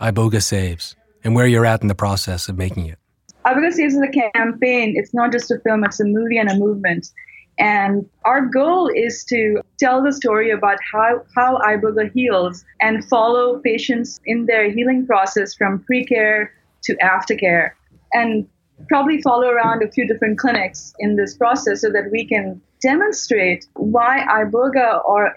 Iboga 0.00 0.40
Saves, 0.40 0.94
and 1.24 1.34
where 1.34 1.48
you're 1.48 1.66
at 1.66 1.82
in 1.82 1.88
the 1.88 1.96
process 1.96 2.48
of 2.48 2.56
making 2.56 2.86
it. 2.86 2.98
Iboga 3.44 3.72
Saves 3.72 3.94
is 3.94 4.00
a 4.00 4.30
campaign. 4.32 4.94
It's 4.96 5.12
not 5.12 5.32
just 5.32 5.50
a 5.50 5.58
film, 5.58 5.82
it's 5.82 5.98
a 5.98 6.04
movie 6.04 6.38
and 6.38 6.48
a 6.48 6.54
movement. 6.54 7.08
And 7.58 8.08
our 8.24 8.46
goal 8.46 8.88
is 8.94 9.24
to 9.24 9.62
tell 9.80 10.00
the 10.00 10.12
story 10.12 10.52
about 10.52 10.78
how, 10.92 11.24
how 11.34 11.58
Iboga 11.58 12.12
heals 12.12 12.64
and 12.80 13.04
follow 13.08 13.58
patients 13.58 14.20
in 14.26 14.46
their 14.46 14.70
healing 14.70 15.04
process 15.04 15.52
from 15.54 15.80
pre 15.80 16.04
care 16.04 16.52
to 16.84 16.96
aftercare. 16.98 17.72
And 18.12 18.48
probably 18.88 19.20
follow 19.22 19.48
around 19.48 19.82
a 19.82 19.90
few 19.90 20.06
different 20.06 20.38
clinics 20.38 20.94
in 21.00 21.16
this 21.16 21.36
process 21.36 21.80
so 21.80 21.90
that 21.90 22.10
we 22.12 22.24
can 22.26 22.62
demonstrate 22.80 23.66
why 23.74 24.24
iboga 24.28 25.04
or 25.04 25.36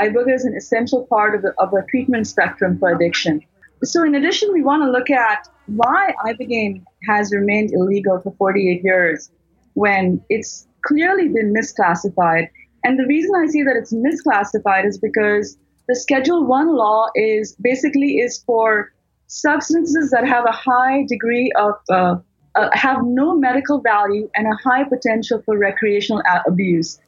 iboga 0.00 0.34
is 0.34 0.44
an 0.44 0.56
essential 0.56 1.06
part 1.06 1.34
of 1.34 1.42
the, 1.42 1.52
of 1.58 1.70
the 1.70 1.84
treatment 1.90 2.26
spectrum 2.26 2.78
for 2.78 2.90
addiction. 2.94 3.40
So, 3.82 4.04
in 4.04 4.14
addition, 4.14 4.52
we 4.52 4.62
want 4.62 4.82
to 4.82 4.90
look 4.90 5.08
at 5.10 5.48
why 5.66 6.14
ibogaine 6.26 6.84
has 7.08 7.32
remained 7.32 7.70
illegal 7.72 8.20
for 8.20 8.34
48 8.36 8.82
years 8.84 9.30
when 9.74 10.22
it's 10.28 10.66
clearly 10.84 11.28
been 11.28 11.54
misclassified. 11.54 12.48
And 12.84 12.98
the 12.98 13.06
reason 13.06 13.30
I 13.36 13.46
say 13.46 13.62
that 13.62 13.76
it's 13.76 13.92
misclassified 13.92 14.86
is 14.86 14.98
because 14.98 15.56
the 15.88 15.96
Schedule 15.96 16.44
One 16.46 16.76
law 16.76 17.08
is 17.14 17.56
basically 17.60 18.18
is 18.18 18.42
for 18.44 18.92
substances 19.28 20.10
that 20.10 20.26
have 20.26 20.44
a 20.44 20.52
high 20.52 21.04
degree 21.08 21.50
of 21.56 21.74
uh, 21.88 22.16
uh, 22.60 22.68
have 22.72 22.98
no 23.02 23.36
medical 23.36 23.80
value 23.80 24.28
and 24.34 24.46
a 24.46 24.56
high 24.68 24.84
potential 24.84 25.42
for 25.44 25.56
recreational 25.56 26.22
abuse. 26.46 26.98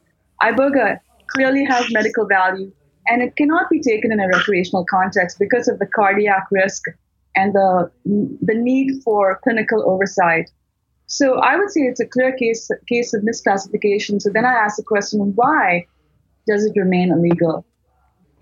Iboga 0.41 0.99
clearly 1.27 1.63
has 1.65 1.85
medical 1.91 2.25
value 2.27 2.71
and 3.07 3.21
it 3.21 3.35
cannot 3.35 3.69
be 3.69 3.79
taken 3.79 4.11
in 4.11 4.19
a 4.19 4.27
recreational 4.27 4.85
context 4.85 5.37
because 5.39 5.67
of 5.67 5.77
the 5.79 5.85
cardiac 5.85 6.45
risk 6.51 6.85
and 7.35 7.53
the, 7.53 7.91
the 8.05 8.55
need 8.55 9.03
for 9.03 9.39
clinical 9.43 9.87
oversight. 9.89 10.49
So 11.05 11.39
I 11.39 11.55
would 11.57 11.69
say 11.69 11.81
it's 11.81 11.99
a 11.99 12.07
clear 12.07 12.31
case, 12.35 12.69
case 12.87 13.13
of 13.13 13.21
misclassification. 13.21 14.21
So 14.21 14.29
then 14.33 14.45
I 14.45 14.53
ask 14.53 14.77
the 14.77 14.83
question, 14.83 15.33
why 15.35 15.85
does 16.47 16.65
it 16.65 16.73
remain 16.75 17.11
illegal? 17.11 17.65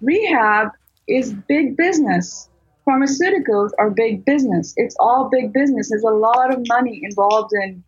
Rehab 0.02 0.70
is 1.08 1.34
big 1.34 1.76
business 1.76 2.50
pharmaceuticals 2.88 3.72
are 3.80 3.90
big 3.90 4.26
business. 4.26 4.74
It's 4.78 4.96
all 5.00 5.30
big 5.30 5.54
business. 5.54 5.90
There's 5.90 6.04
a 6.04 6.10
lot 6.10 6.54
of 6.54 6.66
money 6.68 7.02
involved 7.04 7.52
in 7.54 7.84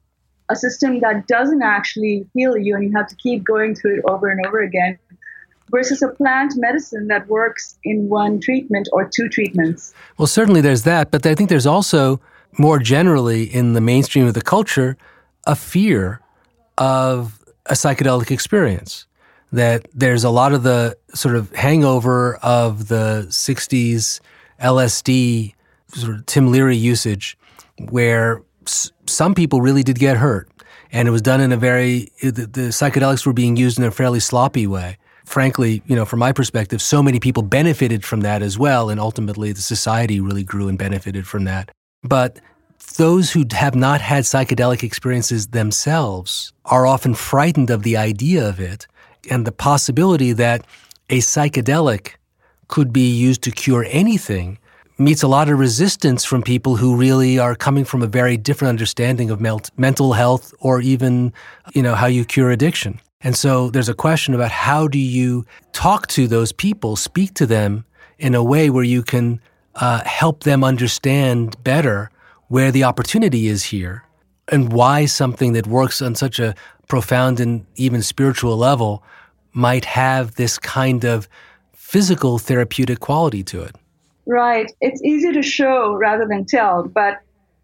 a 0.49 0.55
system 0.55 0.99
that 0.99 1.27
doesn't 1.27 1.61
actually 1.61 2.27
heal 2.33 2.57
you 2.57 2.75
and 2.75 2.83
you 2.83 2.91
have 2.95 3.07
to 3.07 3.15
keep 3.15 3.43
going 3.43 3.75
through 3.75 3.99
it 3.99 4.05
over 4.05 4.29
and 4.29 4.45
over 4.45 4.61
again 4.61 4.99
versus 5.71 6.01
a 6.01 6.09
plant 6.09 6.53
medicine 6.57 7.07
that 7.07 7.27
works 7.27 7.77
in 7.83 8.07
one 8.07 8.39
treatment 8.39 8.87
or 8.91 9.09
two 9.09 9.27
treatments. 9.29 9.93
Well, 10.17 10.27
certainly 10.27 10.61
there's 10.61 10.83
that, 10.83 11.09
but 11.09 11.25
I 11.25 11.33
think 11.33 11.49
there's 11.49 11.65
also 11.65 12.21
more 12.59 12.77
generally 12.77 13.43
in 13.43 13.73
the 13.73 13.81
mainstream 13.81 14.27
of 14.27 14.35
the 14.35 14.41
culture 14.41 14.95
a 15.47 15.55
fear 15.55 16.21
of 16.77 17.43
a 17.65 17.73
psychedelic 17.73 18.29
experience. 18.29 19.07
That 19.51 19.87
there's 19.93 20.23
a 20.23 20.29
lot 20.29 20.53
of 20.53 20.63
the 20.63 20.97
sort 21.13 21.35
of 21.35 21.51
hangover 21.53 22.35
of 22.37 22.87
the 22.87 23.25
60s 23.29 24.19
LSD 24.61 25.53
sort 25.87 26.15
of 26.15 26.25
Tim 26.25 26.51
Leary 26.51 26.77
usage, 26.77 27.37
where 27.89 28.41
s- 28.65 28.91
some 29.05 29.35
people 29.35 29.61
really 29.61 29.83
did 29.83 29.99
get 29.99 30.17
hurt, 30.17 30.49
and 30.91 31.07
it 31.07 31.11
was 31.11 31.21
done 31.21 31.41
in 31.41 31.51
a 31.51 31.57
very 31.57 32.11
the, 32.21 32.31
the 32.31 32.69
psychedelics 32.71 33.25
were 33.25 33.33
being 33.33 33.55
used 33.57 33.77
in 33.77 33.83
a 33.85 33.91
fairly 33.91 34.19
sloppy 34.19 34.67
way. 34.67 34.97
Frankly, 35.25 35.81
you 35.85 35.95
know, 35.95 36.05
from 36.05 36.19
my 36.19 36.31
perspective, 36.33 36.81
so 36.81 37.01
many 37.01 37.19
people 37.19 37.43
benefited 37.43 38.03
from 38.03 38.21
that 38.21 38.41
as 38.41 38.59
well, 38.59 38.89
and 38.89 38.99
ultimately 38.99 39.51
the 39.53 39.61
society 39.61 40.19
really 40.19 40.43
grew 40.43 40.67
and 40.67 40.77
benefited 40.77 41.25
from 41.25 41.45
that. 41.45 41.71
But 42.03 42.39
those 42.97 43.31
who 43.31 43.45
have 43.51 43.75
not 43.75 44.01
had 44.01 44.25
psychedelic 44.25 44.83
experiences 44.83 45.47
themselves 45.47 46.51
are 46.65 46.85
often 46.85 47.13
frightened 47.13 47.69
of 47.69 47.83
the 47.83 47.95
idea 47.95 48.47
of 48.47 48.59
it 48.59 48.87
and 49.29 49.47
the 49.47 49.53
possibility 49.53 50.33
that 50.33 50.65
a 51.09 51.19
psychedelic 51.19 52.15
could 52.67 52.91
be 52.93 53.11
used 53.11 53.41
to 53.43 53.51
cure 53.51 53.85
anything 53.89 54.57
meets 54.97 55.23
a 55.23 55.27
lot 55.27 55.49
of 55.49 55.59
resistance 55.59 56.23
from 56.23 56.41
people 56.41 56.75
who 56.75 56.95
really 56.95 57.39
are 57.39 57.55
coming 57.55 57.83
from 57.83 58.01
a 58.01 58.07
very 58.07 58.37
different 58.37 58.69
understanding 58.69 59.29
of 59.29 59.41
mental 59.77 60.13
health 60.13 60.53
or 60.59 60.81
even, 60.81 61.33
you 61.73 61.81
know, 61.81 61.95
how 61.95 62.05
you 62.05 62.23
cure 62.23 62.51
addiction. 62.51 62.99
And 63.21 63.35
so 63.35 63.69
there's 63.69 63.89
a 63.89 63.93
question 63.93 64.33
about 64.33 64.51
how 64.51 64.87
do 64.87 64.99
you 64.99 65.45
talk 65.71 66.07
to 66.07 66.27
those 66.27 66.51
people, 66.51 66.95
speak 66.95 67.33
to 67.35 67.45
them 67.45 67.85
in 68.19 68.35
a 68.35 68.43
way 68.43 68.69
where 68.69 68.83
you 68.83 69.01
can 69.01 69.41
uh, 69.75 70.03
help 70.03 70.43
them 70.43 70.63
understand 70.63 71.61
better 71.63 72.11
where 72.49 72.71
the 72.71 72.83
opportunity 72.83 73.47
is 73.47 73.63
here 73.63 74.03
and 74.49 74.71
why 74.71 75.05
something 75.05 75.53
that 75.53 75.65
works 75.65 76.01
on 76.01 76.15
such 76.15 76.39
a 76.39 76.53
profound 76.87 77.39
and 77.39 77.65
even 77.75 78.01
spiritual 78.01 78.57
level 78.57 79.03
might 79.53 79.85
have 79.85 80.35
this 80.35 80.59
kind 80.59 81.05
of 81.05 81.27
physical 81.93 82.39
therapeutic 82.39 82.99
quality 82.99 83.43
to 83.43 83.61
it. 83.61 83.75
Right. 84.25 84.71
It's 84.81 85.01
easy 85.03 85.31
to 85.31 85.43
show 85.43 85.93
rather 85.93 86.25
than 86.27 86.43
tell, 86.45 86.87
but 86.87 87.19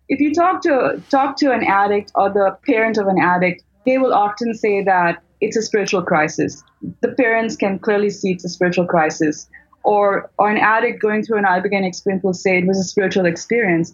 if 0.08 0.20
you 0.20 0.34
talk 0.34 0.62
to 0.64 1.02
talk 1.10 1.36
to 1.38 1.52
an 1.52 1.64
addict 1.64 2.12
or 2.14 2.30
the 2.30 2.56
parent 2.68 2.98
of 3.00 3.08
an 3.08 3.20
addict, 3.20 3.64
they 3.88 3.98
will 3.98 4.14
often 4.14 4.54
say 4.54 4.84
that 4.84 5.24
it's 5.42 5.58
a 5.58 5.64
spiritual 5.64 6.04
crisis. 6.04 6.64
The 7.02 7.14
parents 7.14 7.56
can 7.56 7.80
clearly 7.80 8.12
see 8.12 8.32
it's 8.34 8.46
a 8.46 8.50
spiritual 8.50 8.86
crisis. 8.86 9.48
Or, 9.84 10.30
or 10.38 10.50
an 10.52 10.58
addict 10.58 11.02
going 11.02 11.24
through 11.24 11.40
an 11.40 11.46
Ibogaine 11.46 11.88
experience 11.88 12.24
will 12.24 12.34
say 12.34 12.58
it 12.58 12.68
was 12.68 12.78
a 12.78 12.84
spiritual 12.84 13.26
experience. 13.26 13.94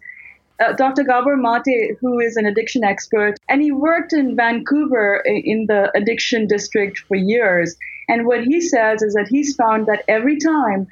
Uh, 0.60 0.74
Dr. 0.74 1.04
Gabor 1.04 1.38
Mate, 1.38 1.98
who 2.02 2.20
is 2.20 2.36
an 2.36 2.46
addiction 2.46 2.84
expert, 2.84 3.36
and 3.48 3.62
he 3.62 3.72
worked 3.72 4.12
in 4.12 4.36
Vancouver 4.36 5.22
in 5.26 5.68
the 5.68 5.92
addiction 5.96 6.48
district 6.48 7.00
for 7.08 7.16
years. 7.16 7.78
And 8.08 8.26
what 8.26 8.43
he 8.43 8.62
says 8.62 9.01
is 9.01 9.14
that 9.14 9.28
he's 9.30 9.56
found 9.56 9.88
that 9.88 10.03
every 10.08 10.38
time 10.38 10.88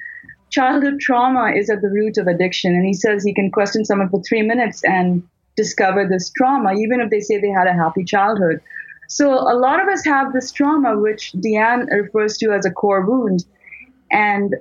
childhood 0.50 1.00
trauma 1.00 1.52
is 1.54 1.70
at 1.70 1.80
the 1.82 1.88
root 1.88 2.18
of 2.18 2.26
addiction, 2.26 2.74
and 2.74 2.84
he 2.84 2.94
says 2.94 3.24
he 3.24 3.34
can 3.34 3.50
question 3.50 3.84
someone 3.84 4.08
for 4.08 4.22
three 4.22 4.42
minutes 4.42 4.82
and 4.84 5.22
discover 5.56 6.06
this 6.06 6.30
trauma, 6.30 6.74
even 6.74 7.00
if 7.00 7.10
they 7.10 7.20
say 7.20 7.40
they 7.40 7.48
had 7.48 7.66
a 7.66 7.72
happy 7.72 8.04
childhood. 8.04 8.60
So 9.08 9.32
a 9.32 9.56
lot 9.56 9.80
of 9.82 9.88
us 9.88 10.04
have 10.04 10.32
this 10.32 10.50
trauma, 10.50 10.98
which 10.98 11.32
Deanne 11.36 11.90
refers 11.90 12.36
to 12.38 12.52
as 12.52 12.66
a 12.66 12.70
core 12.70 13.06
wound. 13.06 13.44
And 14.10 14.54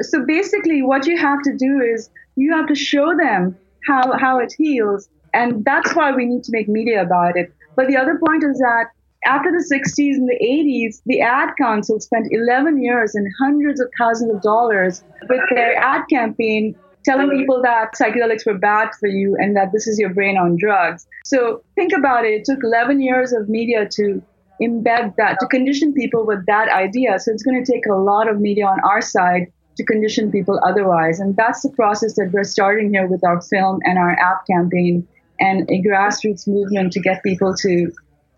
so 0.00 0.24
basically, 0.26 0.82
what 0.82 1.06
you 1.06 1.16
have 1.16 1.42
to 1.42 1.56
do 1.56 1.80
is 1.80 2.10
you 2.36 2.52
have 2.54 2.66
to 2.66 2.74
show 2.74 3.16
them 3.16 3.56
how, 3.86 4.16
how 4.18 4.38
it 4.38 4.52
heals. 4.56 5.08
And 5.32 5.64
that's 5.64 5.94
why 5.94 6.12
we 6.12 6.26
need 6.26 6.44
to 6.44 6.52
make 6.52 6.68
media 6.68 7.02
about 7.02 7.36
it. 7.36 7.52
But 7.76 7.88
the 7.88 7.96
other 7.96 8.18
point 8.24 8.44
is 8.44 8.58
that 8.58 8.90
after 9.26 9.50
the 9.50 9.64
60s 9.72 10.14
and 10.14 10.28
the 10.28 10.38
80s, 10.42 11.02
the 11.06 11.20
ad 11.20 11.50
council 11.60 12.00
spent 12.00 12.28
11 12.30 12.82
years 12.82 13.14
and 13.14 13.26
hundreds 13.38 13.80
of 13.80 13.88
thousands 13.98 14.34
of 14.34 14.42
dollars 14.42 15.02
with 15.28 15.40
their 15.50 15.76
ad 15.76 16.02
campaign 16.10 16.74
telling 17.04 17.28
people 17.30 17.60
that 17.62 17.92
psychedelics 17.94 18.46
were 18.46 18.58
bad 18.58 18.88
for 18.98 19.08
you 19.08 19.36
and 19.38 19.56
that 19.56 19.72
this 19.72 19.86
is 19.86 19.98
your 19.98 20.12
brain 20.12 20.38
on 20.38 20.56
drugs. 20.56 21.06
So 21.24 21.62
think 21.74 21.92
about 21.92 22.24
it. 22.24 22.32
It 22.32 22.44
took 22.44 22.60
11 22.62 23.00
years 23.00 23.32
of 23.32 23.48
media 23.48 23.86
to 23.92 24.22
embed 24.62 25.16
that, 25.16 25.38
to 25.40 25.46
condition 25.46 25.92
people 25.92 26.26
with 26.26 26.46
that 26.46 26.68
idea. 26.68 27.18
So 27.18 27.32
it's 27.32 27.42
going 27.42 27.62
to 27.62 27.70
take 27.70 27.86
a 27.86 27.94
lot 27.94 28.28
of 28.28 28.40
media 28.40 28.66
on 28.66 28.80
our 28.84 29.02
side 29.02 29.52
to 29.76 29.84
condition 29.84 30.30
people 30.30 30.60
otherwise. 30.66 31.20
And 31.20 31.36
that's 31.36 31.62
the 31.62 31.70
process 31.70 32.14
that 32.14 32.30
we're 32.32 32.44
starting 32.44 32.92
here 32.92 33.06
with 33.06 33.24
our 33.24 33.40
film 33.42 33.80
and 33.84 33.98
our 33.98 34.12
app 34.12 34.46
campaign 34.46 35.06
and 35.40 35.68
a 35.68 35.82
grassroots 35.82 36.46
movement 36.46 36.92
to 36.92 37.00
get 37.00 37.22
people 37.22 37.54
to 37.56 37.92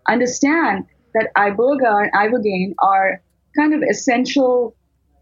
understand 0.07 0.85
that 1.13 1.31
iboga 1.35 2.03
and 2.03 2.13
ibogaine 2.13 2.73
are 2.79 3.21
kind 3.55 3.73
of 3.73 3.81
essential 3.89 4.75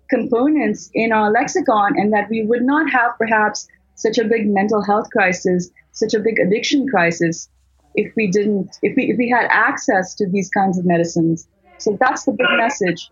components 0.10 0.90
in 0.94 1.12
our 1.12 1.32
lexicon 1.32 1.98
and 1.98 2.14
that 2.14 2.30
we 2.30 2.44
would 2.44 2.62
not 2.62 2.90
have 2.90 3.12
perhaps 3.18 3.68
such 3.96 4.18
a 4.18 4.26
big 4.26 4.48
mental 4.48 4.84
health 4.84 5.10
crisis, 5.10 5.70
such 5.92 6.14
a 6.14 6.20
big 6.20 6.38
addiction 6.40 6.88
crisis 6.88 7.50
if 7.96 8.14
we 8.16 8.28
didn't, 8.28 8.78
if 8.82 8.96
we, 8.96 9.12
if 9.12 9.18
we 9.18 9.30
had 9.30 9.48
access 9.50 10.14
to 10.16 10.28
these 10.30 10.50
kinds 10.50 10.78
of 10.78 10.86
medicines. 10.86 11.48
So 11.78 11.98
that's 12.00 12.26
the 12.26 12.34
big 12.34 12.48
message. 12.58 13.10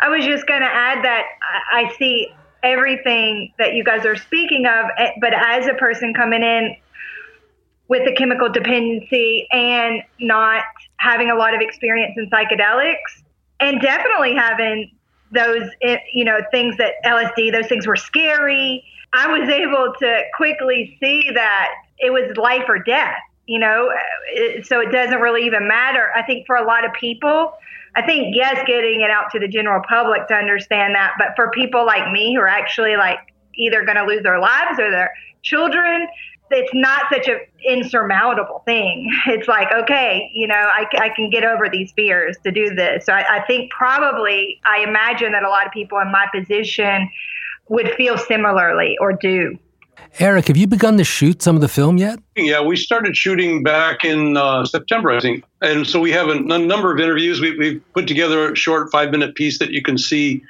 I 0.00 0.08
was 0.08 0.24
just 0.24 0.46
going 0.46 0.62
to 0.62 0.66
add 0.66 1.04
that 1.04 1.24
I 1.72 1.92
see 1.98 2.28
everything 2.62 3.52
that 3.58 3.74
you 3.74 3.84
guys 3.84 4.06
are 4.06 4.16
speaking 4.16 4.66
of, 4.66 4.86
eh, 4.98 5.10
but 5.20 5.32
as 5.34 5.66
a 5.66 5.74
person 5.74 6.14
coming 6.14 6.42
in 6.42 6.76
with 7.88 8.08
a 8.08 8.14
chemical 8.14 8.48
dependency 8.50 9.46
and 9.52 10.02
not 10.18 10.64
having 11.02 11.30
a 11.30 11.34
lot 11.34 11.54
of 11.54 11.60
experience 11.60 12.14
in 12.16 12.30
psychedelics 12.30 13.22
and 13.60 13.80
definitely 13.80 14.34
having 14.34 14.90
those 15.32 15.68
eh, 15.82 15.98
you 16.12 16.24
know 16.24 16.38
things 16.50 16.76
that 16.76 16.94
LSD 17.04 17.52
those 17.52 17.66
things 17.66 17.86
were 17.86 17.96
scary. 17.96 18.84
I 19.12 19.26
was 19.38 19.48
able 19.48 19.92
to 20.00 20.22
quickly 20.36 20.96
see 21.00 21.30
that 21.34 21.70
it 21.98 22.10
was 22.10 22.36
life 22.36 22.64
or 22.68 22.78
death 22.78 23.16
you 23.46 23.58
know? 23.58 23.90
Eh, 24.36 24.62
so 24.62 24.80
it 24.80 24.92
doesn't 24.92 25.18
really 25.18 25.44
even 25.44 25.66
matter. 25.66 26.10
I 26.14 26.22
think 26.22 26.46
for 26.46 26.54
a 26.54 26.64
lot 26.64 26.84
of 26.84 26.92
people 26.92 27.52
I 27.94 28.02
think 28.02 28.34
yes 28.34 28.62
getting 28.66 29.02
it 29.02 29.10
out 29.10 29.30
to 29.32 29.38
the 29.38 29.48
general 29.48 29.82
public 29.86 30.26
to 30.28 30.34
understand 30.34 30.94
that 30.94 31.12
but 31.18 31.28
for 31.36 31.50
people 31.50 31.84
like 31.84 32.10
me 32.10 32.34
who 32.34 32.40
are 32.40 32.48
actually 32.48 32.96
like 32.96 33.18
either 33.54 33.84
going 33.84 33.96
to 33.96 34.04
lose 34.04 34.22
their 34.22 34.38
lives 34.38 34.78
or 34.78 34.90
their 34.90 35.12
children 35.42 36.08
it's 36.52 36.72
not 36.74 37.04
such 37.12 37.28
an 37.28 37.40
insurmountable 37.66 38.62
thing. 38.64 39.10
It's 39.26 39.48
like, 39.48 39.72
okay, 39.72 40.30
you 40.34 40.46
know, 40.46 40.54
I, 40.54 40.84
I 40.98 41.08
can 41.08 41.30
get 41.30 41.44
over 41.44 41.68
these 41.68 41.92
fears 41.92 42.36
to 42.44 42.50
do 42.50 42.74
this. 42.74 43.06
So 43.06 43.12
I, 43.12 43.38
I 43.38 43.46
think 43.46 43.70
probably, 43.70 44.60
I 44.64 44.80
imagine 44.86 45.32
that 45.32 45.42
a 45.42 45.48
lot 45.48 45.66
of 45.66 45.72
people 45.72 45.98
in 45.98 46.10
my 46.10 46.26
position 46.34 47.08
would 47.68 47.90
feel 47.96 48.18
similarly 48.18 48.96
or 49.00 49.12
do. 49.12 49.58
Eric, 50.18 50.48
have 50.48 50.56
you 50.56 50.66
begun 50.66 50.98
to 50.98 51.04
shoot 51.04 51.40
some 51.40 51.54
of 51.54 51.62
the 51.62 51.68
film 51.68 51.96
yet? 51.96 52.18
Yeah, 52.36 52.62
we 52.62 52.76
started 52.76 53.16
shooting 53.16 53.62
back 53.62 54.04
in 54.04 54.36
uh, 54.36 54.64
September, 54.66 55.10
I 55.10 55.20
think. 55.20 55.44
And 55.62 55.86
so 55.86 56.00
we 56.00 56.10
have 56.12 56.28
a, 56.28 56.32
a 56.32 56.58
number 56.58 56.92
of 56.92 57.00
interviews. 57.00 57.40
We, 57.40 57.56
we've 57.56 57.92
put 57.94 58.06
together 58.06 58.52
a 58.52 58.56
short 58.56 58.90
five 58.90 59.10
minute 59.10 59.34
piece 59.34 59.58
that 59.60 59.70
you 59.70 59.82
can 59.82 59.96
see 59.96 60.42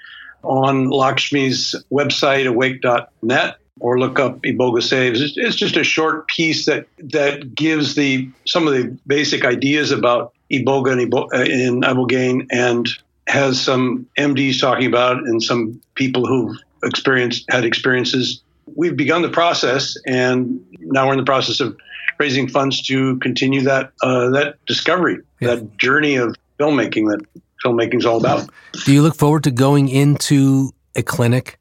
on 0.43 0.91
Lakshmi's 0.91 1.77
website, 1.93 2.49
awake.net 2.49 3.57
or 3.83 3.99
look 3.99 4.21
up 4.21 4.41
Iboga 4.43 4.81
Saves. 4.81 5.21
It's, 5.37 5.57
just 5.57 5.77
a 5.77 5.83
short 5.83 6.29
piece 6.29 6.67
that 6.67 6.87
that 6.99 7.55
gives 7.55 7.97
the 7.97 8.31
some 8.47 8.67
of 8.67 8.73
the 8.75 8.97
basic 9.07 9.45
ideas 9.45 9.91
about 9.91 10.33
Iboga 10.51 10.93
and, 10.93 11.13
Iboga, 11.13 11.35
uh, 11.35 11.43
in 11.43 11.81
Ibogaine 11.83 12.47
and 12.51 12.89
has 13.27 13.61
some 13.61 14.07
MDs 14.17 14.61
talking 14.61 14.87
about 14.87 15.19
it 15.19 15.25
and 15.25 15.43
some 15.43 15.81
people 15.97 16.27
who've 16.27 16.57
experienced 16.85 17.45
had 17.51 17.65
experiences. 17.65 18.41
We've 18.77 18.97
begun 18.97 19.23
the 19.23 19.29
process, 19.29 19.97
and 20.07 20.65
now 20.79 21.07
we're 21.07 21.15
in 21.15 21.19
the 21.19 21.25
process 21.25 21.59
of 21.59 21.77
raising 22.19 22.49
funds 22.49 22.83
to 22.83 23.19
continue 23.19 23.63
that 23.63 23.91
uh, 24.03 24.31
that 24.31 24.65
discovery, 24.67 25.19
yeah. 25.41 25.57
that 25.57 25.77
journey 25.77 26.15
of 26.15 26.37
filmmaking 26.59 27.11
that 27.11 27.27
filmmaking 27.65 27.99
is 27.99 28.07
all 28.07 28.19
about. 28.19 28.49
Do 28.85 28.93
you 28.93 29.03
look 29.03 29.17
forward 29.17 29.43
to 29.45 29.51
going 29.51 29.89
into 29.89 30.71
a 30.95 31.03
clinic 31.03 31.59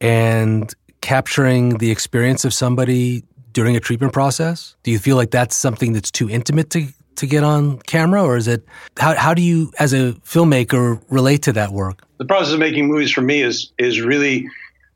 and 0.00 0.74
capturing 1.00 1.78
the 1.78 1.90
experience 1.90 2.44
of 2.44 2.52
somebody 2.52 3.24
during 3.52 3.76
a 3.76 3.80
treatment 3.80 4.12
process? 4.12 4.76
Do 4.82 4.90
you 4.90 4.98
feel 4.98 5.16
like 5.16 5.30
that's 5.30 5.56
something 5.56 5.92
that's 5.92 6.10
too 6.10 6.28
intimate 6.28 6.70
to 6.70 6.88
to 7.16 7.26
get 7.26 7.42
on 7.42 7.78
camera, 7.80 8.22
or 8.22 8.36
is 8.36 8.46
it 8.48 8.64
how 8.98 9.14
how 9.14 9.34
do 9.34 9.42
you 9.42 9.72
as 9.78 9.92
a 9.92 10.12
filmmaker 10.24 11.02
relate 11.10 11.42
to 11.42 11.52
that 11.52 11.72
work? 11.72 12.04
The 12.18 12.24
process 12.24 12.52
of 12.52 12.60
making 12.60 12.86
movies 12.86 13.10
for 13.10 13.22
me 13.22 13.42
is 13.42 13.72
is 13.78 14.00
really 14.00 14.48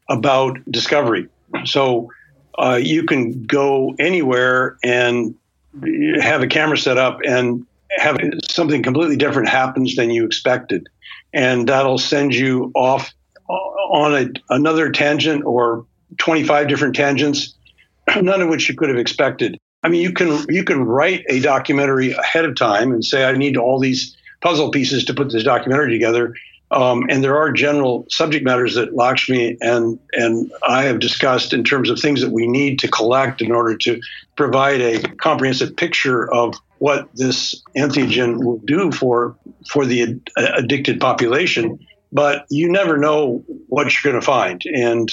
about 0.09 0.59
discovery. 0.71 1.29
So 1.65 2.11
uh, 2.59 2.79
you 2.83 3.05
can 3.05 3.45
go 3.45 3.95
anywhere 3.99 4.79
and 4.85 5.35
have 6.21 6.43
a 6.43 6.47
camera 6.47 6.79
set 6.79 6.99
up 6.99 7.19
and 7.27 7.67
have 7.91 8.19
something 8.49 8.83
completely 8.83 9.17
different 9.17 9.49
happens 9.49 9.97
than 9.97 10.11
you 10.11 10.25
expected, 10.25 10.89
and 11.33 11.69
that'll 11.69 11.99
send 11.99 12.35
you 12.35 12.71
off 12.75 13.13
on 13.49 14.15
a, 14.15 14.55
another 14.55 14.91
tangent 14.91 15.45
or 15.45 15.85
25 16.19 16.69
different 16.69 16.95
tangents, 16.95 17.55
none 18.21 18.41
of 18.41 18.49
which 18.49 18.69
you 18.69 18.75
could 18.75 18.89
have 18.89 18.99
expected. 18.99 19.59
I 19.83 19.89
mean, 19.89 20.03
you 20.03 20.13
can 20.13 20.45
you 20.49 20.65
can 20.65 20.85
write 20.85 21.25
a 21.29 21.41
documentary 21.41 22.13
ahead 22.13 22.45
of 22.45 22.55
time 22.55 22.93
and 22.93 23.05
say, 23.05 23.25
I 23.25 23.33
need 23.33 23.57
all 23.57 23.79
these 23.79 24.17
puzzle 24.41 24.71
pieces 24.71 25.05
to 25.07 25.15
put 25.15 25.31
this 25.31 25.45
documentary 25.45 25.91
together. 25.91 26.35
Um, 26.71 27.05
and 27.11 27.23
there 27.23 27.37
are 27.37 27.53
general 27.53 28.07
subject 28.09 28.45
matters 28.45 28.75
that 28.77 28.95
Lakshmi 28.95 29.59
and 29.61 29.99
and 30.13 30.51
I 30.67 30.85
have 30.85 31.01
discussed 31.01 31.53
in 31.53 31.65
terms 31.65 31.91
of 31.91 31.99
things 31.99 32.23
that 32.23 32.31
we 32.31 32.47
need 32.47 32.79
to 32.81 32.89
collect 32.89 33.43
in 33.43 33.53
order 33.53 33.77
to 33.79 34.01
provide 34.37 34.81
a 34.81 35.03
comprehensive 35.17 35.77
picture 35.77 36.33
of 36.33 36.55
what 36.79 37.09
this 37.15 37.63
entheogen 37.77 38.43
will 38.43 38.59
do 38.65 38.91
for 38.91 39.37
for 39.69 39.85
the 39.85 40.19
addicted 40.37 40.99
population 40.99 41.79
but 42.13 42.45
you 42.51 42.71
never 42.71 42.97
know 42.97 43.43
what 43.69 43.93
you're 43.93 44.13
going 44.13 44.21
to 44.21 44.25
find. 44.25 44.63
And 44.67 45.11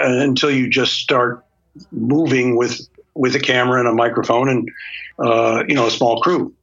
uh, 0.00 0.18
until 0.18 0.50
you 0.50 0.68
just 0.70 0.94
start 0.94 1.44
moving 1.90 2.56
with 2.56 2.80
with 3.14 3.34
a 3.34 3.40
camera 3.40 3.80
and 3.80 3.88
a 3.88 3.92
microphone 3.92 4.48
and 4.48 4.70
uh, 5.18 5.64
you 5.68 5.74
know 5.74 5.86
a 5.86 5.90
small 5.90 6.20
crew. 6.20 6.54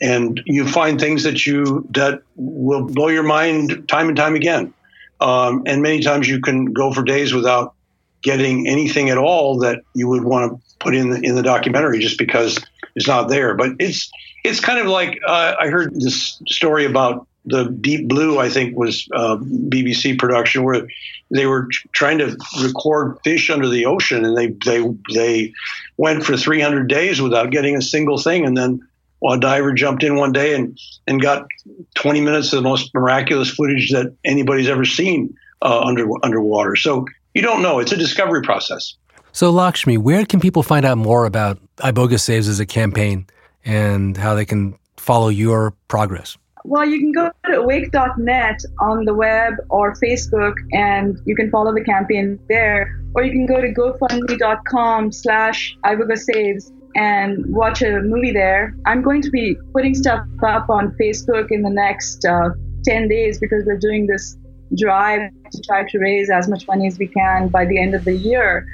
And 0.00 0.40
you 0.46 0.66
find 0.66 1.00
things 1.00 1.24
that 1.24 1.44
you 1.44 1.86
that 1.90 2.22
will 2.36 2.84
blow 2.84 3.08
your 3.08 3.24
mind 3.24 3.88
time 3.88 4.08
and 4.08 4.16
time 4.16 4.36
again. 4.36 4.72
Um, 5.20 5.64
and 5.66 5.82
many 5.82 6.02
times 6.02 6.28
you 6.28 6.40
can 6.40 6.66
go 6.66 6.92
for 6.92 7.02
days 7.02 7.34
without 7.34 7.74
getting 8.22 8.68
anything 8.68 9.10
at 9.10 9.18
all 9.18 9.58
that 9.60 9.82
you 9.94 10.08
would 10.08 10.24
want 10.24 10.52
to 10.52 10.76
put 10.78 10.94
in 10.94 11.10
the, 11.10 11.20
in 11.20 11.34
the 11.34 11.42
documentary 11.42 11.98
just 11.98 12.18
because 12.18 12.58
it's 12.94 13.08
not 13.08 13.28
there. 13.28 13.54
But 13.54 13.72
it's 13.80 14.08
it's 14.44 14.60
kind 14.60 14.78
of 14.78 14.86
like 14.86 15.18
uh, 15.26 15.54
I 15.58 15.68
heard 15.68 15.94
this 15.94 16.40
story 16.46 16.84
about 16.84 17.26
the 17.46 17.70
Deep 17.80 18.08
Blue, 18.08 18.38
I 18.38 18.48
think, 18.48 18.76
was 18.76 19.08
uh, 19.14 19.36
BBC 19.36 20.18
production 20.18 20.64
where 20.64 20.88
they 21.30 21.46
were 21.46 21.68
trying 21.92 22.18
to 22.18 22.36
record 22.60 23.18
fish 23.24 23.50
under 23.50 23.68
the 23.68 23.86
ocean, 23.86 24.24
and 24.24 24.36
they 24.36 24.48
they 24.64 24.84
they 25.14 25.52
went 25.96 26.24
for 26.24 26.36
300 26.36 26.88
days 26.88 27.22
without 27.22 27.50
getting 27.50 27.76
a 27.76 27.82
single 27.82 28.18
thing, 28.18 28.44
and 28.44 28.56
then 28.56 28.86
a 29.28 29.38
diver 29.38 29.72
jumped 29.72 30.02
in 30.02 30.16
one 30.16 30.32
day 30.32 30.54
and 30.54 30.78
and 31.06 31.20
got 31.20 31.46
20 31.94 32.20
minutes 32.20 32.52
of 32.52 32.62
the 32.62 32.68
most 32.68 32.92
miraculous 32.94 33.50
footage 33.50 33.90
that 33.92 34.14
anybody's 34.24 34.68
ever 34.68 34.84
seen 34.84 35.34
uh, 35.62 35.80
under 35.80 36.06
underwater. 36.24 36.76
So 36.76 37.06
you 37.32 37.42
don't 37.42 37.62
know; 37.62 37.78
it's 37.78 37.92
a 37.92 37.96
discovery 37.96 38.42
process. 38.42 38.94
So 39.32 39.50
Lakshmi, 39.50 39.98
where 39.98 40.24
can 40.24 40.40
people 40.40 40.62
find 40.62 40.84
out 40.84 40.98
more 40.98 41.26
about 41.26 41.58
Iboga 41.76 42.18
Saves 42.18 42.48
as 42.48 42.58
a 42.58 42.66
campaign 42.66 43.26
and 43.64 44.16
how 44.16 44.34
they 44.34 44.46
can 44.46 44.78
follow 44.96 45.28
your 45.28 45.74
progress? 45.88 46.36
Well, 46.68 46.84
you 46.84 46.98
can 46.98 47.12
go 47.12 47.30
to 47.46 47.60
awake.net 47.60 48.60
on 48.80 49.04
the 49.04 49.14
web 49.14 49.54
or 49.70 49.94
Facebook 49.94 50.54
and 50.72 51.16
you 51.24 51.36
can 51.36 51.48
follow 51.48 51.72
the 51.72 51.84
campaign 51.84 52.40
there. 52.48 53.00
Or 53.14 53.22
you 53.22 53.30
can 53.30 53.46
go 53.46 53.60
to 53.60 53.72
gofundme.com 53.72 55.12
slash 55.12 55.76
Saves 56.16 56.72
and 56.96 57.44
watch 57.54 57.82
a 57.82 58.00
movie 58.00 58.32
there. 58.32 58.74
I'm 58.84 59.02
going 59.02 59.22
to 59.22 59.30
be 59.30 59.56
putting 59.72 59.94
stuff 59.94 60.26
up 60.44 60.68
on 60.68 60.90
Facebook 61.00 61.52
in 61.52 61.62
the 61.62 61.70
next 61.70 62.24
uh, 62.24 62.50
10 62.84 63.08
days 63.08 63.38
because 63.38 63.64
we're 63.64 63.78
doing 63.78 64.08
this 64.08 64.36
drive 64.76 65.30
to 65.52 65.62
try 65.62 65.88
to 65.88 65.98
raise 65.98 66.30
as 66.30 66.48
much 66.48 66.66
money 66.66 66.88
as 66.88 66.98
we 66.98 67.06
can 67.06 67.46
by 67.48 67.64
the 67.64 67.80
end 67.80 67.94
of 67.94 68.04
the 68.04 68.16
year. 68.16 68.66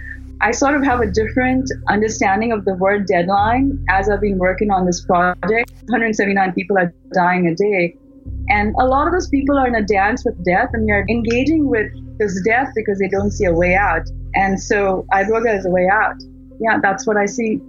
I 0.42 0.50
sort 0.50 0.74
of 0.74 0.82
have 0.82 1.00
a 1.00 1.06
different 1.06 1.70
understanding 1.88 2.50
of 2.50 2.64
the 2.64 2.74
word 2.74 3.06
deadline 3.06 3.78
as 3.88 4.10
I've 4.10 4.20
been 4.20 4.38
working 4.38 4.72
on 4.72 4.86
this 4.86 5.00
project. 5.04 5.70
179 5.84 6.52
people 6.52 6.76
are 6.78 6.92
dying 7.14 7.46
a 7.46 7.54
day. 7.54 7.96
And 8.48 8.74
a 8.80 8.84
lot 8.84 9.06
of 9.06 9.12
those 9.12 9.28
people 9.28 9.56
are 9.56 9.68
in 9.68 9.76
a 9.76 9.82
dance 9.82 10.24
with 10.24 10.44
death 10.44 10.70
and 10.72 10.88
they're 10.88 11.06
engaging 11.08 11.68
with 11.68 11.92
this 12.18 12.42
death 12.44 12.72
because 12.74 12.98
they 12.98 13.06
don't 13.06 13.30
see 13.30 13.44
a 13.44 13.52
way 13.52 13.76
out. 13.76 14.02
And 14.34 14.60
so 14.60 15.06
Iboga 15.12 15.58
is 15.58 15.64
a 15.64 15.70
way 15.70 15.88
out. 15.88 16.16
Yeah, 16.58 16.78
that's 16.82 17.06
what 17.06 17.16
I 17.16 17.26
see. 17.26 17.60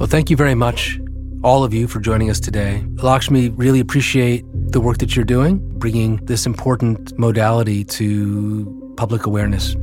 Well, 0.00 0.08
thank 0.08 0.30
you 0.30 0.36
very 0.36 0.56
much, 0.56 1.00
all 1.44 1.62
of 1.62 1.72
you, 1.72 1.86
for 1.86 2.00
joining 2.00 2.28
us 2.28 2.40
today. 2.40 2.84
Lakshmi, 2.96 3.50
really 3.50 3.78
appreciate 3.78 4.44
the 4.72 4.80
work 4.80 4.98
that 4.98 5.14
you're 5.14 5.24
doing, 5.24 5.58
bringing 5.78 6.16
this 6.26 6.44
important 6.44 7.16
modality 7.16 7.84
to 7.84 8.94
public 8.96 9.26
awareness 9.26 9.76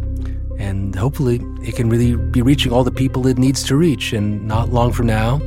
and 0.57 0.95
hopefully 0.95 1.39
it 1.61 1.75
can 1.75 1.89
really 1.89 2.15
be 2.15 2.41
reaching 2.41 2.71
all 2.71 2.83
the 2.83 2.91
people 2.91 3.27
it 3.27 3.37
needs 3.37 3.63
to 3.63 3.75
reach. 3.75 4.13
And 4.13 4.47
not 4.47 4.69
long 4.69 4.91
from 4.91 5.07
now, 5.07 5.39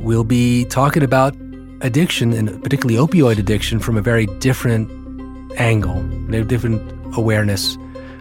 we'll 0.00 0.24
be 0.24 0.64
talking 0.66 1.02
about 1.02 1.34
addiction 1.80 2.32
and 2.32 2.62
particularly 2.62 2.98
opioid 2.98 3.38
addiction 3.38 3.78
from 3.78 3.96
a 3.96 4.00
very 4.00 4.26
different 4.40 4.90
angle, 5.58 5.98
a 6.34 6.42
different 6.44 6.80
awareness, 7.16 7.76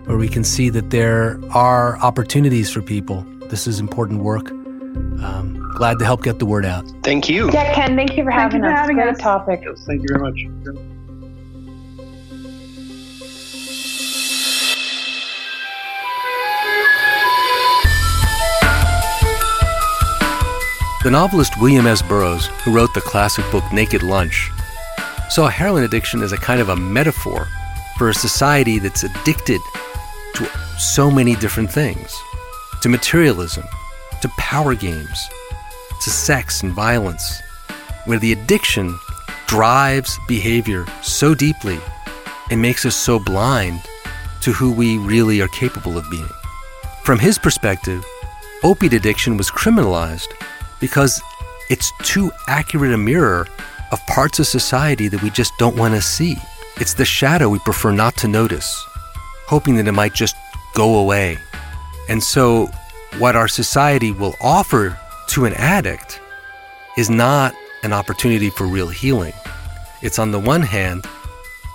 where 0.05 0.17
we 0.17 0.27
can 0.27 0.43
see 0.43 0.69
that 0.69 0.89
there 0.89 1.39
are 1.51 1.97
opportunities 1.99 2.71
for 2.71 2.81
people. 2.81 3.25
This 3.49 3.67
is 3.67 3.79
important 3.79 4.23
work. 4.23 4.51
Um, 4.51 5.59
glad 5.75 5.99
to 5.99 6.05
help 6.05 6.23
get 6.23 6.39
the 6.39 6.45
word 6.45 6.65
out. 6.65 6.85
Thank 7.03 7.29
you. 7.29 7.51
Yeah, 7.51 7.73
Ken, 7.73 7.95
thank 7.95 8.17
you 8.17 8.23
for 8.23 8.31
having 8.31 8.61
thank 8.61 8.63
you 8.63 8.69
for 8.69 8.73
us. 8.73 8.79
Having 8.79 8.95
Great 8.97 9.09
us. 9.09 9.19
topic. 9.19 9.61
Yes, 9.65 9.83
thank 9.85 10.01
you 10.01 10.07
very 10.09 10.21
much. 10.21 10.94
The 21.05 21.11
novelist 21.11 21.61
William 21.61 21.85
S. 21.85 22.01
Burroughs, 22.01 22.47
who 22.63 22.73
wrote 22.73 22.95
the 22.95 22.99
classic 22.99 23.45
book 23.51 23.63
Naked 23.71 24.01
Lunch, 24.01 24.49
saw 25.29 25.47
heroin 25.47 25.83
addiction 25.83 26.23
as 26.23 26.31
a 26.31 26.37
kind 26.37 26.59
of 26.59 26.69
a 26.69 26.75
metaphor 26.75 27.47
for 27.99 28.09
a 28.09 28.13
society 28.15 28.79
that's 28.79 29.03
addicted 29.03 29.61
to 30.33 30.49
so 30.79 31.11
many 31.11 31.35
different 31.35 31.71
things 31.71 32.11
to 32.81 32.89
materialism, 32.89 33.63
to 34.23 34.29
power 34.39 34.73
games, 34.73 35.29
to 36.01 36.09
sex 36.09 36.63
and 36.63 36.73
violence, 36.73 37.39
where 38.05 38.17
the 38.17 38.31
addiction 38.31 38.97
drives 39.45 40.17
behavior 40.27 40.87
so 41.03 41.35
deeply 41.35 41.77
and 42.49 42.59
makes 42.59 42.83
us 42.83 42.95
so 42.95 43.19
blind 43.19 43.79
to 44.41 44.51
who 44.51 44.71
we 44.71 44.97
really 44.97 45.39
are 45.39 45.49
capable 45.49 45.99
of 45.99 46.09
being. 46.09 46.25
From 47.03 47.19
his 47.19 47.37
perspective, 47.37 48.03
opiate 48.63 48.93
addiction 48.93 49.37
was 49.37 49.51
criminalized 49.51 50.29
because 50.79 51.21
it's 51.69 51.91
too 52.03 52.31
accurate 52.47 52.93
a 52.93 52.97
mirror 52.97 53.47
of 53.91 54.05
parts 54.07 54.39
of 54.39 54.47
society 54.47 55.07
that 55.07 55.21
we 55.21 55.29
just 55.29 55.53
don't 55.57 55.77
want 55.77 55.93
to 55.93 56.01
see. 56.01 56.35
It's 56.77 56.93
the 56.93 57.05
shadow 57.05 57.49
we 57.49 57.59
prefer 57.59 57.91
not 57.91 58.17
to 58.17 58.27
notice, 58.27 58.83
hoping 59.47 59.75
that 59.77 59.87
it 59.87 59.93
might 59.93 60.13
just 60.13 60.35
go 60.73 60.97
away. 60.97 61.37
And 62.09 62.21
so, 62.21 62.69
what 63.17 63.35
our 63.35 63.47
society 63.47 64.11
will 64.11 64.35
offer 64.41 64.99
to 65.29 65.45
an 65.45 65.53
addict 65.53 66.19
is 66.97 67.09
not 67.09 67.53
an 67.83 67.93
opportunity 67.93 68.49
for 68.49 68.67
real 68.67 68.89
healing. 68.89 69.33
It's 70.01 70.19
on 70.19 70.31
the 70.31 70.39
one 70.39 70.61
hand, 70.61 71.05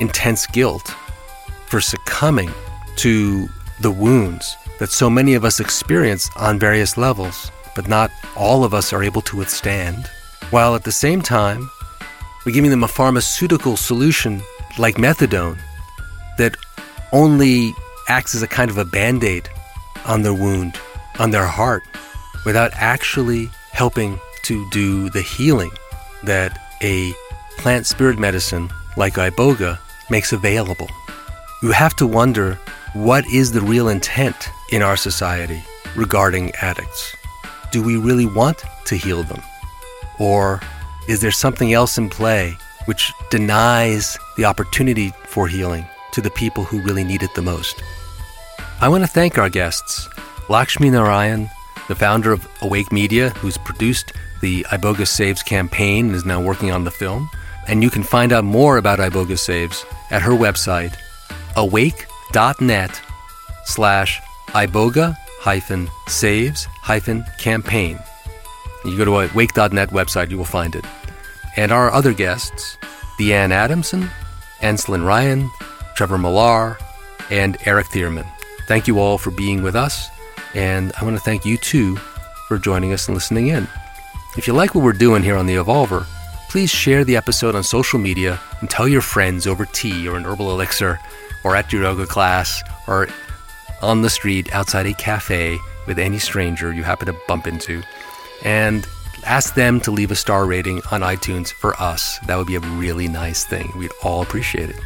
intense 0.00 0.46
guilt 0.46 0.94
for 1.66 1.80
succumbing 1.80 2.50
to 2.96 3.48
the 3.80 3.90
wounds 3.90 4.56
that 4.78 4.90
so 4.90 5.08
many 5.08 5.34
of 5.34 5.44
us 5.44 5.60
experience 5.60 6.30
on 6.36 6.58
various 6.58 6.96
levels, 6.96 7.50
but 7.74 7.88
not 7.88 8.10
all 8.36 8.64
of 8.64 8.74
us 8.74 8.92
are 8.92 9.02
able 9.02 9.22
to 9.22 9.36
withstand. 9.36 10.06
While 10.50 10.74
at 10.74 10.84
the 10.84 10.92
same 10.92 11.22
time, 11.22 11.70
we're 12.44 12.52
giving 12.52 12.70
them 12.70 12.84
a 12.84 12.88
pharmaceutical 12.88 13.76
solution 13.76 14.40
like 14.78 14.96
methadone 14.96 15.58
that 16.38 16.56
only 17.12 17.72
acts 18.08 18.34
as 18.34 18.42
a 18.42 18.48
kind 18.48 18.70
of 18.70 18.78
a 18.78 18.84
band 18.84 19.22
aid 19.24 19.48
on 20.06 20.22
their 20.22 20.34
wound, 20.34 20.78
on 21.18 21.30
their 21.30 21.46
heart, 21.46 21.82
without 22.44 22.72
actually 22.74 23.50
helping 23.72 24.18
to 24.44 24.68
do 24.70 25.10
the 25.10 25.22
healing 25.22 25.70
that 26.24 26.58
a 26.82 27.12
plant 27.58 27.86
spirit 27.86 28.18
medicine 28.18 28.70
like 28.96 29.14
iboga 29.14 29.78
makes 30.08 30.32
available. 30.32 30.88
You 31.62 31.72
have 31.72 31.94
to 31.96 32.06
wonder 32.06 32.58
what 32.94 33.24
is 33.26 33.52
the 33.52 33.60
real 33.60 33.88
intent 33.88 34.48
in 34.72 34.82
our 34.82 34.96
society 34.96 35.62
regarding 35.94 36.52
addicts? 36.56 37.14
Do 37.70 37.82
we 37.82 37.96
really 37.96 38.26
want 38.26 38.64
to 38.86 38.96
heal 38.96 39.22
them? 39.22 39.42
Or 40.18 40.60
is 41.08 41.20
there 41.20 41.30
something 41.30 41.72
else 41.72 41.98
in 41.98 42.08
play 42.08 42.56
which 42.86 43.12
denies 43.30 44.18
the 44.36 44.44
opportunity 44.44 45.12
for 45.24 45.46
healing 45.46 45.86
to 46.12 46.20
the 46.20 46.30
people 46.30 46.64
who 46.64 46.82
really 46.82 47.04
need 47.04 47.22
it 47.22 47.34
the 47.34 47.42
most? 47.42 47.82
I 48.80 48.88
want 48.88 49.04
to 49.04 49.08
thank 49.08 49.38
our 49.38 49.48
guests, 49.48 50.08
Lakshmi 50.48 50.90
Narayan, 50.90 51.48
the 51.88 51.94
founder 51.94 52.32
of 52.32 52.48
Awake 52.62 52.90
Media, 52.92 53.30
who's 53.30 53.58
produced 53.58 54.12
the 54.40 54.64
Iboga 54.70 55.06
Saves 55.06 55.42
campaign 55.42 56.06
and 56.06 56.14
is 56.14 56.24
now 56.24 56.40
working 56.40 56.70
on 56.70 56.84
the 56.84 56.90
film. 56.90 57.28
And 57.68 57.82
you 57.82 57.90
can 57.90 58.02
find 58.02 58.32
out 58.32 58.44
more 58.44 58.78
about 58.78 58.98
Iboga 58.98 59.38
Saves 59.38 59.84
at 60.10 60.22
her 60.22 60.32
website, 60.32 60.96
awake.net 61.56 63.00
slash 63.64 64.20
iboga 64.48 65.16
hyphen 65.40 65.88
saves 66.06 66.66
hyphen 66.82 67.24
campaign. 67.38 67.98
You 68.84 68.96
go 68.96 69.04
to 69.06 69.18
awake.net 69.20 69.88
website, 69.90 70.30
you 70.30 70.36
will 70.38 70.44
find 70.44 70.74
it. 70.76 70.84
And 71.56 71.72
our 71.72 71.90
other 71.90 72.12
guests, 72.12 72.76
Deanne 73.18 73.50
Adamson, 73.50 74.08
Anslyn 74.60 75.04
Ryan, 75.04 75.50
Trevor 75.94 76.18
Millar, 76.18 76.78
and 77.30 77.56
Eric 77.64 77.86
Thierman. 77.86 78.26
Thank 78.68 78.86
you 78.86 78.98
all 78.98 79.18
for 79.18 79.30
being 79.30 79.62
with 79.62 79.74
us, 79.74 80.08
and 80.54 80.92
I 81.00 81.04
want 81.04 81.16
to 81.16 81.22
thank 81.22 81.44
you 81.44 81.56
too 81.56 81.96
for 82.46 82.58
joining 82.58 82.92
us 82.92 83.08
and 83.08 83.16
listening 83.16 83.48
in. 83.48 83.66
If 84.36 84.46
you 84.46 84.52
like 84.52 84.74
what 84.74 84.84
we're 84.84 84.92
doing 84.92 85.22
here 85.22 85.36
on 85.36 85.46
The 85.46 85.56
Evolver, 85.56 86.06
please 86.50 86.70
share 86.70 87.04
the 87.04 87.16
episode 87.16 87.54
on 87.54 87.62
social 87.62 87.98
media 87.98 88.38
and 88.60 88.68
tell 88.68 88.86
your 88.86 89.00
friends 89.00 89.46
over 89.46 89.64
tea 89.64 90.06
or 90.06 90.16
an 90.16 90.24
herbal 90.24 90.50
elixir 90.50 91.00
or 91.44 91.56
at 91.56 91.72
your 91.72 91.82
yoga 91.82 92.06
class 92.06 92.62
or 92.86 93.08
on 93.82 94.02
the 94.02 94.10
street 94.10 94.52
outside 94.54 94.86
a 94.86 94.94
cafe 94.94 95.58
with 95.86 95.98
any 95.98 96.18
stranger 96.18 96.72
you 96.72 96.82
happen 96.82 97.06
to 97.06 97.16
bump 97.26 97.46
into. 97.46 97.82
And 98.44 98.86
ask 99.24 99.54
them 99.54 99.80
to 99.80 99.90
leave 99.90 100.10
a 100.10 100.14
star 100.16 100.46
rating 100.46 100.78
on 100.90 101.02
iTunes 101.02 101.52
for 101.52 101.74
us. 101.80 102.18
That 102.26 102.36
would 102.36 102.46
be 102.46 102.56
a 102.56 102.60
really 102.60 103.08
nice 103.08 103.44
thing. 103.44 103.70
We'd 103.76 103.90
all 104.02 104.22
appreciate 104.22 104.70
it. 104.70 104.80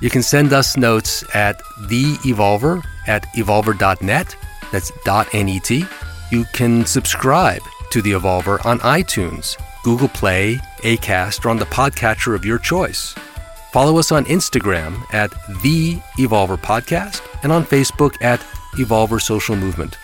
You 0.00 0.10
can 0.10 0.22
send 0.22 0.52
us 0.52 0.76
notes 0.76 1.24
at 1.34 1.62
the 1.88 2.14
Evolver 2.24 2.82
at 3.06 3.26
evolver.net. 3.34 4.36
That's 4.72 4.92
dot 5.04 5.32
.net. 5.32 5.70
You 6.30 6.44
can 6.52 6.84
subscribe 6.84 7.62
to 7.90 8.02
the 8.02 8.12
Evolver 8.12 8.64
on 8.66 8.80
iTunes, 8.80 9.56
Google 9.82 10.08
Play, 10.08 10.56
Acast, 10.78 11.44
or 11.44 11.50
on 11.50 11.58
the 11.58 11.66
podcatcher 11.66 12.34
of 12.34 12.44
your 12.44 12.58
choice. 12.58 13.14
Follow 13.74 13.98
us 13.98 14.12
on 14.12 14.24
Instagram 14.26 15.02
at 15.12 15.32
The 15.64 15.96
Evolver 16.16 16.56
Podcast 16.56 17.26
and 17.42 17.50
on 17.50 17.64
Facebook 17.64 18.22
at 18.22 18.38
Evolver 18.76 19.20
Social 19.20 19.56
Movement. 19.56 19.98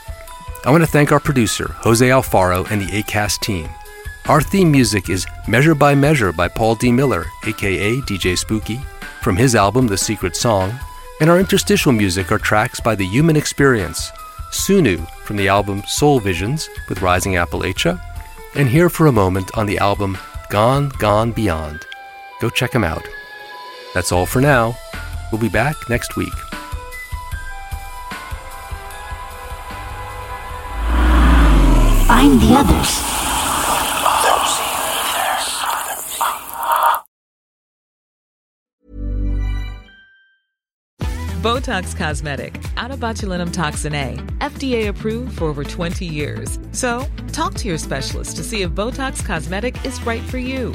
I 0.64 0.72
want 0.72 0.82
to 0.82 0.90
thank 0.90 1.12
our 1.12 1.20
producer, 1.20 1.68
Jose 1.76 2.04
Alfaro, 2.04 2.68
and 2.68 2.82
the 2.82 2.86
ACAST 3.00 3.38
team. 3.42 3.68
Our 4.26 4.40
theme 4.40 4.72
music 4.72 5.08
is 5.08 5.24
Measure 5.46 5.76
by 5.76 5.94
Measure 5.94 6.32
by 6.32 6.48
Paul 6.48 6.74
D. 6.74 6.90
Miller, 6.90 7.26
aka 7.46 8.00
DJ 8.00 8.36
Spooky, 8.36 8.80
from 9.22 9.36
his 9.36 9.54
album 9.54 9.86
The 9.86 9.96
Secret 9.96 10.34
Song, 10.34 10.74
and 11.20 11.30
our 11.30 11.38
interstitial 11.38 11.92
music 11.92 12.32
are 12.32 12.38
tracks 12.38 12.80
by 12.80 12.96
The 12.96 13.06
Human 13.06 13.36
Experience, 13.36 14.10
Sunu 14.50 15.08
from 15.22 15.36
the 15.36 15.46
album 15.46 15.84
Soul 15.86 16.18
Visions 16.18 16.68
with 16.88 17.02
Rising 17.02 17.34
Appalachia, 17.34 18.02
and 18.56 18.68
Here 18.68 18.90
for 18.90 19.06
a 19.06 19.12
Moment 19.12 19.56
on 19.56 19.66
the 19.66 19.78
album 19.78 20.18
Gone, 20.48 20.88
Gone 20.98 21.30
Beyond. 21.30 21.86
Go 22.40 22.50
check 22.50 22.72
them 22.72 22.82
out. 22.82 23.06
That's 23.94 24.12
all 24.12 24.26
for 24.26 24.40
now. 24.40 24.76
We'll 25.30 25.40
be 25.40 25.48
back 25.48 25.76
next 25.88 26.16
week. 26.16 26.32
Find 32.06 32.40
the 32.40 32.54
others. 32.54 33.10
Botox 41.40 41.96
Cosmetic, 41.96 42.52
onabotulinumtoxinA, 42.76 44.38
FDA 44.40 44.88
approved 44.88 45.38
for 45.38 45.44
over 45.44 45.64
20 45.64 46.04
years. 46.04 46.58
So, 46.72 47.06
talk 47.32 47.54
to 47.54 47.68
your 47.68 47.78
specialist 47.78 48.36
to 48.36 48.42
see 48.42 48.60
if 48.60 48.72
Botox 48.72 49.24
Cosmetic 49.24 49.82
is 49.86 50.04
right 50.04 50.22
for 50.22 50.36
you. 50.36 50.74